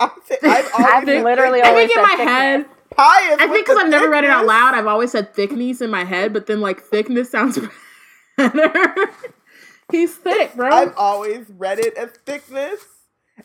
[0.00, 2.28] I'm th- I've I've literally I always think in my thickness.
[2.28, 2.66] head,
[2.96, 3.36] pious.
[3.40, 6.04] I think because I've never read it out loud, I've always said thickness in my
[6.04, 7.58] head, but then like thickness sounds
[8.36, 8.94] better.
[9.90, 10.70] He's thick, bro.
[10.70, 12.80] I've always read it as thickness.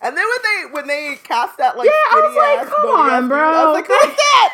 [0.01, 2.73] And then when they when they cast that like Yeah, I was skinny like, ass
[2.75, 3.39] come on, ass dude, bro.
[3.39, 4.53] I was like, who's that?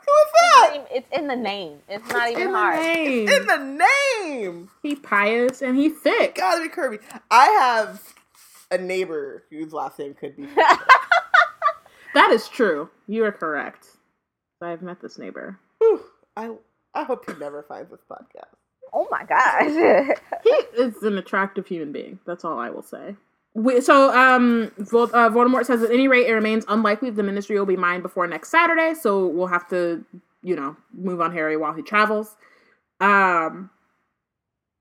[0.00, 0.86] who's that?
[0.90, 1.78] It's in the name.
[1.88, 2.78] It's not even in the hard.
[2.80, 3.84] It's In the
[4.24, 4.70] name.
[4.82, 6.34] he pious and he thick.
[6.36, 6.98] Gotta be Kirby.
[7.30, 8.02] I have
[8.70, 10.46] a neighbor whose last name could be.
[12.14, 12.90] That is true.
[13.06, 13.86] You are correct.
[14.62, 15.58] I've met this neighbor.
[15.78, 16.00] Whew.
[16.36, 16.50] I
[16.94, 18.54] I hope he never finds this podcast.
[18.92, 20.18] Oh my gosh.
[20.44, 22.18] He is an attractive human being.
[22.26, 23.14] That's all I will say.
[23.54, 27.58] We, so, um, Vol- uh, Voldemort says at any rate, it remains unlikely the Ministry
[27.58, 28.94] will be mine before next Saturday.
[28.94, 30.04] So we'll have to,
[30.42, 32.36] you know, move on Harry while he travels.
[33.00, 33.70] Um,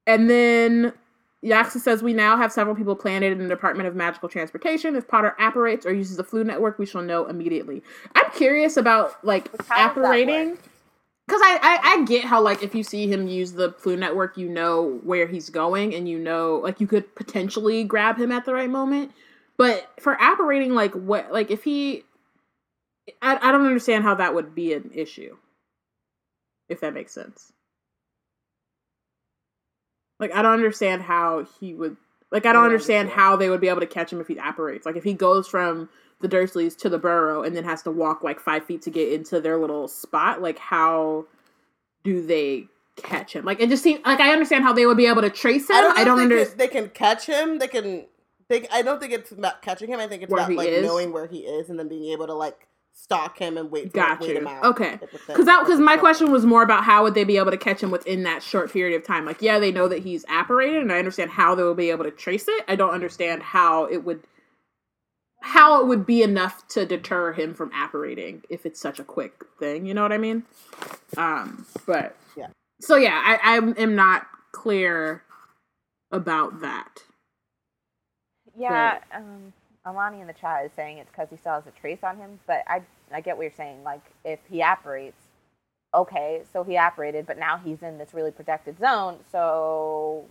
[0.05, 0.93] and then
[1.41, 4.95] Yaxley says we now have several people planted in the Department of Magical Transportation.
[4.95, 7.81] If Potter apparates or uses the Floo Network, we shall know immediately.
[8.15, 10.57] I'm curious about like apparating.
[11.27, 14.37] Because I, I, I get how like if you see him use the Floo Network,
[14.37, 18.45] you know where he's going, and you know like you could potentially grab him at
[18.45, 19.11] the right moment.
[19.55, 22.03] But for apparating, like what, like if he,
[23.21, 25.37] I, I don't understand how that would be an issue.
[26.67, 27.53] If that makes sense.
[30.19, 31.97] Like I don't understand how he would.
[32.31, 34.85] Like I don't understand how they would be able to catch him if he apparates.
[34.85, 35.89] Like if he goes from
[36.21, 39.11] the Dursleys to the Burrow and then has to walk like five feet to get
[39.11, 40.41] into their little spot.
[40.41, 41.25] Like how
[42.03, 42.65] do they
[42.97, 43.45] catch him?
[43.45, 45.75] Like it just seems like I understand how they would be able to trace him.
[45.77, 46.59] I don't, I don't understand.
[46.59, 47.59] they can catch him.
[47.59, 48.05] They can.
[48.49, 49.99] They, I don't think it's about catching him.
[49.99, 50.85] I think it's Where about like is?
[50.85, 52.67] knowing where he is and then being able to like
[53.01, 53.93] stalk him and wait.
[53.93, 54.37] Got wait you.
[54.37, 54.63] him out.
[54.63, 54.97] Okay.
[54.97, 55.19] type of thing.
[55.27, 57.57] Because that because my of question was more about how would they be able to
[57.57, 59.25] catch him within that short period of time?
[59.25, 62.03] Like, yeah, they know that he's apparated, and I understand how they will be able
[62.03, 62.63] to trace it.
[62.67, 64.23] I don't understand how it would
[65.41, 69.45] how it would be enough to deter him from apparating if it's such a quick
[69.57, 69.85] thing.
[69.85, 70.43] You know what I mean?
[71.17, 72.47] Um, but Yeah.
[72.81, 75.23] So yeah, I, I am not clear
[76.11, 77.03] about that.
[78.57, 79.53] Yeah, um,
[79.85, 82.39] Amani in the chat is saying it's because he still has a trace on him,
[82.47, 83.83] but I I get what you're saying.
[83.83, 85.21] Like if he apparates,
[85.93, 89.19] okay, so he apparated, but now he's in this really protected zone.
[89.31, 90.25] So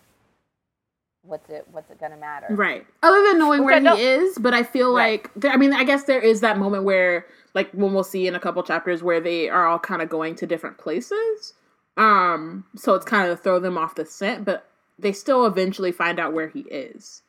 [1.23, 2.57] what's it what's it gonna matter?
[2.57, 2.87] Right.
[3.03, 5.23] Other than knowing Okay, where he is, but I feel Right.
[5.23, 8.27] like there, I mean, I guess there is that moment where, like, when we'll see
[8.27, 11.55] in a couple chapters where they are all kind of going to different places.
[11.97, 14.69] Um, so it's kind of to throw them off the scent, but
[14.99, 17.23] they still eventually find out where he is.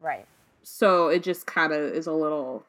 [0.00, 0.26] Right.
[0.62, 2.64] So it just kind of is a little.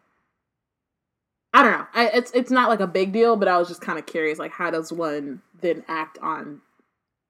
[1.54, 1.88] I don't know.
[1.94, 4.40] I, it's it's not like a big deal, but I was just kind of curious,
[4.40, 6.62] like, how does one then act on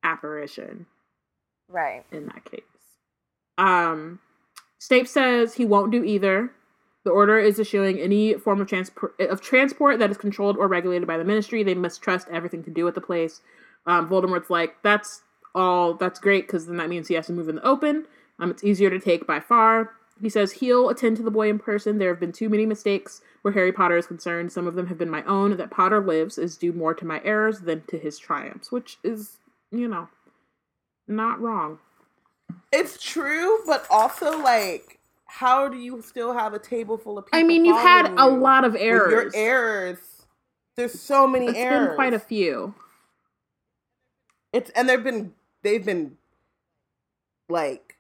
[0.04, 0.86] apparition?
[1.70, 2.06] Right.
[2.12, 2.62] in that case.
[3.58, 4.20] Um,
[4.80, 6.52] Snape says he won't do either.
[7.04, 11.08] The order is issuing any form of transport of transport that is controlled or regulated
[11.08, 11.64] by the ministry.
[11.64, 13.42] They must trust everything to do with the place.
[13.86, 15.24] Um, Voldemort's like, that's
[15.54, 15.96] all.
[15.96, 18.06] That's great because then that means he has to move in the open.
[18.40, 19.92] Um, it's easier to take by far.
[20.22, 21.98] He says he'll attend to the boy in person.
[21.98, 24.52] There have been too many mistakes where Harry Potter is concerned.
[24.52, 25.58] Some of them have been my own.
[25.58, 29.38] That Potter lives is due more to my errors than to his triumphs, which is,
[29.72, 30.08] you know,
[31.08, 31.80] not wrong.
[32.72, 37.40] It's true, but also like, how do you still have a table full of people?
[37.40, 39.12] I mean, you've had a lot of errors.
[39.12, 40.00] Your errors.
[40.76, 41.88] There's so many It's errors.
[41.88, 42.76] been quite a few.
[44.54, 45.34] It's and they've been
[45.64, 46.18] they've been
[47.50, 47.98] like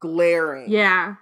[0.00, 1.14] glaring Yeah.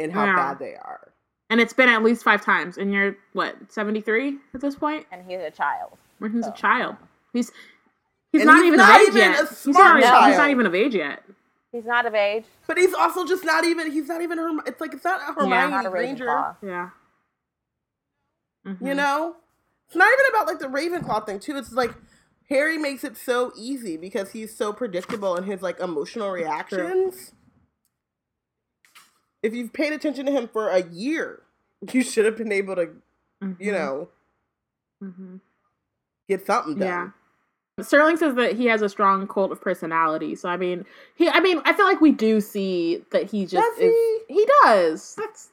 [0.00, 0.36] In how Yeah.
[0.36, 1.12] bad they are.
[1.50, 2.78] And it's been at least five times.
[2.78, 5.06] And you're, what, 73 at this point?
[5.10, 5.98] And he's a child.
[6.18, 6.96] When he's So, a child.
[7.32, 7.50] He's
[8.32, 9.40] he's And not he's even not of age even yet.
[9.40, 11.22] a He's smart not, he's not even of age yet.
[11.72, 12.44] He's not of age.
[12.66, 15.32] But he's also just not even he's not even Herm- it's like it's not a
[15.32, 16.26] Hermione Not a Granger.
[16.26, 16.56] Ravenclaw.
[16.62, 16.90] Yeah.
[18.66, 18.86] Mhm.
[18.86, 19.36] You know?
[19.86, 21.56] It's not even about like the Ravenclaw thing too.
[21.56, 21.94] It's like
[22.48, 27.32] Harry makes it so easy because he's so predictable in his like emotional reactions.
[29.42, 31.42] If you've paid attention to him for a year,
[31.92, 32.88] you should have been able to,
[33.42, 33.72] you Mhm.
[33.72, 34.08] know,
[35.02, 35.40] Mhm.
[36.28, 36.88] get something done.
[36.88, 37.08] Yeah.
[37.84, 40.34] Sterling says that he has a strong cult of personality.
[40.34, 40.84] So I mean,
[41.14, 41.30] he.
[41.30, 43.94] I mean, I feel like we do see that he just Does is.
[44.28, 45.14] He does.
[45.16, 45.48] That's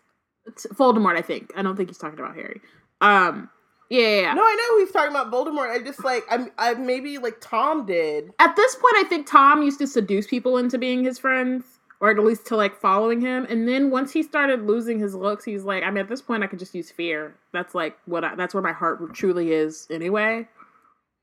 [0.74, 1.16] Voldemort.
[1.16, 1.54] I think.
[1.56, 2.60] I don't think he's talking about Harry.
[3.00, 3.50] Um.
[3.90, 4.02] Yeah.
[4.02, 4.34] yeah, yeah.
[4.34, 5.70] No, I know he's talking about Voldemort.
[5.72, 8.34] I just like I'm I maybe like Tom did.
[8.40, 12.11] At this point, I think Tom used to seduce people into being his friends, or
[12.11, 13.45] at least to like following him.
[13.49, 16.44] And then once he started losing his looks, he's like, I mean, at this point,
[16.44, 17.36] I could just use fear.
[17.53, 18.24] That's like what.
[18.24, 20.48] I, that's where my heart truly is, anyway.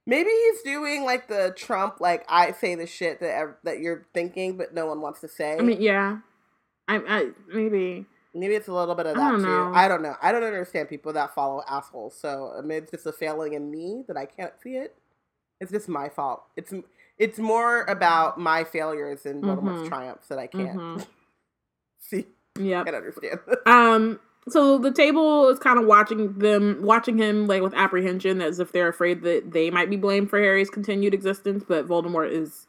[0.06, 4.59] Maybe he's doing like the Trump like I say the shit that that you're thinking
[4.59, 5.56] but no one wants to say.
[5.59, 6.18] I mean, yeah.
[6.88, 8.06] I, I maybe.
[8.34, 9.72] Maybe it's a little bit of that don't too.
[9.74, 10.16] I don't know.
[10.20, 12.18] I don't understand people that follow assholes.
[12.20, 14.94] So I mean, it's just a failing in me that I can't see it.
[15.60, 16.42] It's just my fault.
[16.56, 16.74] It's
[17.19, 19.89] it's more about my failures and Voldemort's Mhm.
[19.89, 21.07] triumphs that I can't Mhm.
[22.01, 22.27] see.
[22.59, 22.85] Yep.
[22.86, 23.41] Can't understand.
[23.66, 24.20] Um.
[24.47, 28.73] So the table is kind of watching them, watching him like with apprehension, as if
[28.73, 31.65] they're afraid that they might be blamed for Harry's continued existence.
[31.66, 32.66] But Voldemort is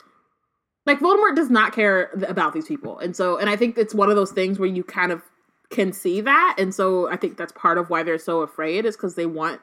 [0.86, 3.94] like Voldemort does not care th- about these people, and so and I think it's
[3.94, 5.22] one of those things where you kind of
[5.70, 8.96] can see that, and so I think that's part of why they're so afraid is
[8.96, 9.60] because they want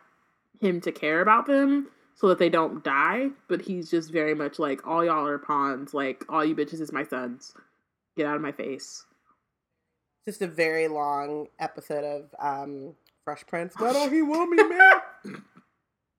[0.60, 3.28] him to care about them so that they don't die.
[3.48, 6.92] But he's just very much like all y'all are pawns, like all you bitches is
[6.92, 7.54] my sons.
[8.16, 9.04] Get out of my face.
[10.26, 12.94] just a very long episode of um
[13.24, 13.74] Fresh Prince.
[13.78, 15.42] Why don't he want me, man?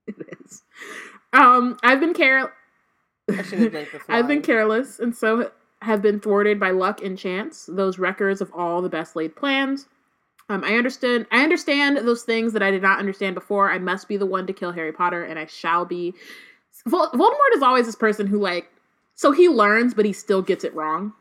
[0.05, 0.15] It
[0.45, 0.63] is.
[1.31, 2.53] Um, I've been care.
[3.29, 4.01] I should have drank this.
[4.09, 5.49] I've been careless, and so
[5.81, 7.69] have been thwarted by luck and chance.
[7.71, 9.87] Those records of all the best laid plans.
[10.53, 11.25] Um, I understand.
[11.31, 13.71] I understand those things that I did not understand before.
[13.71, 16.13] I must be the one to kill Harry Potter, and I shall be.
[16.85, 18.69] Vol- Voldemort is always this person who, like,
[19.15, 21.13] so he learns, but he still gets it wrong.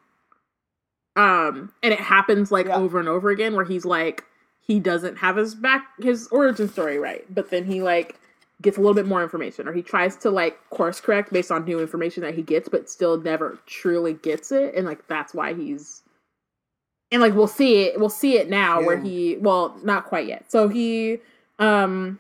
[1.17, 2.77] Um, and it happens like Yeah.
[2.77, 4.25] over and over again, where he's like,
[4.61, 8.17] he doesn't have his back his origin story right, but then he like
[8.61, 11.65] gets a little bit more information or he tries to like course correct based on
[11.65, 15.53] new information that he gets but still never truly gets it and like that's why
[15.53, 16.02] he's
[17.13, 18.87] and like we'll see it we'll see it now yeah.
[18.87, 21.19] where he well not quite yet so he
[21.59, 22.19] um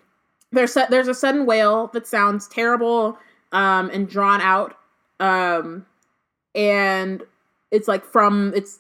[0.52, 3.19] there's there's a sudden wail that sounds terrible
[3.52, 4.77] um and drawn out
[5.19, 5.85] um
[6.55, 7.23] and
[7.70, 8.78] it's like from it's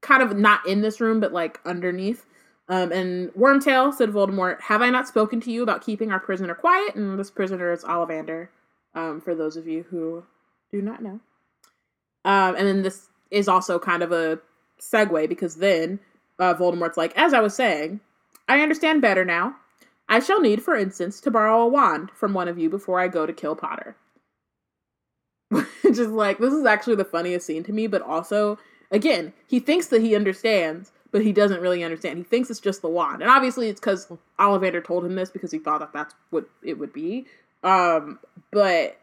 [0.00, 2.24] kind of not in this room but like underneath
[2.70, 6.54] um, and Wormtail said Voldemort, Have I not spoken to you about keeping our prisoner
[6.54, 6.94] quiet?
[6.96, 8.48] And this prisoner is Ollivander,
[8.94, 10.24] um, for those of you who
[10.70, 11.20] do not know.
[12.26, 14.38] Um, and then this is also kind of a
[14.80, 16.00] segue because then
[16.38, 18.00] uh, Voldemort's like, As I was saying,
[18.48, 19.56] I understand better now.
[20.08, 23.08] I shall need, for instance, to borrow a wand from one of you before I
[23.08, 23.94] go to kill Potter.
[25.50, 28.58] Which is like, this is actually the funniest scene to me, but also,
[28.90, 32.18] again, he thinks that he understands, but he doesn't really understand.
[32.18, 35.50] He thinks it's just the wand, and obviously it's because Ollivander told him this because
[35.50, 37.26] he thought that that's what it would be.
[37.62, 38.18] Um,
[38.50, 38.98] but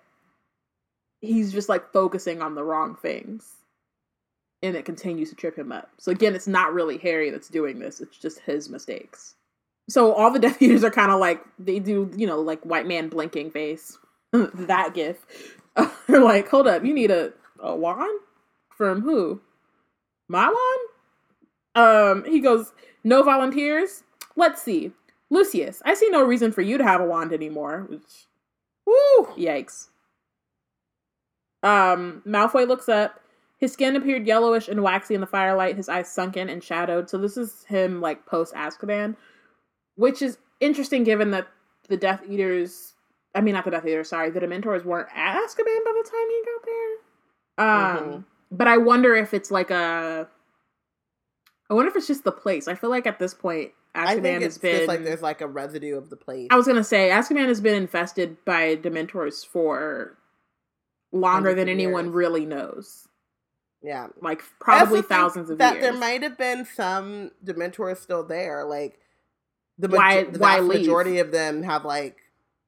[1.21, 3.51] he's just like focusing on the wrong things,
[4.65, 5.89] and it continues to trip him up.
[5.97, 9.35] So again, it's not really Harry that's doing this; it's just his mistakes.
[9.89, 12.87] So all the Death Eaters are kind of like they do, you know, like white
[12.87, 13.97] man blinking face,
[14.33, 15.25] that gif.
[16.07, 18.19] They're like, hold up, you need a a wand
[18.69, 19.41] from who?
[20.27, 20.89] My wand?
[21.75, 22.71] Um, he goes,
[23.03, 24.03] No volunteers?
[24.35, 24.91] Let's see.
[25.29, 27.87] Lucius, I see no reason for you to have a wand anymore.
[27.89, 28.27] Which,
[28.85, 29.87] woo, yikes.
[31.63, 33.19] Um, Malfoy looks up.
[33.65, 37.09] His skin appeared yellowish and waxy in the firelight, his eyes sunken and shadowed.
[37.09, 39.15] So this is him like post Azkaban,
[39.95, 41.47] which is interesting given that
[41.89, 42.93] the Death Eaters,
[43.33, 46.29] I mean not the Death Eaters, sorry, the Dementors weren't at Azkaban by the time
[46.29, 47.67] he got there.
[47.67, 48.19] Um, mm-hmm.
[48.51, 50.27] but I wonder if it's like a
[51.67, 52.67] I wonder if it's just the place.
[52.67, 56.11] I feel like at this point, Azkaban has been like there's like a residue of
[56.11, 56.49] the place.
[56.51, 60.19] I was gonna say Azkaban has been infested by Dementors for
[61.11, 62.13] longer than anyone years.
[62.13, 63.07] really knows.
[63.85, 65.85] Yeah, like probably thousands of that years.
[65.85, 68.65] That there might have been some Dementors still there.
[68.65, 68.97] Like
[69.77, 72.17] the, why, the why majority of them have like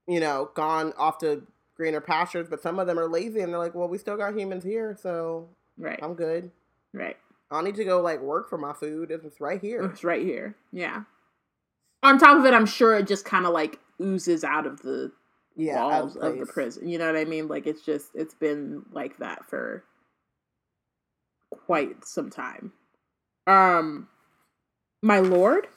[0.08, 1.42] you know gone off to
[1.76, 4.38] greener pastures, but some of them are lazy and they're like, well, we still got
[4.38, 6.52] humans here, so right, I'm good.
[6.94, 7.18] Right.
[7.50, 9.10] I need to go like work for my food.
[9.10, 9.84] It's right here.
[9.86, 10.56] It's right here.
[10.72, 11.04] Yeah.
[12.04, 15.12] On top of it, I'm sure it just kind of like oozes out of the
[15.56, 16.88] yeah, walls of the prison.
[16.88, 17.48] You know what I mean?
[17.48, 19.84] Like it's just it's been like that for
[21.52, 22.72] quite some time.
[23.46, 24.08] Um,
[25.02, 25.68] my lord,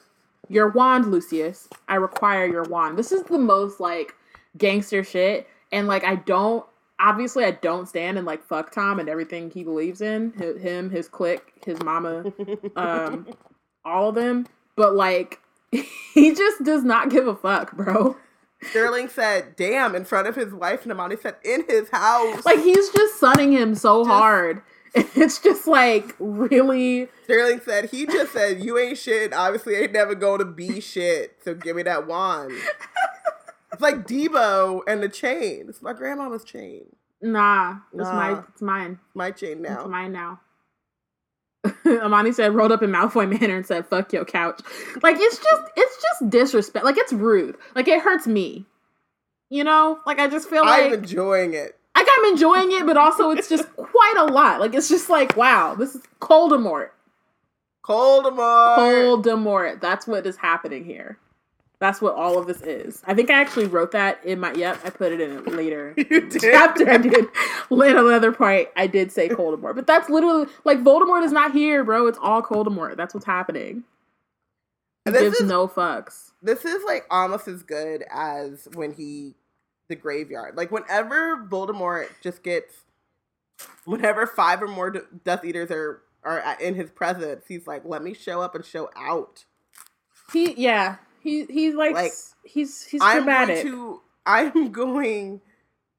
[0.49, 1.67] your wand, Lucius.
[1.87, 2.97] I require your wand.
[2.97, 4.15] This is the most like
[4.57, 6.65] gangster shit, and like I don't
[7.01, 11.07] obviously I don't stand and like fuck Tom and everything he believes in, him, his
[11.07, 12.31] clique, his mama,
[12.75, 13.27] um,
[13.85, 14.47] all of them.
[14.75, 15.39] But like,
[16.13, 18.15] he just does not give a fuck, bro.
[18.63, 22.59] Sterling said, "Damn!" in front of his wife, and Amani said, "In his house." Like
[22.59, 24.61] he's just sunning him so just, hard.
[25.15, 27.07] It's just like really.
[27.23, 29.33] Sterling said, "He just said you ain't shit.
[29.33, 31.37] Obviously, ain't never going to be shit.
[31.43, 32.51] So give me that wand."
[33.73, 35.67] It's like Deebo and the chain.
[35.69, 36.87] It's my grandmama's chain.
[37.21, 38.13] Nah, it's nah.
[38.13, 38.99] my it's mine.
[39.13, 39.79] My chain now.
[39.79, 40.41] It's mine now.
[41.85, 44.59] Amani said, rolled up in Malfoy Manor and said, "Fuck your couch."
[45.01, 46.83] Like it's just it's just disrespect.
[46.83, 47.55] Like it's rude.
[47.75, 48.65] Like it hurts me.
[49.49, 51.77] You know, like I just feel like I'm enjoying it.
[51.95, 54.59] Like I'm enjoying it, but also it's just quite a lot.
[54.59, 56.89] Like it's just like, wow, this is Coldemort.
[57.83, 58.77] Coldemort.
[58.77, 59.81] Coldemort.
[59.81, 61.17] That's what is happening here.
[61.79, 63.01] That's what all of this is.
[63.07, 64.53] I think I actually wrote that in my.
[64.53, 65.95] Yep, I put it in a later
[66.39, 66.89] chapter.
[66.89, 67.25] I did.
[67.71, 71.83] Later, another part, I did say Voldemort, but that's literally like Voldemort is not here,
[71.83, 72.05] bro.
[72.05, 72.97] It's all Voldemort.
[72.97, 73.83] That's what's happening.
[75.05, 76.31] He gives is, no fucks.
[76.43, 79.33] This is like almost as good as when he
[79.91, 80.57] the graveyard.
[80.57, 82.73] Like whenever Voldemort just gets,
[83.85, 84.91] whenever five or more
[85.23, 88.89] Death Eaters are are in his presence, he's like, "Let me show up and show
[88.95, 89.45] out."
[90.33, 92.13] He yeah, he he's like, like
[92.43, 93.63] he's he's I'm dramatic.
[93.63, 95.41] Going to, I'm going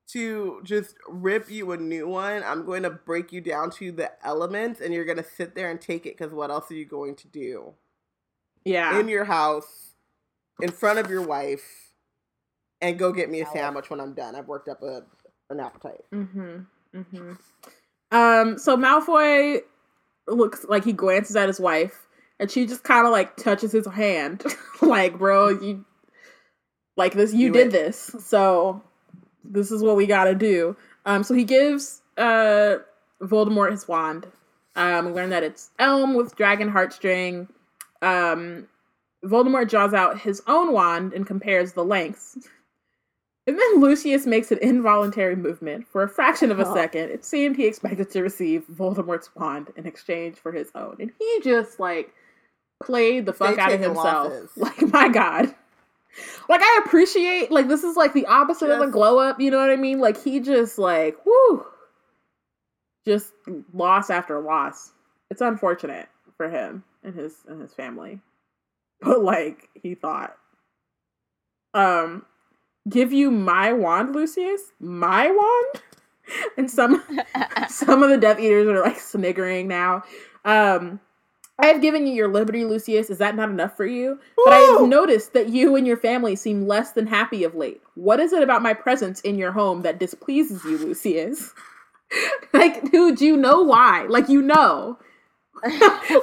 [0.08, 2.42] to just rip you a new one.
[2.42, 5.80] I'm going to break you down to the elements, and you're gonna sit there and
[5.80, 7.74] take it because what else are you going to do?
[8.64, 9.94] Yeah, in your house,
[10.60, 11.91] in front of your wife,
[12.82, 14.34] and go get me a sandwich when I'm done.
[14.34, 15.02] I've worked up a
[15.48, 16.04] an appetite.
[16.12, 16.98] Mm-hmm.
[16.98, 17.32] Mm-hmm.
[18.14, 18.58] Um.
[18.58, 19.60] So Malfoy
[20.26, 22.06] looks like he glances at his wife
[22.42, 24.44] and she just kind of like touches his hand,
[24.82, 25.84] like, bro, you
[26.96, 28.82] like this, you, did this, so
[29.44, 30.76] this is what we got to do.
[31.06, 32.78] Um, so he gives uh
[33.22, 34.26] Voldemort his wand.
[34.74, 37.48] Um, we learn that it's elm with dragon heartstring.
[38.02, 38.66] Um,
[39.24, 42.38] Voldemort draws out his own wand and compares the lengths.
[43.46, 45.86] And then Lucius makes an involuntary movement.
[45.88, 46.74] For a fraction of a Oh.
[46.74, 50.96] second, it seemed he expected to receive Voldemort's wand in exchange for his own.
[51.00, 52.14] And he just, like,
[52.82, 54.32] played the fuck They out of himself.
[54.56, 55.54] Like, my God.
[56.48, 59.58] Like, I appreciate, like, this is, like, the opposite of a glow up, you know
[59.58, 59.98] what I mean?
[59.98, 61.66] Like, he just, like, whoo,
[63.06, 63.32] just
[63.72, 64.92] loss after loss.
[65.30, 68.20] It's unfortunate for him and his and his family.
[69.00, 70.36] But like he thought.
[71.74, 72.24] Um
[72.88, 74.72] give you my wand, Lucius?
[74.80, 75.82] My wand?
[76.56, 77.02] And some
[77.68, 80.04] some of the Death Eaters are like sniggering now.
[80.44, 81.00] Um
[81.58, 83.10] I have given you your liberty, Lucius.
[83.10, 84.18] Is that not enough for you?
[84.44, 87.80] But I have noticed that you and your family seem less than happy of late.
[87.94, 91.52] What is it about my presence in your home that displeases you, Lucius?
[92.52, 94.06] like, dude, you know why?
[94.08, 94.98] Like, you know.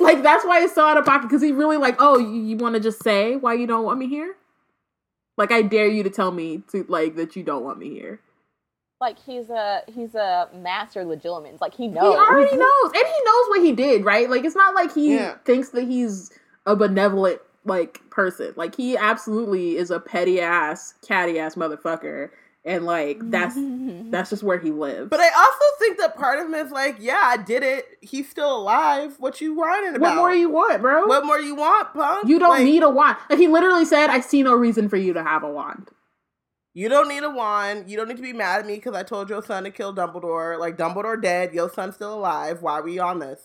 [0.02, 2.58] like, that's why it's so out of pocket because he really, like, oh, you, you
[2.58, 4.36] want to just say why you don't want me here?
[5.40, 8.22] Like, I dare you to tell me to, like, that you don't want me here.
[9.02, 11.62] like he's a he's a master legilimens.
[11.62, 12.14] Like he knows.
[12.14, 12.92] He already knows.
[12.94, 14.30] And he knows what he did, right?
[14.30, 15.38] Like, it's not like he Yeah.
[15.46, 16.32] thinks that he's
[16.68, 18.54] a benevolent, like, person.
[18.58, 22.30] Like, he absolutely is a petty ass, catty ass motherfucker.
[22.66, 23.56] And, like, that's
[24.12, 25.08] that's just where he lives.
[25.10, 27.86] But I also think that part of him is like, yeah, I did it.
[28.02, 29.16] He's still alive.
[29.18, 30.02] What you whining about?
[30.02, 31.06] what more you want, bro?
[31.08, 32.28] What more you want, punk?
[32.28, 33.18] you don't Like, need a wand.
[33.30, 35.90] Like, he literally said, I see no reason for you to have a wand.
[36.74, 37.90] You don't need a wand.
[37.90, 39.94] You don't need to be mad at me because I told your son to kill
[39.94, 40.60] Dumbledore.
[40.60, 41.54] Like Dumbledore dead.
[41.54, 42.62] Your son's still alive.
[42.62, 43.40] Why are we on this?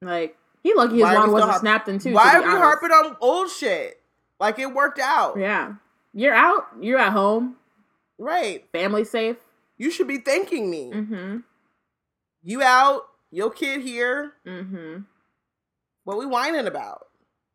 [0.00, 2.12] Like, he lucky his Why wand wasn't harp- snapped in two.
[2.12, 2.62] Why to are we honest.
[2.62, 4.00] harping on old shit?
[4.38, 5.36] Like it worked out.
[5.38, 5.74] Yeah.
[6.14, 6.66] You're out.
[6.80, 7.56] You're at home.
[8.22, 8.64] Right.
[8.70, 9.36] Family safe.
[9.78, 10.92] You should be thanking me.
[10.94, 11.38] Mm-hmm.
[12.44, 13.02] You out.
[13.32, 14.34] Your kid here.
[14.46, 15.00] Mm-hmm.
[16.04, 17.06] What we whining about?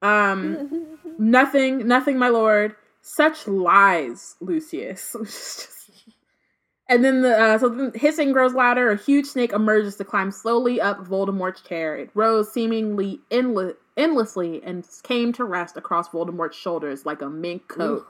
[0.01, 2.75] Um, nothing, nothing, my lord.
[3.01, 5.15] Such lies, Lucius.
[6.89, 8.91] and then the uh, so the hissing grows louder.
[8.91, 11.95] A huge snake emerges to climb slowly up Voldemort's chair.
[11.95, 17.69] It rose seemingly endle- endlessly and came to rest across Voldemort's shoulders like a mink
[17.69, 18.05] coat.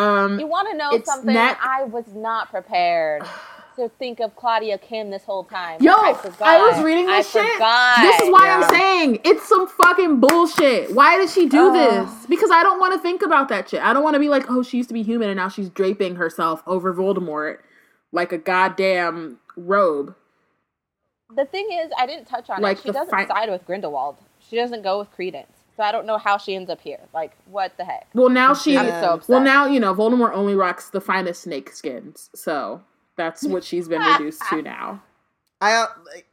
[0.00, 1.34] Um, You want to know something?
[1.34, 3.22] not- I was not prepared
[3.76, 5.80] to think of Claudia Kim this whole time.
[5.82, 7.52] Yo, I, I, was reading I this shit.
[7.54, 8.00] forgot.
[8.02, 8.56] This is why Yeah.
[8.60, 10.92] I'm saying it's some fucking bullshit.
[10.94, 11.74] Why did she do Ugh.
[12.06, 12.26] this?
[12.26, 13.82] Because I don't want to think about that shit.
[13.82, 15.68] I don't want to be like, oh, she used to be human and now she's
[15.70, 17.58] draping herself over Voldemort
[18.12, 20.14] like a goddamn robe.
[21.36, 22.82] The thing is, I didn't touch on Like it.
[22.82, 24.16] She doesn't fi- side with Grindelwald.
[24.40, 25.59] She doesn't go with Credence.
[25.80, 27.00] So I don't know how she ends up here.
[27.14, 28.06] Like, what the heck?
[28.12, 28.76] Well, now she.
[28.76, 29.30] I'm so upset.
[29.30, 32.82] Well, now you know Voldemort only rocks the finest snake skins, so
[33.16, 35.02] that's what she's been reduced to now.
[35.62, 35.86] I uh,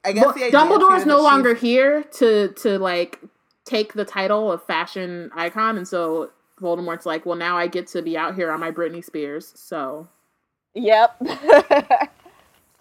[0.03, 3.21] I guess Well, the idea Dumbledore is no longer here to to like
[3.63, 6.29] take the title of fashion icon, and so
[6.61, 10.09] Voldemort's like, well, now I get to be out here on my Britney Spears, so
[10.73, 11.21] Yep.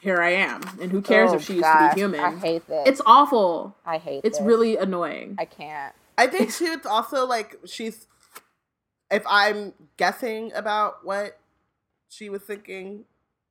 [0.01, 0.63] here I am.
[0.81, 2.19] And who cares Oh, if she used to be human?
[2.19, 2.89] I hate this.
[2.89, 3.77] it's awful.
[3.87, 4.25] I hate it.
[4.25, 4.47] It's this.
[4.49, 5.37] really annoying.
[5.39, 5.95] I can't.
[6.19, 6.67] I think too.
[6.67, 8.07] It's also like she's.
[9.11, 11.39] If I'm guessing about what
[12.09, 13.05] she was thinking,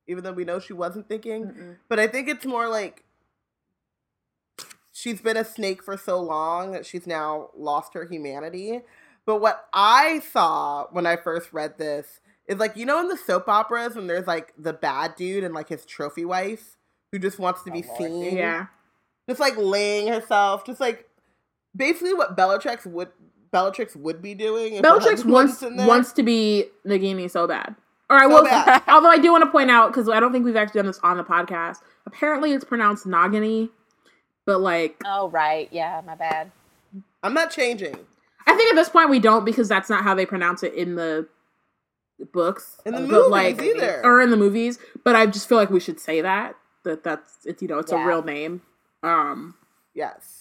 [0.06, 3.04] even though we know she wasn't thinking, but I think it's more like
[4.92, 8.82] she's been a snake for so long that she's now lost her humanity.
[9.24, 13.16] But what I saw when I first read this is like you know in the
[13.16, 16.76] soap operas when there's like the bad dude and like his trophy wife
[17.12, 18.66] who just wants to be Oh, seen, yeah.
[19.28, 21.08] just like laying herself, just like
[21.76, 23.08] basically what Bellatrix would
[23.52, 24.74] Bellatrix would be doing.
[24.74, 25.86] if her Bellatrix wants wasn't in there.
[25.86, 27.74] wants to be Nagini so bad.
[28.10, 28.82] Or I So will, bad.
[28.88, 31.00] although I do want to point out because I don't think we've actually done this
[31.02, 31.78] on the podcast.
[32.06, 33.70] Apparently, it's pronounced Nagini,
[34.44, 35.68] but like Oh, right.
[35.72, 36.50] Yeah, my bad.
[37.22, 37.96] I'm not changing.
[38.46, 40.94] I think at this point we don't because that's not how they pronounce it in
[40.94, 41.26] the
[42.32, 44.00] books In the movies like, either.
[44.04, 44.78] or in the movies.
[45.04, 46.54] But I just feel like we should say that
[46.84, 48.04] that that's it's you know it's Yeah.
[48.04, 48.62] a real name,
[49.02, 49.54] um,
[49.94, 50.35] yes.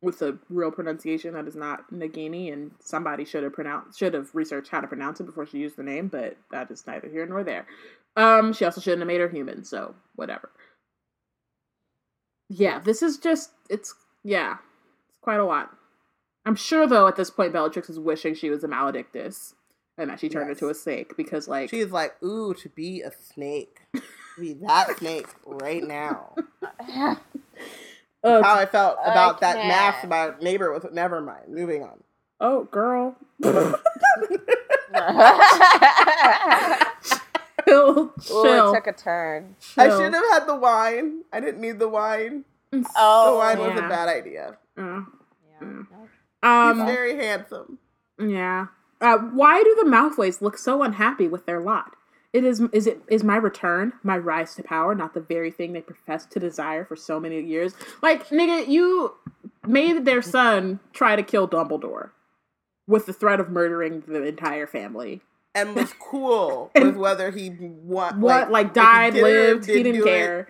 [0.00, 4.34] With the real pronunciation that is not Nagini, and somebody should have pronounced should have
[4.34, 7.26] researched how to pronounce it before she used the name, but that is neither here
[7.26, 7.66] nor there.
[8.16, 10.50] Um, she also shouldn't have made her human, so whatever.
[12.48, 13.94] Yeah, this is just it's
[14.24, 14.54] yeah,
[15.08, 15.70] it's quite a lot.
[16.46, 19.54] I'm sure though at this point Bellatrix is wishing she was a maledictus
[19.98, 20.58] and that she turned Yes.
[20.58, 23.80] into a snake because like She's like, ooh, to be a snake.
[24.38, 26.34] Be that snake right now.
[28.24, 29.68] How I felt I about that can't.
[29.68, 31.48] math about neighbor was never mind.
[31.48, 32.02] Moving on.
[32.40, 33.74] oh girl, chill,
[38.30, 39.56] Ooh, it took a turn.
[39.76, 39.98] I chill.
[40.00, 41.22] should have had the wine.
[41.32, 42.44] I didn't need the wine.
[42.96, 44.56] Oh, the wine was a bad idea.
[44.76, 45.02] Uh, Yeah.
[45.62, 45.86] Mm.
[45.90, 46.08] no.
[46.72, 47.78] He's um, very handsome.
[48.20, 48.66] Yeah.
[49.00, 51.94] Uh, why do the Malfoys look so unhappy with their lot?
[52.32, 55.72] It is is it is my return, my rise to power, not the very thing
[55.72, 57.72] they professed to desire for so many years.
[58.02, 59.14] Like, nigga, you
[59.66, 62.10] made their son try to kill Dumbledore
[62.86, 65.22] with the threat of murdering the entire family.
[65.54, 69.28] And was cool And- with whether he what What, like, if died, did it or
[69.54, 70.48] lived, he didn't it, care.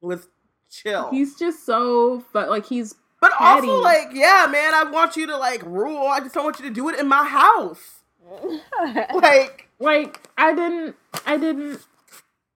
[0.00, 0.28] Was
[0.70, 1.10] chill.
[1.10, 3.68] He's just so, but like he's but petty.
[3.68, 6.06] also like, yeah, man, I want you to like rule.
[6.06, 7.99] I just don't want you to do it in my house.
[9.14, 10.96] Like, like I didn't,
[11.26, 11.80] I didn't,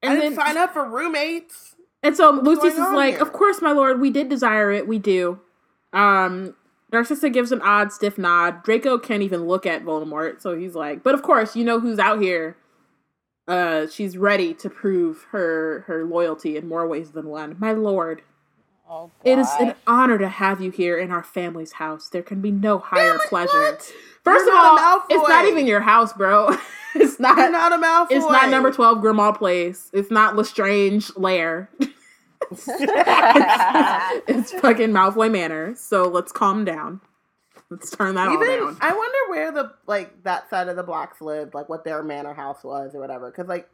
[0.03, 1.77] I and didn't then sign up for roommates.
[2.03, 3.23] And so Lucius is like, here?
[3.23, 4.87] "Of course, my lord, we did desire it.
[4.87, 5.41] We do."
[5.93, 6.55] Um,
[6.93, 8.63] Narcissa gives an odd, stiff nod.
[8.63, 11.99] Draco can't even look at Voldemort, so he's like, "But of course, you know who's
[11.99, 12.57] out here.
[13.47, 17.57] Uh, she's ready to prove her her loyalty in more ways than one.
[17.59, 18.23] My lord,
[18.89, 22.09] oh, it is an honor to have you here in our family's house.
[22.09, 23.52] There can be no higher pleasure.
[23.52, 23.93] what?
[24.23, 26.56] First You're of all, it's not even your house, bro.
[26.94, 27.36] it's not.
[27.36, 28.16] You're not a Malfoy.
[28.16, 29.90] it's not number twelve Grimmauld Place.
[29.93, 31.70] It's not Lestrange Lair.
[32.51, 32.65] it's
[34.52, 35.74] fucking Malfoy Manor.
[35.77, 37.01] So let's calm down.
[37.70, 38.77] Let's turn that all down.
[38.81, 42.35] I wonder where the like that side of the blocks lived, like what their manor
[42.35, 43.31] house was or whatever.
[43.31, 43.69] Because like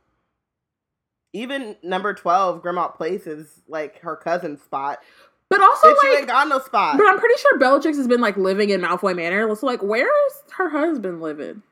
[1.33, 5.01] even number twelve, Grimmauld Place is like her cousin's spot.
[5.49, 6.97] But also, Bitch, you like, ain't got no spot.
[6.97, 9.53] but I'm pretty sure Bellatrix has been like living in Malfoy Manor.
[9.57, 11.63] So like, where is her husband living?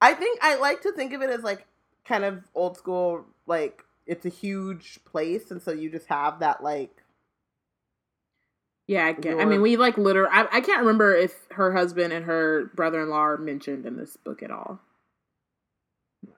[0.00, 1.66] I think I like to think of it as like
[2.06, 6.62] kind of old school, like it's a huge place, and so you just have that
[6.62, 7.02] like
[8.86, 9.40] Yeah, I get.
[9.40, 10.30] I mean, we like literally.
[10.32, 14.42] I, I can't remember if her husband and her brother-in-law are mentioned in this book
[14.42, 14.80] at all.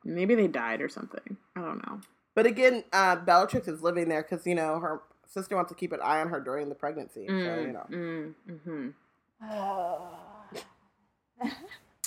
[0.05, 1.36] Maybe they died or something.
[1.55, 2.01] I don't know.
[2.39, 5.90] But again, uh, Bellatrix is living there because you know her sister wants to keep
[5.90, 7.27] an eye on her during the pregnancy.
[7.27, 8.35] so you know, mm,
[8.65, 8.89] hmm
[9.43, 10.09] Oh.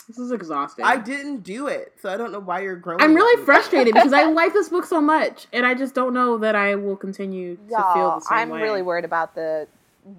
[0.07, 0.85] This is exhausting.
[0.85, 3.01] I didn't do it, so I don't know why you're growing.
[3.01, 6.37] I'm really frustrated because I like this book so much, and I just don't know
[6.37, 8.41] that I will continue to feel Y'all, the same way.
[8.41, 8.61] I'm way.
[8.61, 9.67] really worried about the.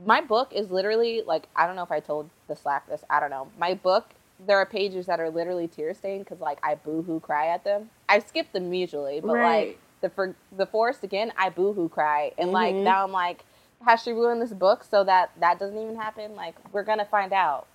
[0.04, 3.02] My book is literally like I don't know if I told the Slack this.
[3.08, 3.48] I don't know.
[3.58, 4.10] My book,
[4.46, 7.88] there are pages that are literally tear stained because like I boohoo cry at them.
[8.10, 9.68] I skip them usually, but Right.
[9.68, 12.82] like the for the forest again, I boohoo cry, and like Mhm.
[12.82, 13.44] now I'm like,
[13.86, 16.36] has she ruined this book so that that doesn't even happen?
[16.36, 17.66] Like we're gonna find out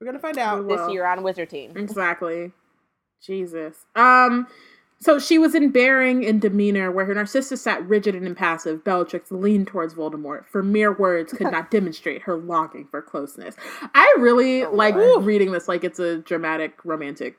[0.00, 0.68] We're gonna find out.
[0.68, 0.90] This will.
[0.90, 1.72] year on Wizard Team.
[1.76, 2.52] Exactly.
[3.24, 3.86] Jesus.
[3.96, 4.46] Um.
[5.00, 8.84] So she was in bearing and demeanor where her Narcissus sat rigid and impassive.
[8.84, 13.56] Bellatrix leaned towards Voldemort, for mere words could not demonstrate her longing for closeness.
[13.96, 15.24] I really like Lord.
[15.24, 17.36] reading this like it's a dramatic romantic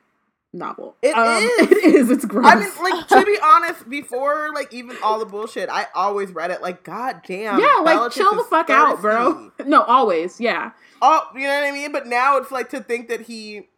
[0.54, 0.96] novel.
[1.02, 1.70] It um, is.
[1.84, 2.10] It is.
[2.10, 2.46] It's gross.
[2.46, 6.50] I mean, like to be honest, before like even all the bullshit, I always read
[6.50, 9.50] it like, God damn, yeah, like Bellatrix chill the is fuck out, bro.
[9.66, 10.70] No, always, yeah.
[11.02, 11.92] Oh, you know what I mean?
[11.92, 13.68] But now it's like to think that he,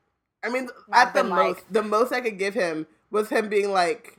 [0.45, 3.29] I mean, Not at the been most, like- the most I could give him was
[3.29, 4.19] him being like,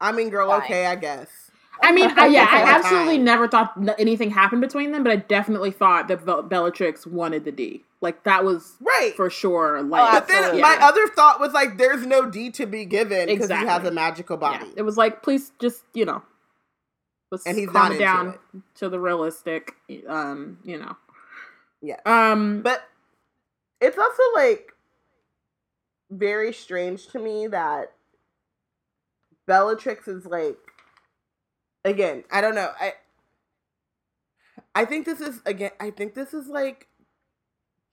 [0.00, 0.62] I mean, girl, Fine.
[0.62, 1.45] okay, I guess.
[1.82, 3.24] I mean, I, yeah, I absolutely time.
[3.24, 7.52] never thought anything happened between them, but I definitely thought that Bell- Bellatrix wanted the
[7.52, 7.82] D.
[8.00, 9.14] Like that was Right.
[9.16, 9.82] for sure.
[9.82, 10.62] Like, but then absolutely.
[10.62, 13.66] my other thought was like, there's no D to be given because Exactly.
[13.66, 14.58] he has a magical Yeah.
[14.58, 14.72] body.
[14.76, 16.22] It was like, please, just you know,
[17.30, 18.60] let's And he's calm not it down it.
[18.76, 19.74] to the realistic.
[20.06, 20.96] Um, you know,
[21.80, 22.00] Yeah.
[22.04, 22.86] um, But
[23.80, 24.72] it's also like
[26.10, 27.92] very strange to me that
[29.46, 30.58] Bellatrix is like
[31.86, 32.70] again, I don't know.
[32.78, 32.92] I
[34.74, 36.88] I think this is again I think this is like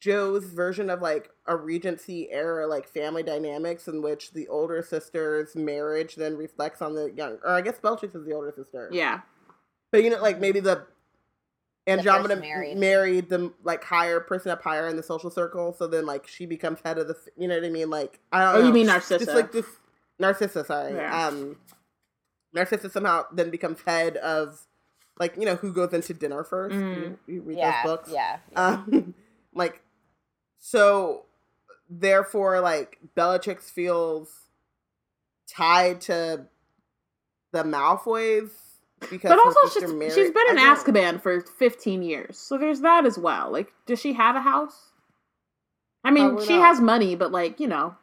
[0.01, 5.55] Jo's version of like a Regency era like family dynamics in which the older sister's
[5.55, 8.89] marriage then reflects on the young or I guess Bellatrix is the older sister.
[8.91, 9.21] yeah,
[9.91, 10.85] But you know, like maybe the
[11.87, 12.77] Andromeda first married.
[12.77, 13.29] married.
[13.29, 16.79] the like higher person up higher in the social circle, so then like she becomes
[16.83, 17.15] head of the.
[17.37, 17.89] You know what I mean?
[17.89, 18.55] Like I don't.
[18.55, 18.67] Oh, know.
[18.67, 19.25] you mean Narcissa.
[19.25, 19.65] Just like this,
[20.17, 20.63] Narcissa.
[20.63, 20.93] Sorry.
[20.93, 21.27] Yeah.
[21.27, 21.57] Um,
[22.53, 24.65] Narcissa somehow then becomes head of,
[25.19, 27.01] like you know who goes into dinner 1st Mhm.
[27.01, 28.09] You, you read yeah, those books.
[28.11, 28.37] yeah.
[28.55, 29.13] Um,
[29.53, 29.81] like,
[30.59, 31.25] so
[31.89, 34.29] therefore, like Bellatrix feels
[35.49, 36.45] tied to
[37.51, 38.49] the Malfoys
[39.11, 42.81] because but also she's, married- she's been in I Azkaban for 15 years, so there's
[42.81, 43.51] that as well.
[43.51, 44.91] Like, does she have a house?
[46.05, 46.67] I mean, Probably she not.
[46.67, 47.95] has money, but like, you know,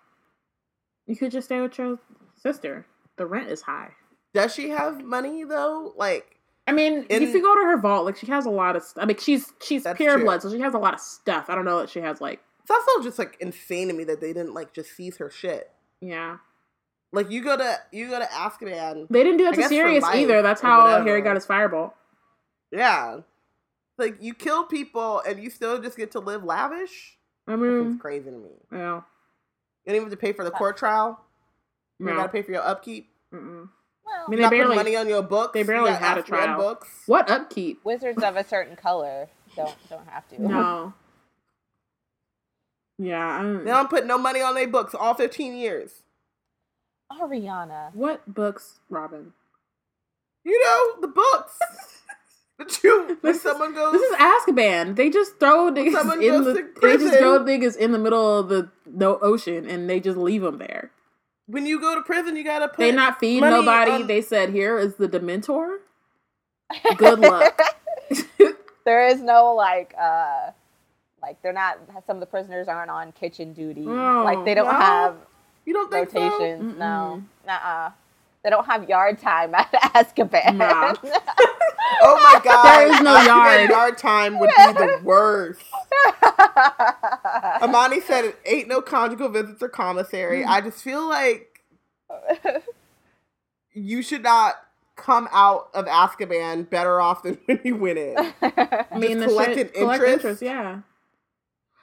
[1.07, 1.99] you could just stay with your
[2.37, 2.87] sister.
[3.17, 3.91] The rent is high.
[4.35, 5.93] Does she have money though?
[5.97, 6.37] Like,
[6.67, 8.83] I mean, In- if you go to her vault, like she has a lot of.
[8.83, 10.25] St- I mean, she's she's That's pure true.
[10.25, 11.47] blood, so she has a lot of stuff.
[11.49, 14.21] I don't know that she has like, it's also just like insane to me that
[14.21, 15.71] they didn't like just seize her shit.
[16.01, 16.37] yeah.
[17.13, 20.05] Like, you go to you go to Azkaban, They didn't do that I to Sirius
[20.05, 20.43] either.
[20.43, 21.05] That's how whatever.
[21.05, 21.93] Harry got his Firebolt.
[22.71, 23.19] yeah.
[23.99, 27.19] Like you kill people and you still just get to live lavish.
[27.49, 28.49] I mean, it's crazy to me.
[28.73, 29.03] yeah, You
[29.87, 31.21] don't even have to pay for the court trial.
[31.99, 32.15] You no.
[32.15, 33.11] gotta pay for your upkeep.
[33.35, 33.69] Mm-mm.
[34.11, 35.53] Well, I mean, You they got barely- money on your books.
[35.55, 36.59] they barely had a Ask trial.
[36.59, 36.89] Books.
[37.07, 37.81] What upkeep?
[37.85, 40.43] wizards of a certain color don't don't have to.
[40.43, 40.95] No.
[42.99, 43.39] Yeah.
[43.39, 46.03] I don't, They don't put no money on their books all 15 years.
[47.11, 47.95] Ariana.
[47.95, 49.33] what books, Robyn?
[50.45, 51.59] You know, the books.
[52.59, 54.97] but you, when This someone goes, This is Azkaban.
[54.97, 56.71] They just throw niggas in the.
[56.81, 60.43] They just throw niggas in the middle of the, the ocean and they just leave
[60.43, 60.91] them there.
[61.51, 62.79] When you go to prison, you gotta put.
[62.79, 63.91] They not feed money nobody.
[63.93, 65.79] on- They said here is the Dementor.
[66.97, 67.61] Good luck.
[68.85, 70.51] there is no like uh
[71.23, 73.83] like they're not some of the prisoners aren't on kitchen duty.
[73.83, 74.23] No.
[74.25, 74.73] like they don't No.
[74.73, 75.17] have
[75.67, 76.21] You don't think so?
[76.23, 76.79] rotations.
[76.79, 77.23] No.
[77.47, 77.51] Mm-mm.
[77.51, 77.91] Uh-uh.
[78.43, 80.57] They don't have yard time at Azkaban.
[80.57, 80.95] Nah.
[82.03, 82.65] Oh my god.
[82.65, 83.71] There is no Azkaban yard.
[83.71, 85.61] Yard time would be the worst.
[87.61, 90.45] Amani said it ain't no conjugal visits or commissary.
[90.45, 91.63] I just feel like
[93.73, 94.55] you should not
[94.97, 98.17] come out of Azkaban better off than when you went in.
[98.41, 100.25] I mean, the collected shit, collect interest?
[100.25, 100.43] interest.
[100.43, 100.81] Yeah.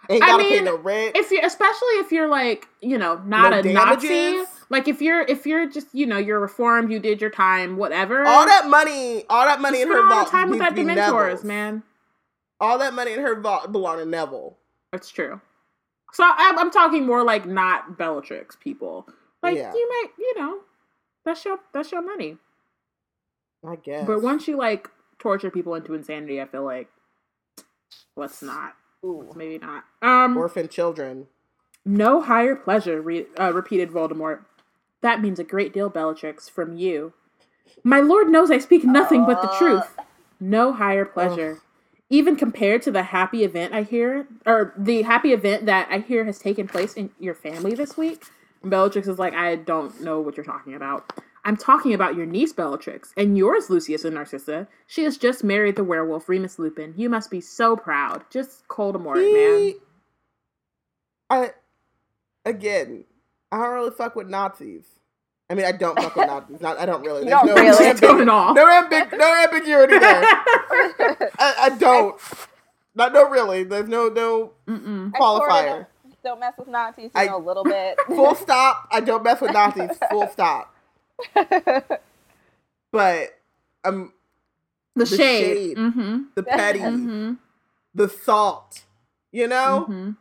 [0.09, 1.17] Ain't I gotta pay mean, no rent.
[1.17, 4.45] If you, especially if you're like, you know, not No a Nazi.
[4.69, 8.25] Like if you're, if you're just, you know, you're reformed, you did your time, whatever.
[8.25, 11.83] all that money, all that money in her all vault time with that Dementors, man.
[12.59, 14.57] All that money in her vault belong to Neville.
[14.91, 15.39] That's true.
[16.13, 19.07] So I'm, I'm talking more like not Bellatrix people.
[19.43, 19.73] Like Yeah.
[19.73, 20.59] you might, you know,
[21.23, 22.37] that's your that's your money.
[23.67, 24.07] I guess.
[24.07, 24.89] But once you like
[25.19, 26.89] torture people into insanity, I feel like
[28.15, 28.73] let's not.
[29.05, 29.31] Ooh.
[29.35, 29.83] Maybe not.
[30.01, 31.27] Um, orphan children.
[31.85, 33.01] no higher pleasure.
[33.01, 34.39] Re- uh, repeated Voldemort.
[35.01, 37.13] That means a great deal, Bellatrix, from you.
[37.83, 39.97] My lord knows I speak nothing but the truth.
[40.39, 41.59] No higher pleasure.
[42.09, 46.25] Even compared to the happy event I hear, or the happy event that I hear
[46.25, 48.23] has taken place in your family this week.
[48.63, 51.11] Bellatrix is like, I don't know what you're talking about.
[51.45, 54.67] I'm talking about your niece Bellatrix and yours, Lucius and Narcissa.
[54.85, 56.93] She has just married the werewolf Remus Lupin.
[56.97, 58.25] You must be so proud.
[58.29, 59.59] Just Coldemort, man.
[59.59, 59.75] He-
[61.29, 61.51] I
[62.45, 63.05] again,
[63.51, 64.83] I don't really fuck with Nazis.
[65.49, 66.59] I mean, I don't fuck with Nazis.
[66.61, 67.23] Not, I don't really.
[67.23, 67.69] You There's don't no, really.
[67.69, 68.25] No, Just don't at
[68.55, 70.23] no, ambig- no ambiguity there.
[71.39, 72.19] I, I don't.
[72.95, 73.63] Not no really.
[73.63, 75.11] There's no no Mm-mm.
[75.15, 75.85] I sorta qualifier.
[76.03, 77.97] Don't, don't mess with Nazis, you I- know, a little bit.
[78.07, 78.87] Full stop.
[78.91, 79.91] I don't mess with Nazis.
[80.11, 80.73] Full stop.
[82.91, 83.37] But
[83.83, 84.13] um,
[84.95, 85.17] The, The shade.
[85.17, 85.77] shade.
[85.77, 86.17] Mm-hmm.
[86.35, 87.33] the petty, Mm-hmm.
[87.93, 88.83] the salt.
[89.31, 90.11] You know, Mm-hmm.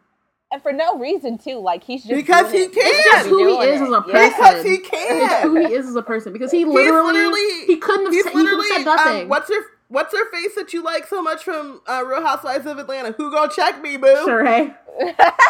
[0.56, 1.58] And for no reason too.
[1.58, 2.82] Like he's just Because he can.
[2.82, 3.84] He's It's just who he is it.
[3.84, 4.28] as a Yeah.
[4.30, 5.22] because he can.
[5.30, 8.24] It's who he is as a person because he literally, literally- he couldn't have He's
[8.24, 9.22] said, he could have said nothing.
[9.24, 12.64] um, what's her what's her face that you like so much from uh, Real Housewives
[12.66, 13.12] of Atlanta?
[13.12, 14.16] Who gonna check me, boo?
[14.24, 14.72] sure, hey.
[14.98, 15.04] Who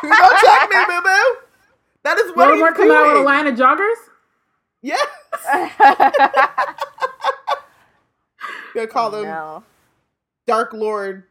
[0.08, 1.36] gonna check me, boo boo?
[2.02, 3.94] That is what Voldemort he's come out with a line of joggers.
[4.82, 5.06] Yes.
[8.74, 9.64] Gonna call them no.
[10.46, 11.24] Dark Lord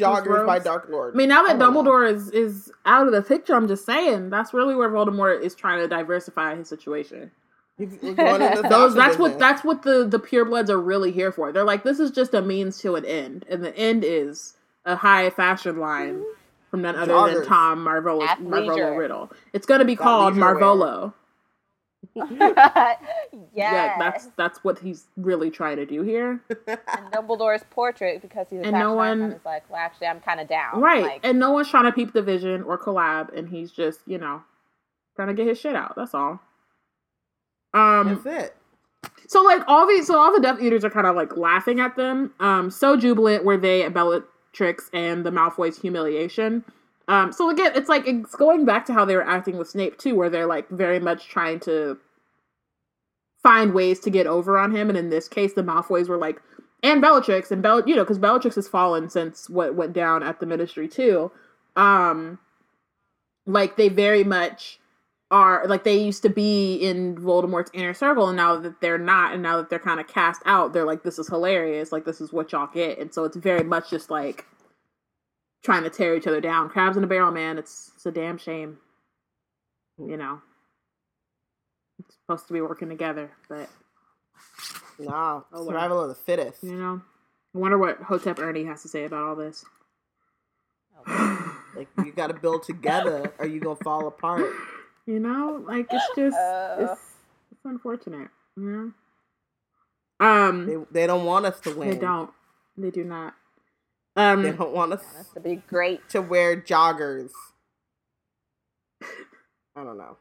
[0.00, 0.58] joggers by?
[0.58, 1.14] Dark Lord.
[1.14, 1.82] I mean, now that oh, I don't know.
[1.82, 5.54] Dumbledore is is out of the picture, I'm just saying that's really where Voldemort is
[5.54, 7.30] trying to diversify his situation.
[7.78, 11.52] He's going into Those that's what that's what the the purebloods are really here for.
[11.52, 14.54] They're like, this is just a means to an end, and the end is
[14.84, 16.24] a high fashion line
[16.70, 19.32] from none other than Tom Marvolo Marvolo Riddle.
[19.52, 21.12] It's gonna be called leisure wear.
[22.16, 22.56] Marvolo.
[22.56, 22.98] yes.
[23.54, 26.40] Yeah, that's that's what he's really trying to do here.
[26.66, 26.78] and
[27.12, 30.48] Dumbledore's portrait because he's And no one- one is like, well, actually, I'm kind of
[30.48, 30.80] down.
[30.80, 31.02] Right.
[31.02, 34.18] Like, and no one's trying to peep the vision or collab, and he's just, you
[34.18, 34.42] know,
[35.16, 35.94] trying to get his shit out.
[35.96, 36.40] That's all.
[37.74, 38.56] Um That's it.
[39.28, 41.96] so like all these so all the Death Eaters are kind of like laughing at
[41.96, 42.32] them.
[42.40, 46.64] Um so jubilant were they at Bellatrix and the Malfoy's humiliation.
[47.10, 49.98] Um so again, it's like it's going back to how they were acting with Snape
[49.98, 51.98] too, where they're like very much trying to
[53.42, 56.40] find ways to get over on him, and in this case, the Malfoys were like,
[56.84, 60.38] and Bellatrix and Bell, you know, because Bellatrix has fallen since what went down at
[60.38, 61.32] the Ministry too.
[61.74, 62.38] Um,
[63.44, 64.78] like they very much
[65.32, 69.32] are like they used to be in Voldemort's inner circle, and now that they're not,
[69.34, 72.20] and now that they're kind of cast out, they're like, this is hilarious, like this
[72.20, 74.46] is what y'all get, and so it's very much just like
[75.62, 76.68] trying to tear each other down.
[76.68, 77.58] Crabs in a barrel, man.
[77.58, 78.78] It's it's a damn shame.
[79.98, 80.40] You know,
[81.98, 83.68] it's supposed to be working together, but
[84.98, 86.62] Nah, Oh, survival of the fittest.
[86.62, 87.00] you know,
[87.54, 89.64] I wonder what Hotep Ernie has to say about all this.
[91.76, 94.46] Like you got to build together, or you gonna fall apart.
[95.06, 96.76] You know, like it's just Uh.
[96.80, 97.00] it's,
[97.50, 98.28] it's unfortunate.
[98.56, 98.92] You
[100.20, 101.88] know, um, They they don't want us to win.
[101.90, 102.30] they don't,
[102.76, 103.34] they do not.
[104.16, 106.08] Um, They don't want us That's to be great.
[106.10, 107.30] to wear joggers.
[109.02, 110.16] I don't know.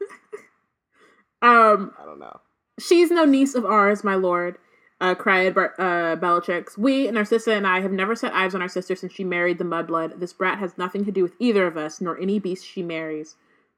[1.42, 2.40] um, I don't know.
[2.80, 4.58] She's no niece of ours, my lord,
[5.02, 6.78] uh, cried Bar- uh, Bellatrix.
[6.78, 9.66] We, Narcissa and I, have never set eyes on our sister since she married the
[9.66, 10.20] mudblood.
[10.20, 13.36] This brat has nothing to do with either of us, nor any beast she marries.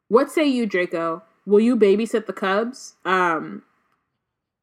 [0.09, 1.23] What say you, Draco?
[1.47, 2.95] Will you babysit the cubs?
[3.05, 3.63] Um,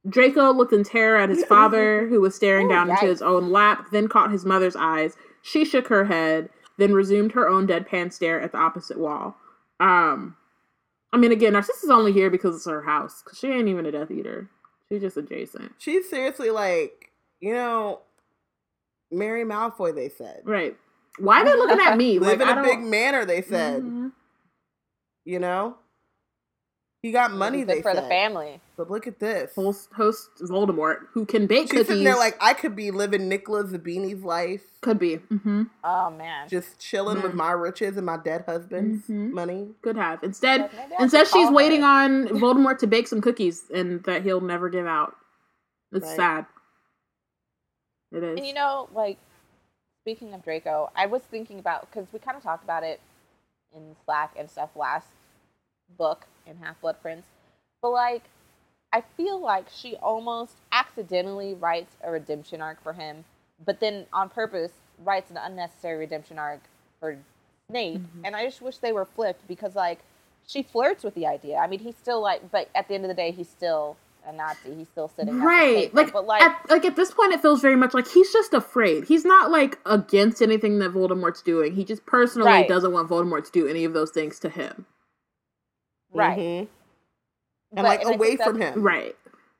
[0.08, 3.50] Draco looked in terror at his father, who was staring Ooh, down into his own
[3.50, 5.16] lap, then caught his mother's eyes.
[5.42, 9.36] She shook her head, then resumed her own deadpan stare at the opposite wall.
[9.80, 10.36] Um,
[11.12, 13.92] I mean, again, Narcissa's only here because it's her house, because she ain't even a
[13.92, 14.50] Death Eater.
[14.88, 15.72] She's just adjacent.
[15.78, 17.10] She's seriously like,
[17.40, 18.00] you know,
[19.10, 19.94] Mary Malfoy.
[19.94, 20.76] They said Right.
[21.18, 22.18] Why are they looking at me?
[22.20, 22.64] live like, in I a don't...
[22.64, 23.24] big manor.
[23.24, 24.12] They said, Mhm.
[25.24, 25.76] you know,
[27.02, 27.58] he got money.
[27.60, 28.60] Good They for said, the family.
[28.76, 29.54] but look at this.
[29.54, 31.86] Host, host Voldemort, who can bake She's cookies.
[31.88, 35.16] sitting there like I could be living Nicola Zabini's life, Could be.
[35.16, 36.48] hmm Oh man.
[36.48, 37.36] just chilling with Mm.
[37.36, 39.30] my riches and my dead husband's Mhm.
[39.32, 39.74] money.
[39.82, 40.22] Could have.
[40.24, 41.86] Instead, Like, maybe instead she's waiting her.
[41.88, 45.16] on Voldemort to bake some cookies and that he'll never give out.
[45.92, 46.16] It's Right.
[46.16, 46.46] sad.
[48.12, 48.38] It is.
[48.38, 49.18] And you know, like
[50.02, 53.00] speaking of Draco, I was thinking about because we kind of talked about it
[53.74, 55.06] in Slack and stuff last
[55.96, 57.26] book in Half Blood Prince,
[57.82, 58.22] but like
[58.92, 63.24] I feel like she almost accidentally writes a redemption arc for him,
[63.64, 64.72] but then on purpose
[65.04, 66.60] writes an unnecessary redemption arc
[67.00, 67.18] for
[67.70, 68.22] Snape, Mhm.
[68.24, 69.98] and I just wish they were flipped because like
[70.46, 71.58] she flirts with the idea.
[71.58, 74.32] I mean, he's still like, but at the end of the day, he's still a
[74.32, 74.74] Nazi.
[74.74, 77.76] He's still sitting right like, but like at, like at this point it feels very
[77.76, 82.04] much like he's just afraid he's not like against anything that voldemort's doing he just
[82.04, 82.68] personally Right.
[82.68, 84.84] doesn't want voldemort to do any of those things to him
[86.12, 86.38] right.
[86.38, 86.58] Mhm.
[86.60, 86.68] and
[87.72, 88.82] But- like and away from him.
[88.82, 89.16] right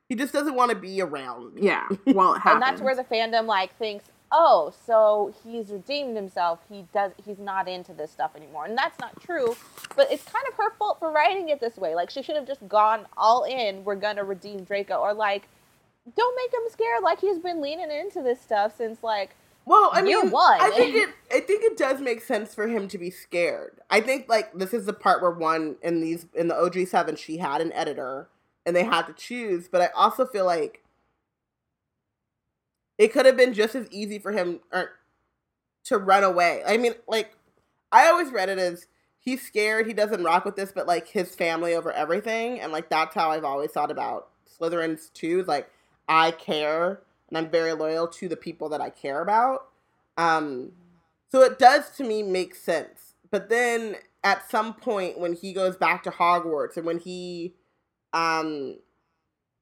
[0.08, 1.58] He just doesn't want to be around.
[1.58, 6.14] yeah while it happens and that's where the fandom like thinks oh so he's redeemed
[6.16, 9.56] himself he does he's not into this stuff anymore and that's not true
[9.96, 12.46] but it's kind of her fault for writing it this way like she should have
[12.46, 15.48] just gone all in we're gonna redeem draco or like
[16.16, 19.30] don't make him scared like he's been leaning into this stuff since like
[19.68, 20.58] Well, I mean, one.
[20.62, 21.10] I think it.
[21.30, 23.80] I think it does make sense for him to be scared.
[23.90, 27.16] I think like this is the part where one in these in the OG seven
[27.16, 28.28] she had an editor
[28.64, 29.68] and they had to choose.
[29.68, 30.82] But I also feel like
[32.96, 34.92] it could have been just as easy for him or,
[35.84, 36.62] to run away.
[36.66, 37.36] I mean, like
[37.92, 38.86] I always read it as
[39.18, 42.88] he's scared, he doesn't rock with this, but like his family over everything, and like
[42.88, 44.28] that's how I've always thought about
[44.58, 45.40] Slytherins too.
[45.40, 45.68] Is like
[46.08, 49.68] I care and I'm very loyal to the people that I care about.
[50.16, 50.72] Um,
[51.30, 53.14] so it does to me make sense.
[53.30, 57.54] But then at some point when he goes back to Hogwarts and when he,
[58.12, 58.78] um,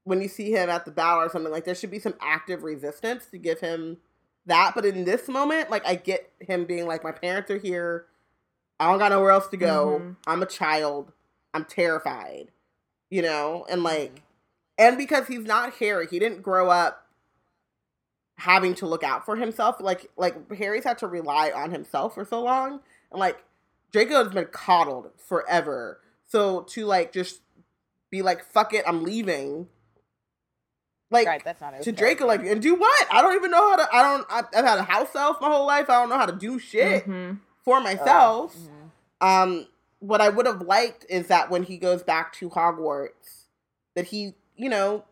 [0.05, 2.62] when you see him at the battle or something like there should be some active
[2.62, 3.98] resistance to give him
[4.47, 4.72] that.
[4.74, 8.06] But in this moment, like I get him being like, my parents are here.
[8.78, 10.01] I don't got nowhere else to go.
[10.01, 10.16] Mhm.
[10.26, 11.12] I'm a child.
[11.52, 12.52] I'm terrified.
[13.10, 14.22] You know, and like,
[14.78, 17.05] and because he's not Harry, he didn't grow up
[18.36, 19.76] having to look out for himself.
[19.80, 22.80] Like like Harry's had to rely on himself for so long,
[23.10, 23.42] and like
[23.92, 26.00] Draco has been coddled forever.
[26.26, 27.40] So to like just
[28.10, 29.68] be like fuck it, I'm leaving.
[31.10, 31.92] Like right that's not his to.
[31.92, 33.06] Draco, like and do what?
[33.12, 33.88] I don't even know how to.
[33.94, 34.26] I don't.
[34.28, 35.88] I've, I've had a house elf my whole life.
[35.88, 37.38] I don't know how to do shit Mhm.
[37.64, 38.56] for myself.
[39.20, 39.66] Um,
[40.00, 43.44] what I would have liked is that when he goes back to Hogwarts,
[43.94, 45.04] that he, you know,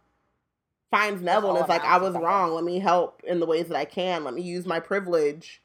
[0.94, 2.52] finds Neville and is like, I was wrong.
[2.52, 4.22] Let me help in the ways that I can.
[4.24, 5.60] Let me use my privilege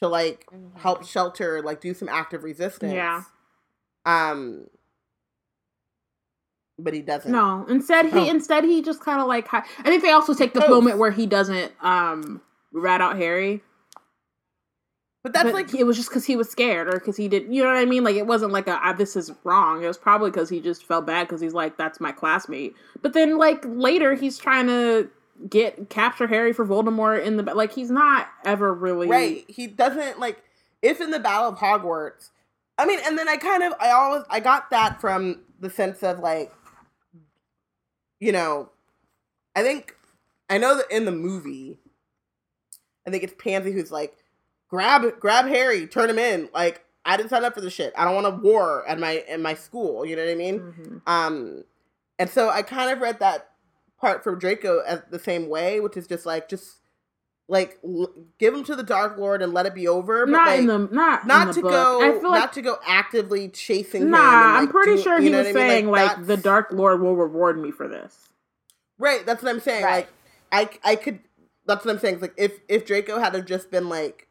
[0.00, 0.76] to like Mhm.
[0.78, 2.92] help shelter, like do some active resistance.
[2.92, 3.22] Yeah.
[4.04, 4.66] Um,
[6.78, 7.30] but he doesn't.
[7.32, 8.24] No, instead he Oh.
[8.30, 10.70] instead he just kind of like hi- I think they also take the Toast.
[10.70, 12.40] moment where he doesn't um
[12.72, 13.62] rat out Harry.
[15.26, 17.52] But that's but like it was just because he was scared or because he didn't.
[17.52, 18.04] You know what I mean?
[18.04, 19.82] Like it wasn't like a "Ah, this is wrong.
[19.82, 22.76] It was probably because he just felt bad because he's like that's my classmate.
[23.02, 25.10] But then like later he's trying to
[25.50, 29.44] get capture Harry for Voldemort in the like he's not ever really right.
[29.48, 30.44] He doesn't like
[30.80, 32.30] if in the Battle of Hogwarts.
[32.78, 36.04] I mean, and then I kind of I always I got that from the sense
[36.04, 36.54] of like,
[38.20, 38.68] you know,
[39.56, 39.96] I think
[40.48, 41.80] I know that in the movie,
[43.04, 44.16] I think it's Pansy who's like,
[44.68, 46.48] grab grab Harry, turn him in.
[46.54, 47.92] Like I didn't sign up for this shit.
[47.96, 50.04] I don't want a war at my in my school.
[50.04, 50.60] You know what I mean?
[50.60, 51.02] Mhm.
[51.06, 51.64] Um,
[52.18, 53.50] and so I kind of read that
[54.00, 56.78] part from Draco as the same way, which is just like just
[57.48, 60.26] like l- give him to the Dark Lord and let it be over.
[60.26, 61.70] But not like, in the not not the to book.
[61.70, 64.10] go, I feel like not to go actively chasing him.
[64.10, 64.18] nah.
[64.48, 65.54] and, I'm pretty do- sure he was mean?
[65.54, 68.28] saying like, the Dark Lord will reward me for this.
[68.98, 69.84] Right, that's what I'm saying.
[69.84, 70.08] Right.
[70.52, 71.20] Like I I could
[71.66, 72.14] that's what I'm saying.
[72.14, 74.25] It's like if if Draco had have just been like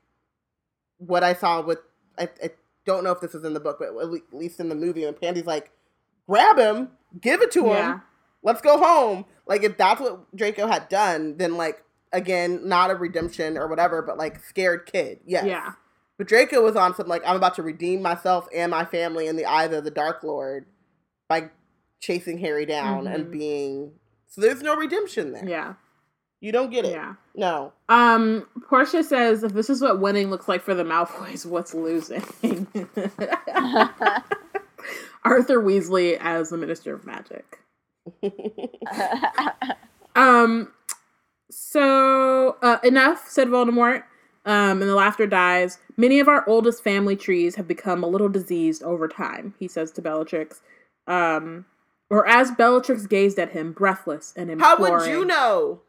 [0.98, 1.80] what I saw with
[2.18, 2.52] I, I
[2.86, 5.20] don't know if this is in the book, but at least in the movie, and
[5.20, 5.72] Pansy's like,
[6.28, 6.90] grab him,
[7.20, 8.00] give it to him, Yeah.
[8.44, 9.26] let's go home.
[9.48, 14.02] Like if that's what Draco had done, then like again, not a redemption or whatever,
[14.02, 15.20] but like scared kid.
[15.26, 15.46] Yes.
[15.46, 15.74] Yeah.
[16.18, 19.36] But Draco was on some like I'm about to redeem myself and my family in
[19.36, 20.66] the eyes of the Dark Lord
[21.28, 21.50] by
[22.00, 23.32] chasing Harry down and Mhm.
[23.32, 23.92] being
[24.28, 25.46] so there's no redemption there.
[25.48, 25.74] Yeah.
[26.42, 26.92] You don't get it.
[26.92, 27.16] Yeah.
[27.36, 27.74] No.
[27.90, 32.22] Um, Portia says, if this is what winning looks like for the Malfoys, what's losing?
[35.24, 37.60] Arthur Weasley as the Minister of Magic.
[40.16, 40.72] Um,
[41.52, 44.04] so uh, enough, said Voldemort.
[44.46, 45.80] Um, and the laughter dies.
[45.98, 49.92] Many of our oldest family trees have become a little diseased over time, he says
[49.94, 50.62] to Bellatrix.
[51.08, 51.66] Um,
[52.12, 55.82] or as Bellatrix gazed at him, breathless and How would you know?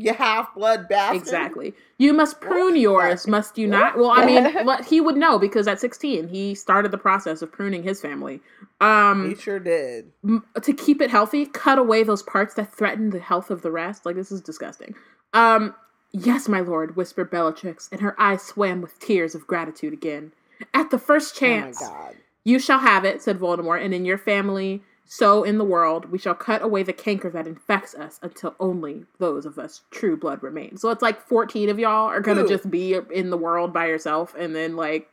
[0.00, 1.20] You half blood bastard.
[1.20, 1.74] Exactly.
[1.98, 2.80] You must prune What?
[2.80, 3.98] yours, must you not?
[3.98, 7.50] Well, I mean, what he would know because at 16 he started the process of
[7.50, 8.40] pruning his family.
[8.80, 10.12] Um, He sure did.
[10.22, 13.72] m- to keep it healthy, cut away those parts that threaten the health of the
[13.72, 14.06] rest.
[14.06, 14.94] Like this is disgusting.
[15.34, 15.74] Um,
[16.12, 20.30] yes, my lord, whispered Bellatrix, and her eyes swam with tears of gratitude again.
[20.74, 22.16] At the first chance, Oh my god.
[22.44, 26.18] you shall have it, said Voldemort, and in your family, so in the world, we
[26.18, 30.42] shall cut away the canker that infects us until only those of us true blood
[30.42, 30.76] remain.
[30.76, 34.34] So it's like 14 of y'all are gonna just be in the world by yourself,
[34.38, 35.08] and then like,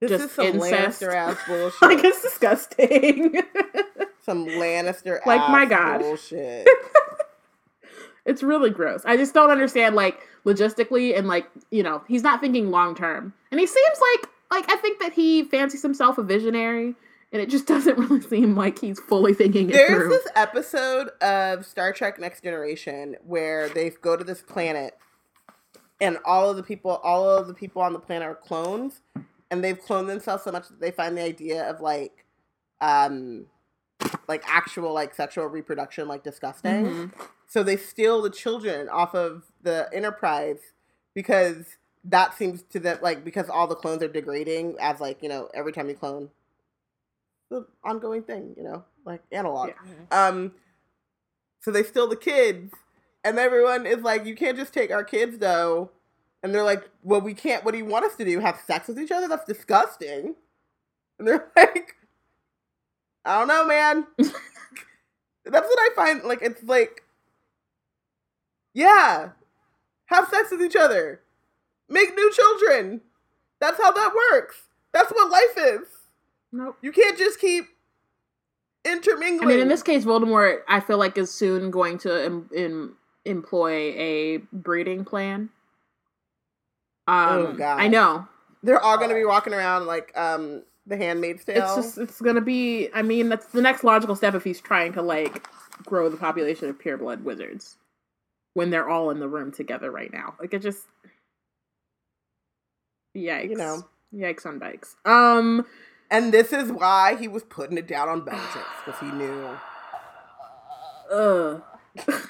[0.00, 1.02] This Just is some incest.
[1.02, 1.82] Lannister ass bullshit.
[1.82, 3.42] like it's disgusting.
[4.24, 5.98] some Lannister ass, Like, my God.
[6.00, 6.66] bullshit.
[8.24, 9.02] it's really gross.
[9.04, 13.34] I just don't understand like logistically and like, you know, he's not thinking long term.
[13.50, 16.94] And he seems like like I think that he fancies himself a visionary
[17.32, 20.08] and it just doesn't really seem like he's fully thinking it There's through.
[20.08, 24.96] this episode of Star Trek Next Generation where they go to this planet
[26.00, 29.00] and all of the people all of the people on the planet are clones
[29.50, 32.24] and they've cloned themselves so much that they find the idea of like
[32.80, 33.46] um
[34.28, 36.86] like actual like sexual reproduction like disgusting.
[36.86, 37.12] Mhm.
[37.46, 40.58] So they steal the children off of the Enterprise
[41.14, 45.28] because that seems to them like because all the clones are degrading as like, you
[45.28, 46.30] know, every time you clone
[47.50, 49.70] the ongoing thing, you know, like analog.
[50.10, 50.26] Yeah.
[50.26, 50.52] Um,
[51.60, 52.72] so they steal the kids,
[53.24, 55.90] and everyone is like, "You can't just take our kids, though."
[56.42, 57.64] And they're like, "Well, we can't.
[57.64, 58.40] What do you want us to do?
[58.40, 59.28] Have sex with each other?
[59.28, 60.34] That's disgusting."
[61.18, 61.96] And they're like,
[63.24, 64.06] "I don't know, man."
[65.50, 66.22] That's what I find.
[66.24, 67.04] Like, it's like,
[68.74, 69.30] yeah,
[70.06, 71.22] have sex with each other,
[71.88, 73.00] make new children.
[73.60, 74.56] That's how that works.
[74.92, 75.97] That's what life is.
[76.52, 76.76] Nope.
[76.82, 77.66] You can't just keep
[78.84, 79.42] intermingling.
[79.48, 82.96] I mean, in this case, Voldemort, I feel like is soon going to em- em-
[83.24, 85.50] employ a breeding plan.
[87.06, 87.80] Um, Oh, God.
[87.80, 88.26] I know.
[88.62, 91.64] they're all gonna be walking around like um the Handmaid's Tale.
[91.64, 92.88] It's just it's gonna be.
[92.94, 95.46] I mean, that's the next logical step if he's trying to like
[95.84, 97.76] grow the population of pureblood wizards
[98.54, 100.34] when they're all in the room together right now.
[100.40, 100.84] Like it just,
[103.16, 103.50] yikes.
[103.50, 103.82] You know.
[104.14, 104.96] yikes on bikes.
[105.04, 105.64] Um,
[106.10, 109.58] and this is why he was putting it down on Bellatrix because he knew.
[111.12, 111.62] ugh.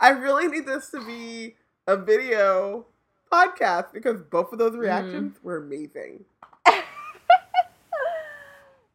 [0.00, 1.54] I really need this to be
[1.86, 2.86] a video
[3.32, 6.24] podcast because both of those reactions were amazing.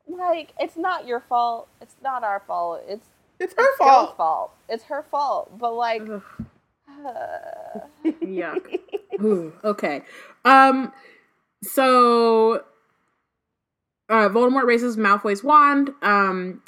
[0.08, 1.68] like it's not your fault.
[1.82, 2.82] It's not our fault.
[2.88, 3.06] It's
[3.40, 4.18] It's her it's Jo's fault.
[4.18, 4.52] fault.
[4.70, 5.58] It's her fault.
[5.58, 6.22] But like, Ugh.
[7.06, 8.80] uh, Yuck.
[9.22, 10.02] Ooh, okay.
[10.46, 10.92] Um.
[11.64, 12.64] So,
[14.10, 15.92] uh, Voldemort raises Malfoy's wand.
[16.02, 16.62] Um,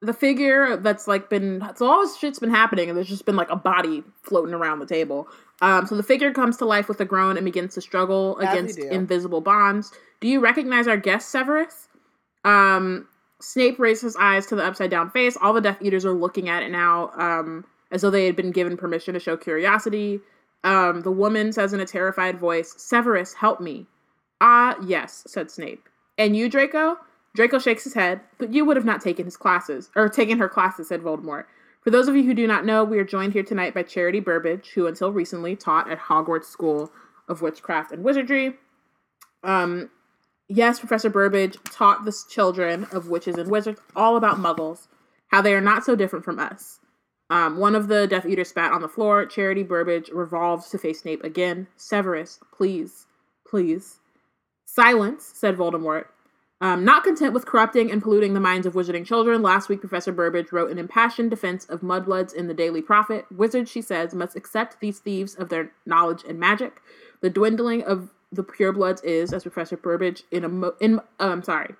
[0.00, 3.36] the figure that's like been so all this shit's been happening, and there's just been
[3.36, 5.28] like a body floating around the table.
[5.60, 8.52] Um, so the figure comes to life with a groan and begins to struggle As
[8.52, 9.92] against invisible bonds.
[10.20, 11.88] Do you recognize our guest, Severus?
[12.44, 13.06] Um,
[13.40, 15.36] Snape raises his eyes to the upside down face.
[15.40, 18.50] All the Death Eaters are looking at it now, um, as though they had been
[18.50, 20.20] given permission to show curiosity.
[20.64, 23.86] Um, the woman says in a terrified voice, Severus, help me.
[24.40, 25.88] Ah, yes, said Snape.
[26.18, 26.98] And you, Draco?
[27.34, 30.48] Draco shakes his head, but you would have not taken his classes, or taken her
[30.48, 31.44] classes, said Voldemort.
[31.82, 34.20] For those of you who do not know, we are joined here tonight by Charity
[34.20, 36.92] Burbage, who until recently taught at Hogwarts School
[37.28, 38.54] of Witchcraft and Wizardry.
[39.42, 39.90] Um,
[40.48, 44.88] yes, Professor Burbage taught the children of witches and wizards all about muggles,
[45.28, 46.78] how they are not so different from us.
[47.30, 49.24] Um, one of the Death Eaters spat on the floor.
[49.24, 51.66] Charity Burbage revolves to face Snape again.
[51.76, 53.06] Severus, please,
[53.48, 54.00] please.
[54.74, 56.06] Silence, said Voldemort.
[56.62, 60.12] Um, not content with corrupting and polluting the minds of wizarding children, last week Professor
[60.12, 63.26] Burbage wrote an impassioned defense of mudbloods in the Daily Prophet.
[63.30, 66.80] Wizards, she says, must accept these thieves of their knowledge and magic.
[67.20, 71.74] The dwindling of the purebloods is, as Professor Burbage in a mo- in I'm sorry,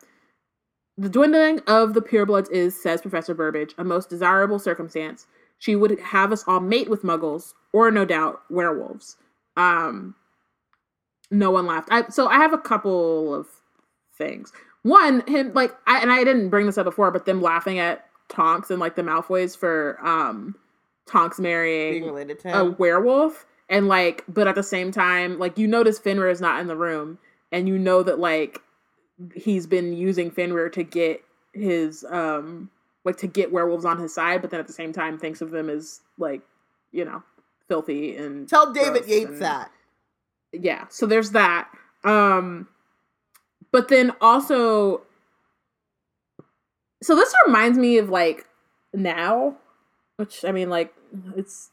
[0.99, 5.27] the dwindling of the purebloods is, says Professor Burbage, a most desirable circumstance.
[5.59, 9.17] She would have us all mate with muggles, or no doubt, werewolves.
[9.57, 10.15] Um,
[11.33, 11.89] no one laughed.
[11.91, 13.49] I, so I have a couple of
[14.17, 14.53] things.
[14.83, 18.07] One, him like, I, and I didn't bring this up before, but them laughing at
[18.29, 20.55] Tonks and like the Malfoys for um
[21.07, 22.13] Tonks marrying to
[22.55, 26.59] a werewolf and like but at the same time like you notice Fenrir is not
[26.61, 27.19] in the room
[27.51, 28.61] and you know that like
[29.35, 31.23] he's been using Fenrir to get
[31.53, 32.71] his um
[33.05, 35.51] like to get werewolves on his side but then at the same time thinks of
[35.51, 36.41] them as like
[36.93, 37.23] you know
[37.69, 39.71] filthy and Tell David Yates and- that.
[40.53, 41.69] Yeah so there's that
[42.05, 42.69] um
[43.71, 45.03] but then also
[47.03, 48.47] so this reminds me of like
[48.93, 49.57] now
[50.17, 50.93] which i mean like
[51.37, 51.71] it's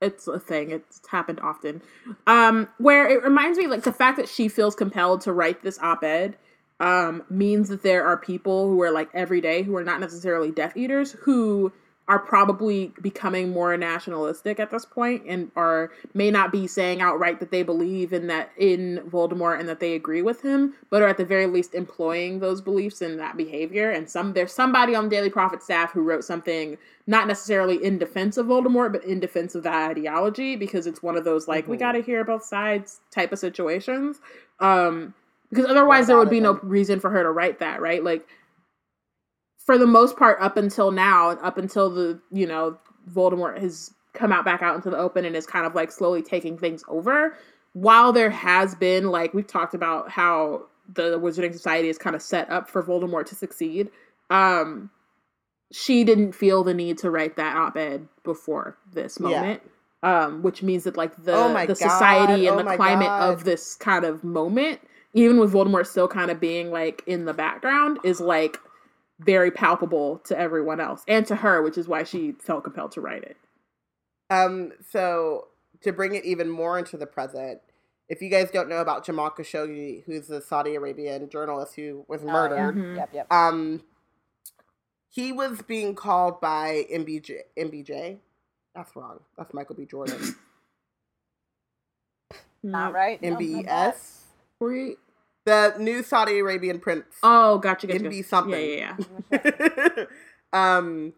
[0.00, 1.80] it's a thing it's happened often
[2.26, 5.78] um where it reminds me like the fact that she feels compelled to write this
[5.80, 6.36] op-ed
[6.80, 10.50] um means that there are people who are like every day who are not necessarily
[10.50, 11.72] death eaters who
[12.08, 17.40] are probably becoming more nationalistic at this point and are may not be saying outright
[17.40, 21.08] that they believe in that in Voldemort and that they agree with him, but are
[21.08, 23.90] at the very least employing those beliefs and that behavior.
[23.90, 26.78] And some there's somebody on Daily Prophet staff who wrote something
[27.08, 31.16] not necessarily in defense of Voldemort, but in defense of that ideology because it's one
[31.16, 31.80] of those like we Mhm.
[31.80, 34.20] got to hear both sides type of situations.
[34.60, 35.12] Um,
[35.50, 38.02] because otherwise there would be no reason for her to write that, right?
[38.02, 38.26] Like
[39.66, 42.78] for the most part up until now up until the you know
[43.12, 46.22] voldemort has come out back out into the open and is kind of like slowly
[46.22, 47.36] taking things over
[47.74, 50.62] while there has been like we've talked about how
[50.94, 53.90] the wizarding society is kind of set up for voldemort to succeed
[54.30, 54.88] um
[55.72, 59.28] she didn't feel the need to write that op-ed before this Yeah.
[59.40, 59.62] moment
[60.02, 63.32] um which means that like the Oh the society and oh the climate God.
[63.32, 64.80] of this kind of moment
[65.12, 68.58] even with voldemort still kind of being like in the background is like
[69.20, 73.00] very palpable to everyone else and to her, which is why she felt compelled to
[73.00, 73.36] write it.
[74.30, 75.48] Um, so
[75.82, 77.60] to bring it even more into the present,
[78.08, 82.22] if you guys don't know about Jamal Khashoggi, who's the Saudi Arabian journalist who was
[82.22, 82.32] Oh, yeah.
[82.32, 82.96] murdered, Mhm.
[82.96, 83.32] Yep, yep.
[83.32, 83.82] um,
[85.08, 87.40] he was being called by MBJ.
[87.56, 88.18] MBJ,
[88.74, 89.20] that's wrong.
[89.38, 89.86] That's Michael B.
[89.86, 90.34] Jordan.
[92.62, 93.20] Not right.
[93.22, 93.46] No, not that.
[93.94, 94.22] MBS,
[94.60, 94.98] Were you-
[95.46, 97.06] the new Saudi Arabian prince.
[97.22, 98.00] Oh, gotcha, gotcha.
[98.00, 98.22] Gotcha.
[98.24, 98.52] something.
[98.52, 98.96] Yeah,
[99.32, 100.04] yeah, yeah.
[100.52, 101.14] um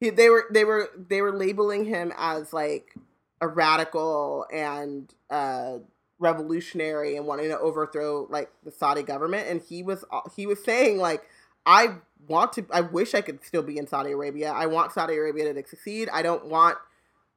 [0.00, 2.94] he, they were they were they were labeling him as like
[3.40, 5.78] a radical and uh
[6.18, 10.04] revolutionary and wanting to overthrow like the Saudi government and he was
[10.36, 11.22] he was saying like
[11.64, 11.94] I
[12.26, 14.50] want to I wish I could still be in Saudi Arabia.
[14.50, 16.08] I want Saudi Arabia to succeed.
[16.12, 16.78] I don't want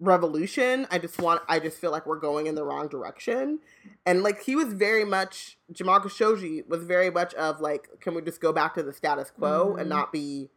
[0.01, 0.85] revolution.
[0.91, 3.59] I just want I just feel like we're going in the wrong direction.
[4.05, 8.21] And like he was very much Jamal Khashoggi was very much of like can we
[8.21, 9.89] just go back to the status quo and Mhm.
[9.89, 10.49] not be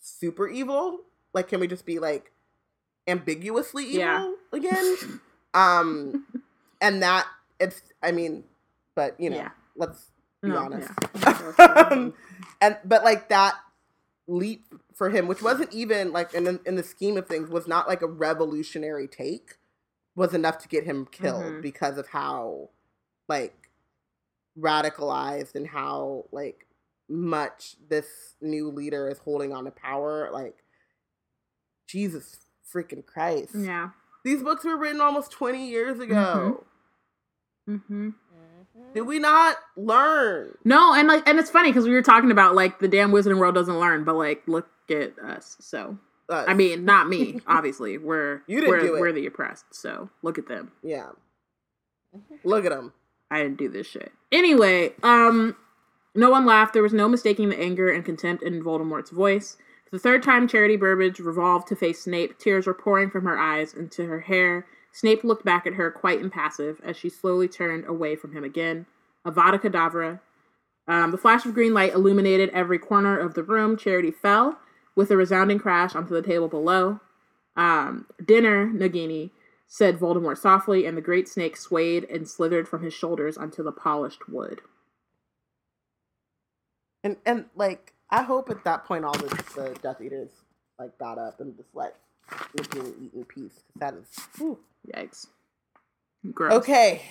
[0.00, 1.00] super evil?
[1.32, 2.32] Like can we just be like
[3.06, 4.32] ambiguously evil Yeah.
[4.52, 4.96] again?
[5.54, 6.26] um
[6.80, 7.26] and that
[7.58, 8.44] it's I mean
[8.94, 9.50] but you know Yeah.
[9.76, 10.10] let's
[10.42, 10.90] be No, honest.
[11.14, 11.88] yeah.
[11.90, 12.14] um,
[12.60, 13.54] and but like that
[14.26, 14.64] leap
[14.98, 17.86] for him, which wasn't even like in the, in the scheme of things, was not
[17.88, 19.54] like a revolutionary take,
[20.16, 21.62] was enough to get him killed Mhm.
[21.62, 22.70] because of how
[23.28, 23.70] like
[24.58, 26.66] radicalized and how like
[27.08, 30.30] much this new leader is holding on to power.
[30.32, 30.56] Like
[31.86, 32.40] Jesus
[32.74, 33.54] freaking Christ!
[33.54, 33.90] yeah.
[34.24, 36.64] These books were written almost twenty years ago.
[37.68, 38.08] Mm-hmm.
[38.08, 38.14] Mhm.
[38.94, 40.56] Did we not learn?
[40.64, 43.38] No, and like, and it's funny because we were talking about like the damn wizarding
[43.38, 45.56] world doesn't learn, but like, look at us.
[45.60, 45.98] So,
[46.28, 47.98] Uh, I mean, not me, obviously.
[47.98, 49.00] We're You didn't we're, do it.
[49.00, 49.66] we're the oppressed.
[49.72, 50.72] So look at them.
[50.82, 51.10] yeah.
[52.44, 52.92] Look at them.
[53.30, 54.12] I didn't do this shit.
[54.32, 55.56] Anyway, um,
[56.14, 56.72] no one laughed.
[56.72, 59.56] There was no mistaking the anger and contempt in Voldemort's voice.
[59.84, 62.38] For the third time, Charity Burbage revolved to face Snape.
[62.38, 64.66] Tears were pouring from her eyes into her hair.
[64.92, 68.86] Snape looked back at her, quite impassive, as she slowly turned away from him again.
[69.26, 70.20] Avada Kedavra.
[70.86, 73.76] Um, the flash of green light illuminated every corner of the room.
[73.76, 74.58] Charity fell
[74.98, 76.98] with a resounding crash onto the table below.
[77.56, 79.30] Um, dinner, Nagini,
[79.68, 83.70] said Voldemort softly, and the great snake swayed and slithered from his shoulders onto the
[83.72, 84.60] polished wood.
[87.04, 90.30] And and like I hope at that point all the, the Death Eaters
[90.80, 91.94] like got up and just let
[92.56, 93.52] Nagini eat in peace.
[93.54, 94.06] 'cause That is
[94.36, 94.58] whew.
[94.94, 95.26] Yikes.
[96.34, 96.52] Gross.
[96.54, 97.02] okay.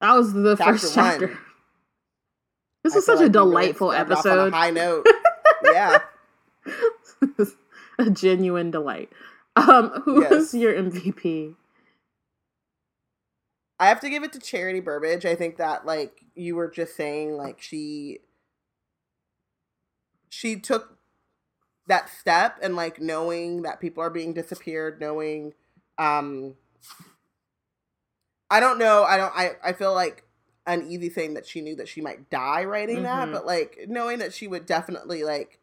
[0.00, 1.06] That was the Chapter first one.
[1.10, 1.38] chapter.
[2.82, 4.52] This I is such a like really delightful started off on a episode.
[4.54, 5.06] high note.
[5.64, 5.98] yeah.
[7.98, 9.10] a genuine delight.
[9.56, 10.30] Um, who Yes.
[10.30, 11.56] was your MVP?
[13.78, 15.24] I have to give it to Charity Burbage.
[15.24, 18.20] I think that like you were just saying, like she
[20.28, 20.98] she took
[21.88, 25.54] that step and like knowing that people are being disappeared, knowing
[25.98, 26.56] um
[28.50, 30.24] I don't know, I don't I, I feel like
[30.66, 33.32] uneasy thing that she knew that she might die writing that, Mhm.
[33.32, 35.59] but like knowing that she would definitely like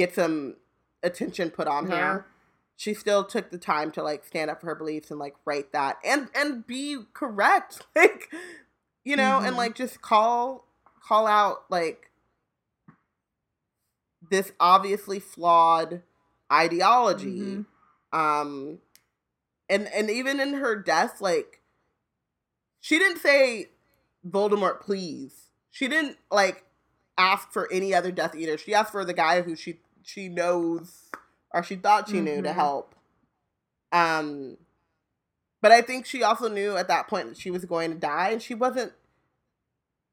[0.00, 0.56] get some
[1.02, 2.24] attention put on her.
[2.76, 5.72] She still took the time to like stand up for her beliefs and like write
[5.72, 7.82] that and and be correct.
[7.94, 8.32] Like
[9.04, 9.58] you know and Mhm.
[9.58, 10.64] like just call
[11.06, 12.10] call out like
[14.30, 16.02] this obviously flawed
[16.52, 17.40] ideology.
[17.40, 17.66] Mhm.
[18.12, 18.78] um
[19.68, 21.60] and and even in her death like
[22.80, 23.68] she didn't say
[24.26, 25.50] voldemort please.
[25.70, 26.64] She didn't like
[27.18, 31.10] ask for any other death eater she asked for the guy who she she knows
[31.52, 32.54] or she thought she knew to Mhm.
[32.54, 32.94] help
[33.92, 34.56] um
[35.60, 38.30] but i think she also knew at that point that she was going to die
[38.30, 38.92] and she wasn't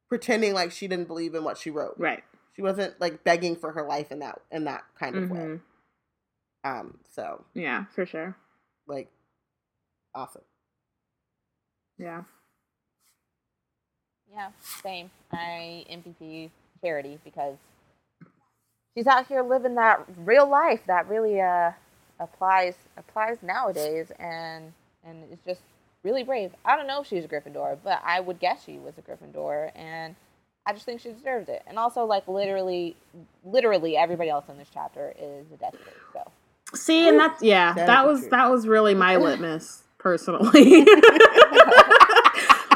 [0.09, 2.23] pretending like she didn't believe in what she wrote Right.
[2.55, 5.61] she wasn't like begging for her life in that in that kind of way Mhm.
[6.63, 8.35] um so Yeah, for sure.
[8.87, 9.09] like
[10.15, 10.43] awesome
[11.97, 12.23] Yeah.
[14.31, 14.51] Yeah,
[14.83, 15.09] same.
[15.31, 16.51] I MVP
[16.81, 17.55] Charity because
[18.97, 21.71] she's out here living that real life that really uh
[22.19, 24.73] applies applies nowadays and
[25.05, 25.61] and is just
[26.03, 26.53] really brave.
[26.65, 29.71] I don't know if she's a Gryffindor, but I would guess she was a Gryffindor
[29.75, 30.15] and
[30.65, 31.63] I just think she deserved it.
[31.67, 32.97] And also like literally
[33.45, 36.31] literally everybody else in this chapter is a Death Eater, so
[36.75, 38.29] See, and that's yeah, That that is was true.
[38.29, 40.85] that was really my litmus personally.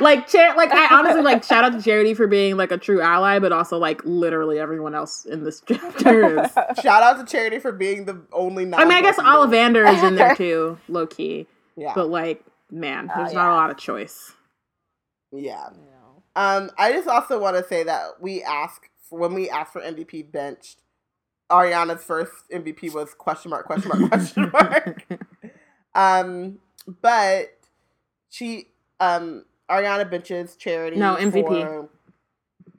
[0.01, 3.01] like char- like I honestly like shout out to Charity for being like a true
[3.01, 6.51] ally, but also like literally everyone else in this chapter is.
[6.81, 9.47] shout out to charity for being the only I mean, I guess non-Gryffindor.
[9.85, 11.47] Ollivander is in there too, low key,
[11.77, 13.53] yeah but like, man, Oh, there's not yeah.
[13.53, 14.33] a lot of choice.
[15.31, 15.69] yeah.
[16.35, 19.81] Um, I just also want to say that we ask for, when we asked for
[19.81, 20.77] MVP benched,
[21.51, 25.03] Ariana's first MVP was question mark question mark question mark.
[25.93, 26.59] um,
[27.01, 27.49] but
[28.29, 28.67] she
[29.01, 30.98] um Ariana benches charity.
[30.98, 31.48] No, MVP.
[31.48, 31.89] for-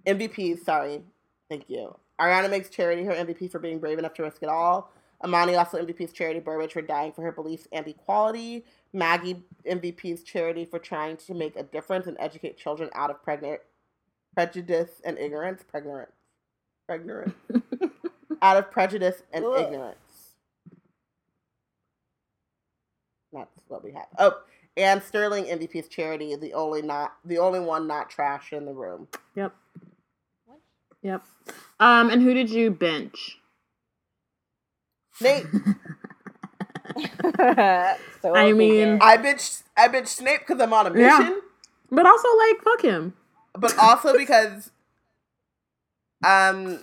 [0.07, 0.63] MVP.
[0.63, 1.03] Sorry,
[1.49, 1.97] thank you.
[2.21, 4.91] Ariana makes charity her MVP for being brave enough to risk it all.
[5.25, 8.65] Amani also MVP's Charity Burbage for dying for her beliefs and equality.
[8.93, 13.61] Maggie MVP's Charity for trying to make a difference and educate children out of pregnant
[14.35, 15.63] prejudice and ignorance.
[15.63, 16.09] Pregnant.
[16.89, 17.35] Pregnant.
[18.43, 19.61] out of prejudice and Ugh.
[19.61, 20.35] ignorance.
[23.33, 24.07] That's what we have.
[24.19, 24.35] Oh,
[24.77, 29.09] and Sterling MVP's Charity, the only not the only one not trash in the room.
[29.35, 29.55] Yep,
[30.47, 30.59] What?
[31.03, 31.23] yep.
[31.81, 33.39] Um, and who did you bench?
[35.15, 35.47] Snape.
[36.97, 41.19] so I mean- I bitch I bitch Snape because I'm on a Yeah.
[41.19, 41.41] mission.
[41.91, 43.15] But also like, fuck him.
[43.59, 44.71] but also because
[46.25, 46.81] um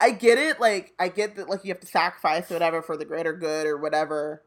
[0.00, 3.04] I get it, like I get that like you have to sacrifice whatever for the
[3.04, 4.42] greater good or whatever.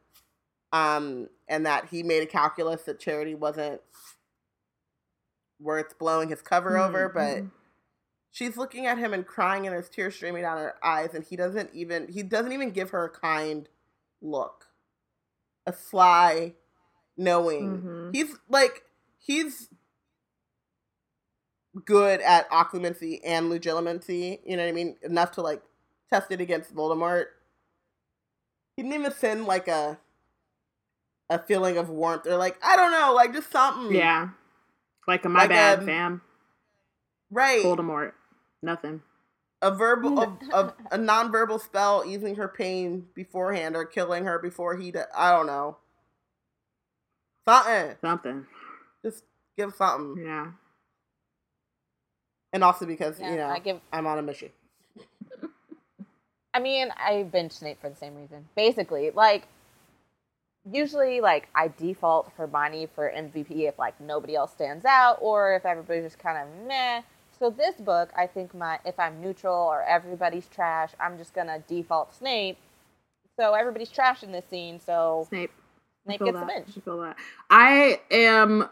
[0.72, 3.82] Um and that he made a calculus that charity wasn't
[5.60, 7.52] worth blowing his cover over, but Mhm.
[8.32, 11.36] she's looking at him and crying and there's tears streaming down her eyes and he
[11.36, 13.70] doesn't even he doesn't even give her a kind
[14.22, 14.68] look.
[15.66, 16.56] A sly
[17.18, 17.84] knowing.
[17.84, 18.16] Mhm.
[18.16, 18.84] He's like
[19.18, 19.70] he's
[21.86, 24.98] good at occlumency and legilimency, you know what I mean?
[25.04, 25.62] Enough to like
[26.10, 27.26] test it against Voldemort.
[28.76, 30.00] He didn't even send like a
[31.30, 33.96] a feeling of warmth or like I don't know, like just something.
[33.96, 34.30] yeah,
[35.08, 36.22] like my Like, bad, um, fam.
[37.32, 37.64] Right.
[37.64, 38.14] Voldemort,
[38.62, 39.02] nothing.
[39.62, 44.76] a verbal a, a, a non-verbal spell easing her pain beforehand or killing her before
[44.78, 45.78] he I don't know.
[47.48, 47.96] Something.
[48.02, 48.46] Something.
[49.04, 49.24] Just
[49.58, 50.24] give something.
[50.24, 50.48] Yeah.
[52.54, 54.50] And also because, Yeah, you know, I give I'm on a mission.
[56.54, 58.48] I mean, I bench Snape for the same reason.
[58.56, 59.48] Basically, like
[60.72, 65.66] usually like I default Hermione for MVP if like nobody else stands out or if
[65.66, 67.02] everybody's just kind of meh.
[67.40, 71.60] So this book, I think my if I'm neutral or everybody's trash, I'm just gonna
[71.68, 72.58] default Snape.
[73.40, 75.52] So everybody's trash in this scene, so Snape.
[76.06, 76.48] Snape gets the that.
[76.48, 76.70] bench.
[76.76, 77.18] I feel that.
[77.50, 78.70] I am.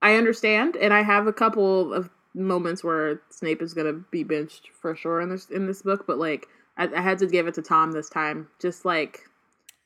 [0.00, 4.70] I understand, and I have a couple of moments where Snape is gonna be benched
[4.80, 7.54] for sure in this in this book, but like I, I had to give it
[7.54, 8.48] to Tom this time.
[8.60, 9.20] Just like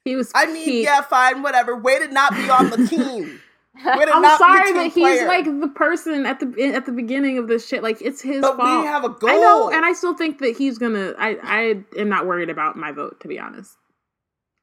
[0.06, 0.30] he was.
[0.34, 1.76] I mean, he- yeah, fine, whatever.
[1.76, 3.40] Way to not be on the team.
[3.84, 5.26] I'm not be a sorry that he's player.
[5.28, 7.82] like the person at the at the beginning of this shit.
[7.82, 8.80] Like it's his But fault.
[8.82, 9.28] we have a goal.
[9.28, 11.12] I know, and I still think that he's gonna.
[11.18, 13.76] I I am not worried about my vote to be honest.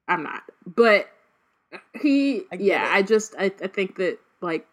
[0.08, 1.10] I'm not, but
[2.02, 2.42] he.
[2.52, 2.96] I yeah, it.
[2.96, 4.66] I just I, I think that like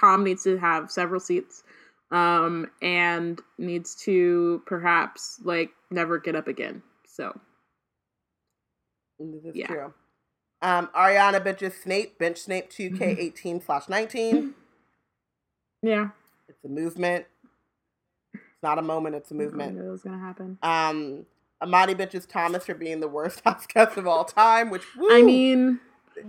[0.00, 1.62] Tom needs to have several seats,
[2.10, 6.82] um, and needs to perhaps like never get up again.
[7.06, 7.38] So
[9.30, 9.66] This is Yeah.
[9.66, 9.94] true.
[10.62, 14.54] Um, Ariana benches Snape, bench Snape 2K18 slash 19.
[15.82, 16.08] yeah,
[16.48, 17.26] It's a movement.
[18.34, 19.76] It's not a moment, it's a movement.
[19.76, 20.58] knew it was gonna happen.
[20.62, 21.26] Um,
[21.60, 25.80] Amadi benches Thomas for being the worst house guest of all time, which I mean,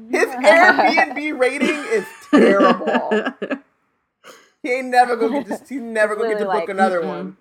[0.09, 3.33] his Airbnb rating is terrible.
[4.63, 7.07] He ain't never gonna just he never gonna get to book like, another mm-mm.
[7.07, 7.37] one.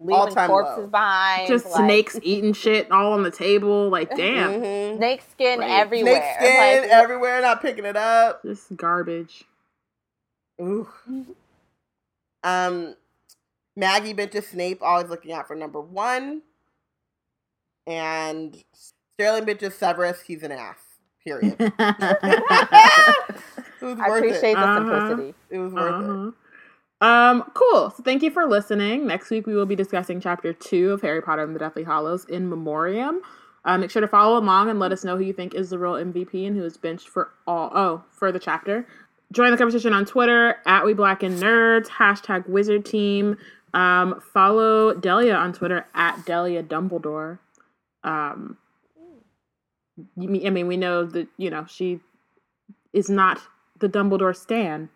[0.00, 0.86] Leaving All-time corpses low.
[0.88, 1.46] behind.
[1.48, 3.88] just like, snakes eating shit all on the table.
[3.90, 4.96] Like, damn, Mhm.
[4.98, 5.70] Snake skin Right.
[5.70, 6.14] everywhere.
[6.14, 8.42] Snake skin like, everywhere, not picking it up.
[8.42, 9.44] this garbage.
[10.60, 10.88] Ooh.
[12.42, 12.96] Um,
[13.76, 16.42] Maggie benches Snape, always looking out for number one.
[17.86, 18.62] And
[19.16, 20.78] Sterling benches Severus, he's an ass.
[21.24, 21.56] Period.
[21.58, 21.72] it
[23.80, 24.54] was I worth appreciate it.
[24.56, 24.78] the Uh-huh.
[25.08, 25.34] simplicity.
[25.50, 26.34] It was worth it.
[27.00, 27.90] Um, cool.
[27.90, 29.06] So thank you for listening.
[29.06, 32.24] Next week we will be discussing chapter two of Harry Potter and the Deathly Hallows
[32.26, 33.20] in memoriam.
[33.64, 35.78] Uh, make sure to follow along and let us know who you think is the
[35.78, 38.86] real MVP and who is benched for all oh for the chapter.
[39.32, 43.36] Join the conversation on Twitter at We Black and Nerds hashtag Wizard Team.
[43.72, 47.38] Um, follow Delia on Twitter at Delia Dumbledore.
[48.04, 48.58] Um,
[49.98, 52.00] I mean, we know that you know she
[52.92, 53.40] is not
[53.80, 54.90] the Dumbledore stan,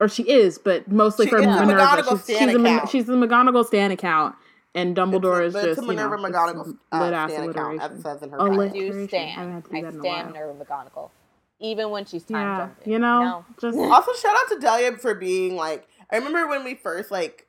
[0.00, 1.72] or she is, but mostly She for is Minerva.
[1.72, 2.90] McGonagall she's, stan she's, the, Mon- account.
[2.90, 4.34] she's the McGonagall stan account,
[4.74, 7.30] and Dumbledore It's is it's just a you know, Minerva it's McGonagall uh, lit ass
[7.32, 7.98] stan account, as alliteration.
[7.98, 8.56] it says in her Oh, bio.
[8.58, 9.02] lit- I do Alliteration.
[9.02, 9.64] I stand.
[9.64, 10.34] do I that in stand while.
[10.34, 11.10] Nerve McGonagall.
[11.58, 12.92] Even when she's time Yeah, jumping.
[12.92, 13.44] you know, No.
[13.60, 15.86] just Also, shout out to Delia for being like.
[16.12, 17.46] I remember when we first like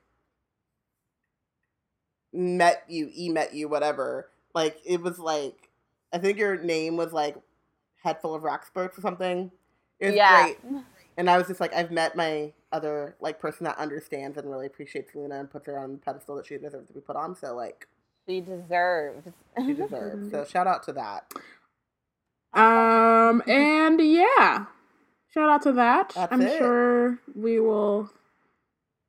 [2.32, 4.28] met you, e met you, whatever.
[4.54, 5.68] Like it was like,
[6.12, 7.36] I think your name was like
[8.02, 9.50] head full of Wrackspurts or something.
[10.00, 10.42] It was yeah.
[10.42, 10.58] great,
[11.18, 14.66] and I was just like, I've met my other like person that understands and really
[14.66, 17.36] appreciates Luna and puts her on the pedestal that she deserves to be put on.
[17.36, 17.88] So like,
[18.28, 19.28] She deserves.
[19.66, 20.30] she deserves.
[20.32, 21.32] so shout out to that.
[22.54, 24.66] Um, and yeah,
[25.34, 26.14] shout out to that.
[26.16, 26.58] That's I'm it.
[26.58, 28.10] sure we will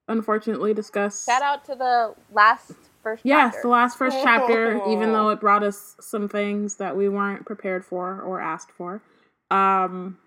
[0.10, 1.26] unfortunately discuss.
[1.26, 2.74] Shout out to the last
[3.04, 3.62] first Yes, chapter.
[3.64, 7.86] the last first chapter, even though it brought us some things that we weren't prepared
[7.86, 9.02] for or asked for.
[9.52, 10.18] Um,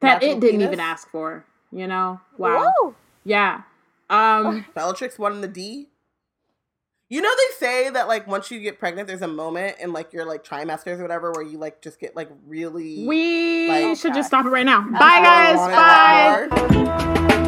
[0.00, 0.66] that Natural it didn't penis?
[0.68, 2.20] even ask for, you know?
[2.36, 2.72] Wow.
[2.82, 2.94] Woo!
[3.24, 3.62] Yeah.
[4.10, 5.88] Um, Bellatrix won the D.
[7.10, 10.12] You know they say that like once you get pregnant, there's a moment in like
[10.12, 13.06] your like trimesters or whatever where you like just get like really.
[13.06, 14.82] we Like- should just stop it right now.
[14.82, 16.48] Bye, guys.
[16.50, 17.36] Bye.
[17.38, 17.44] more.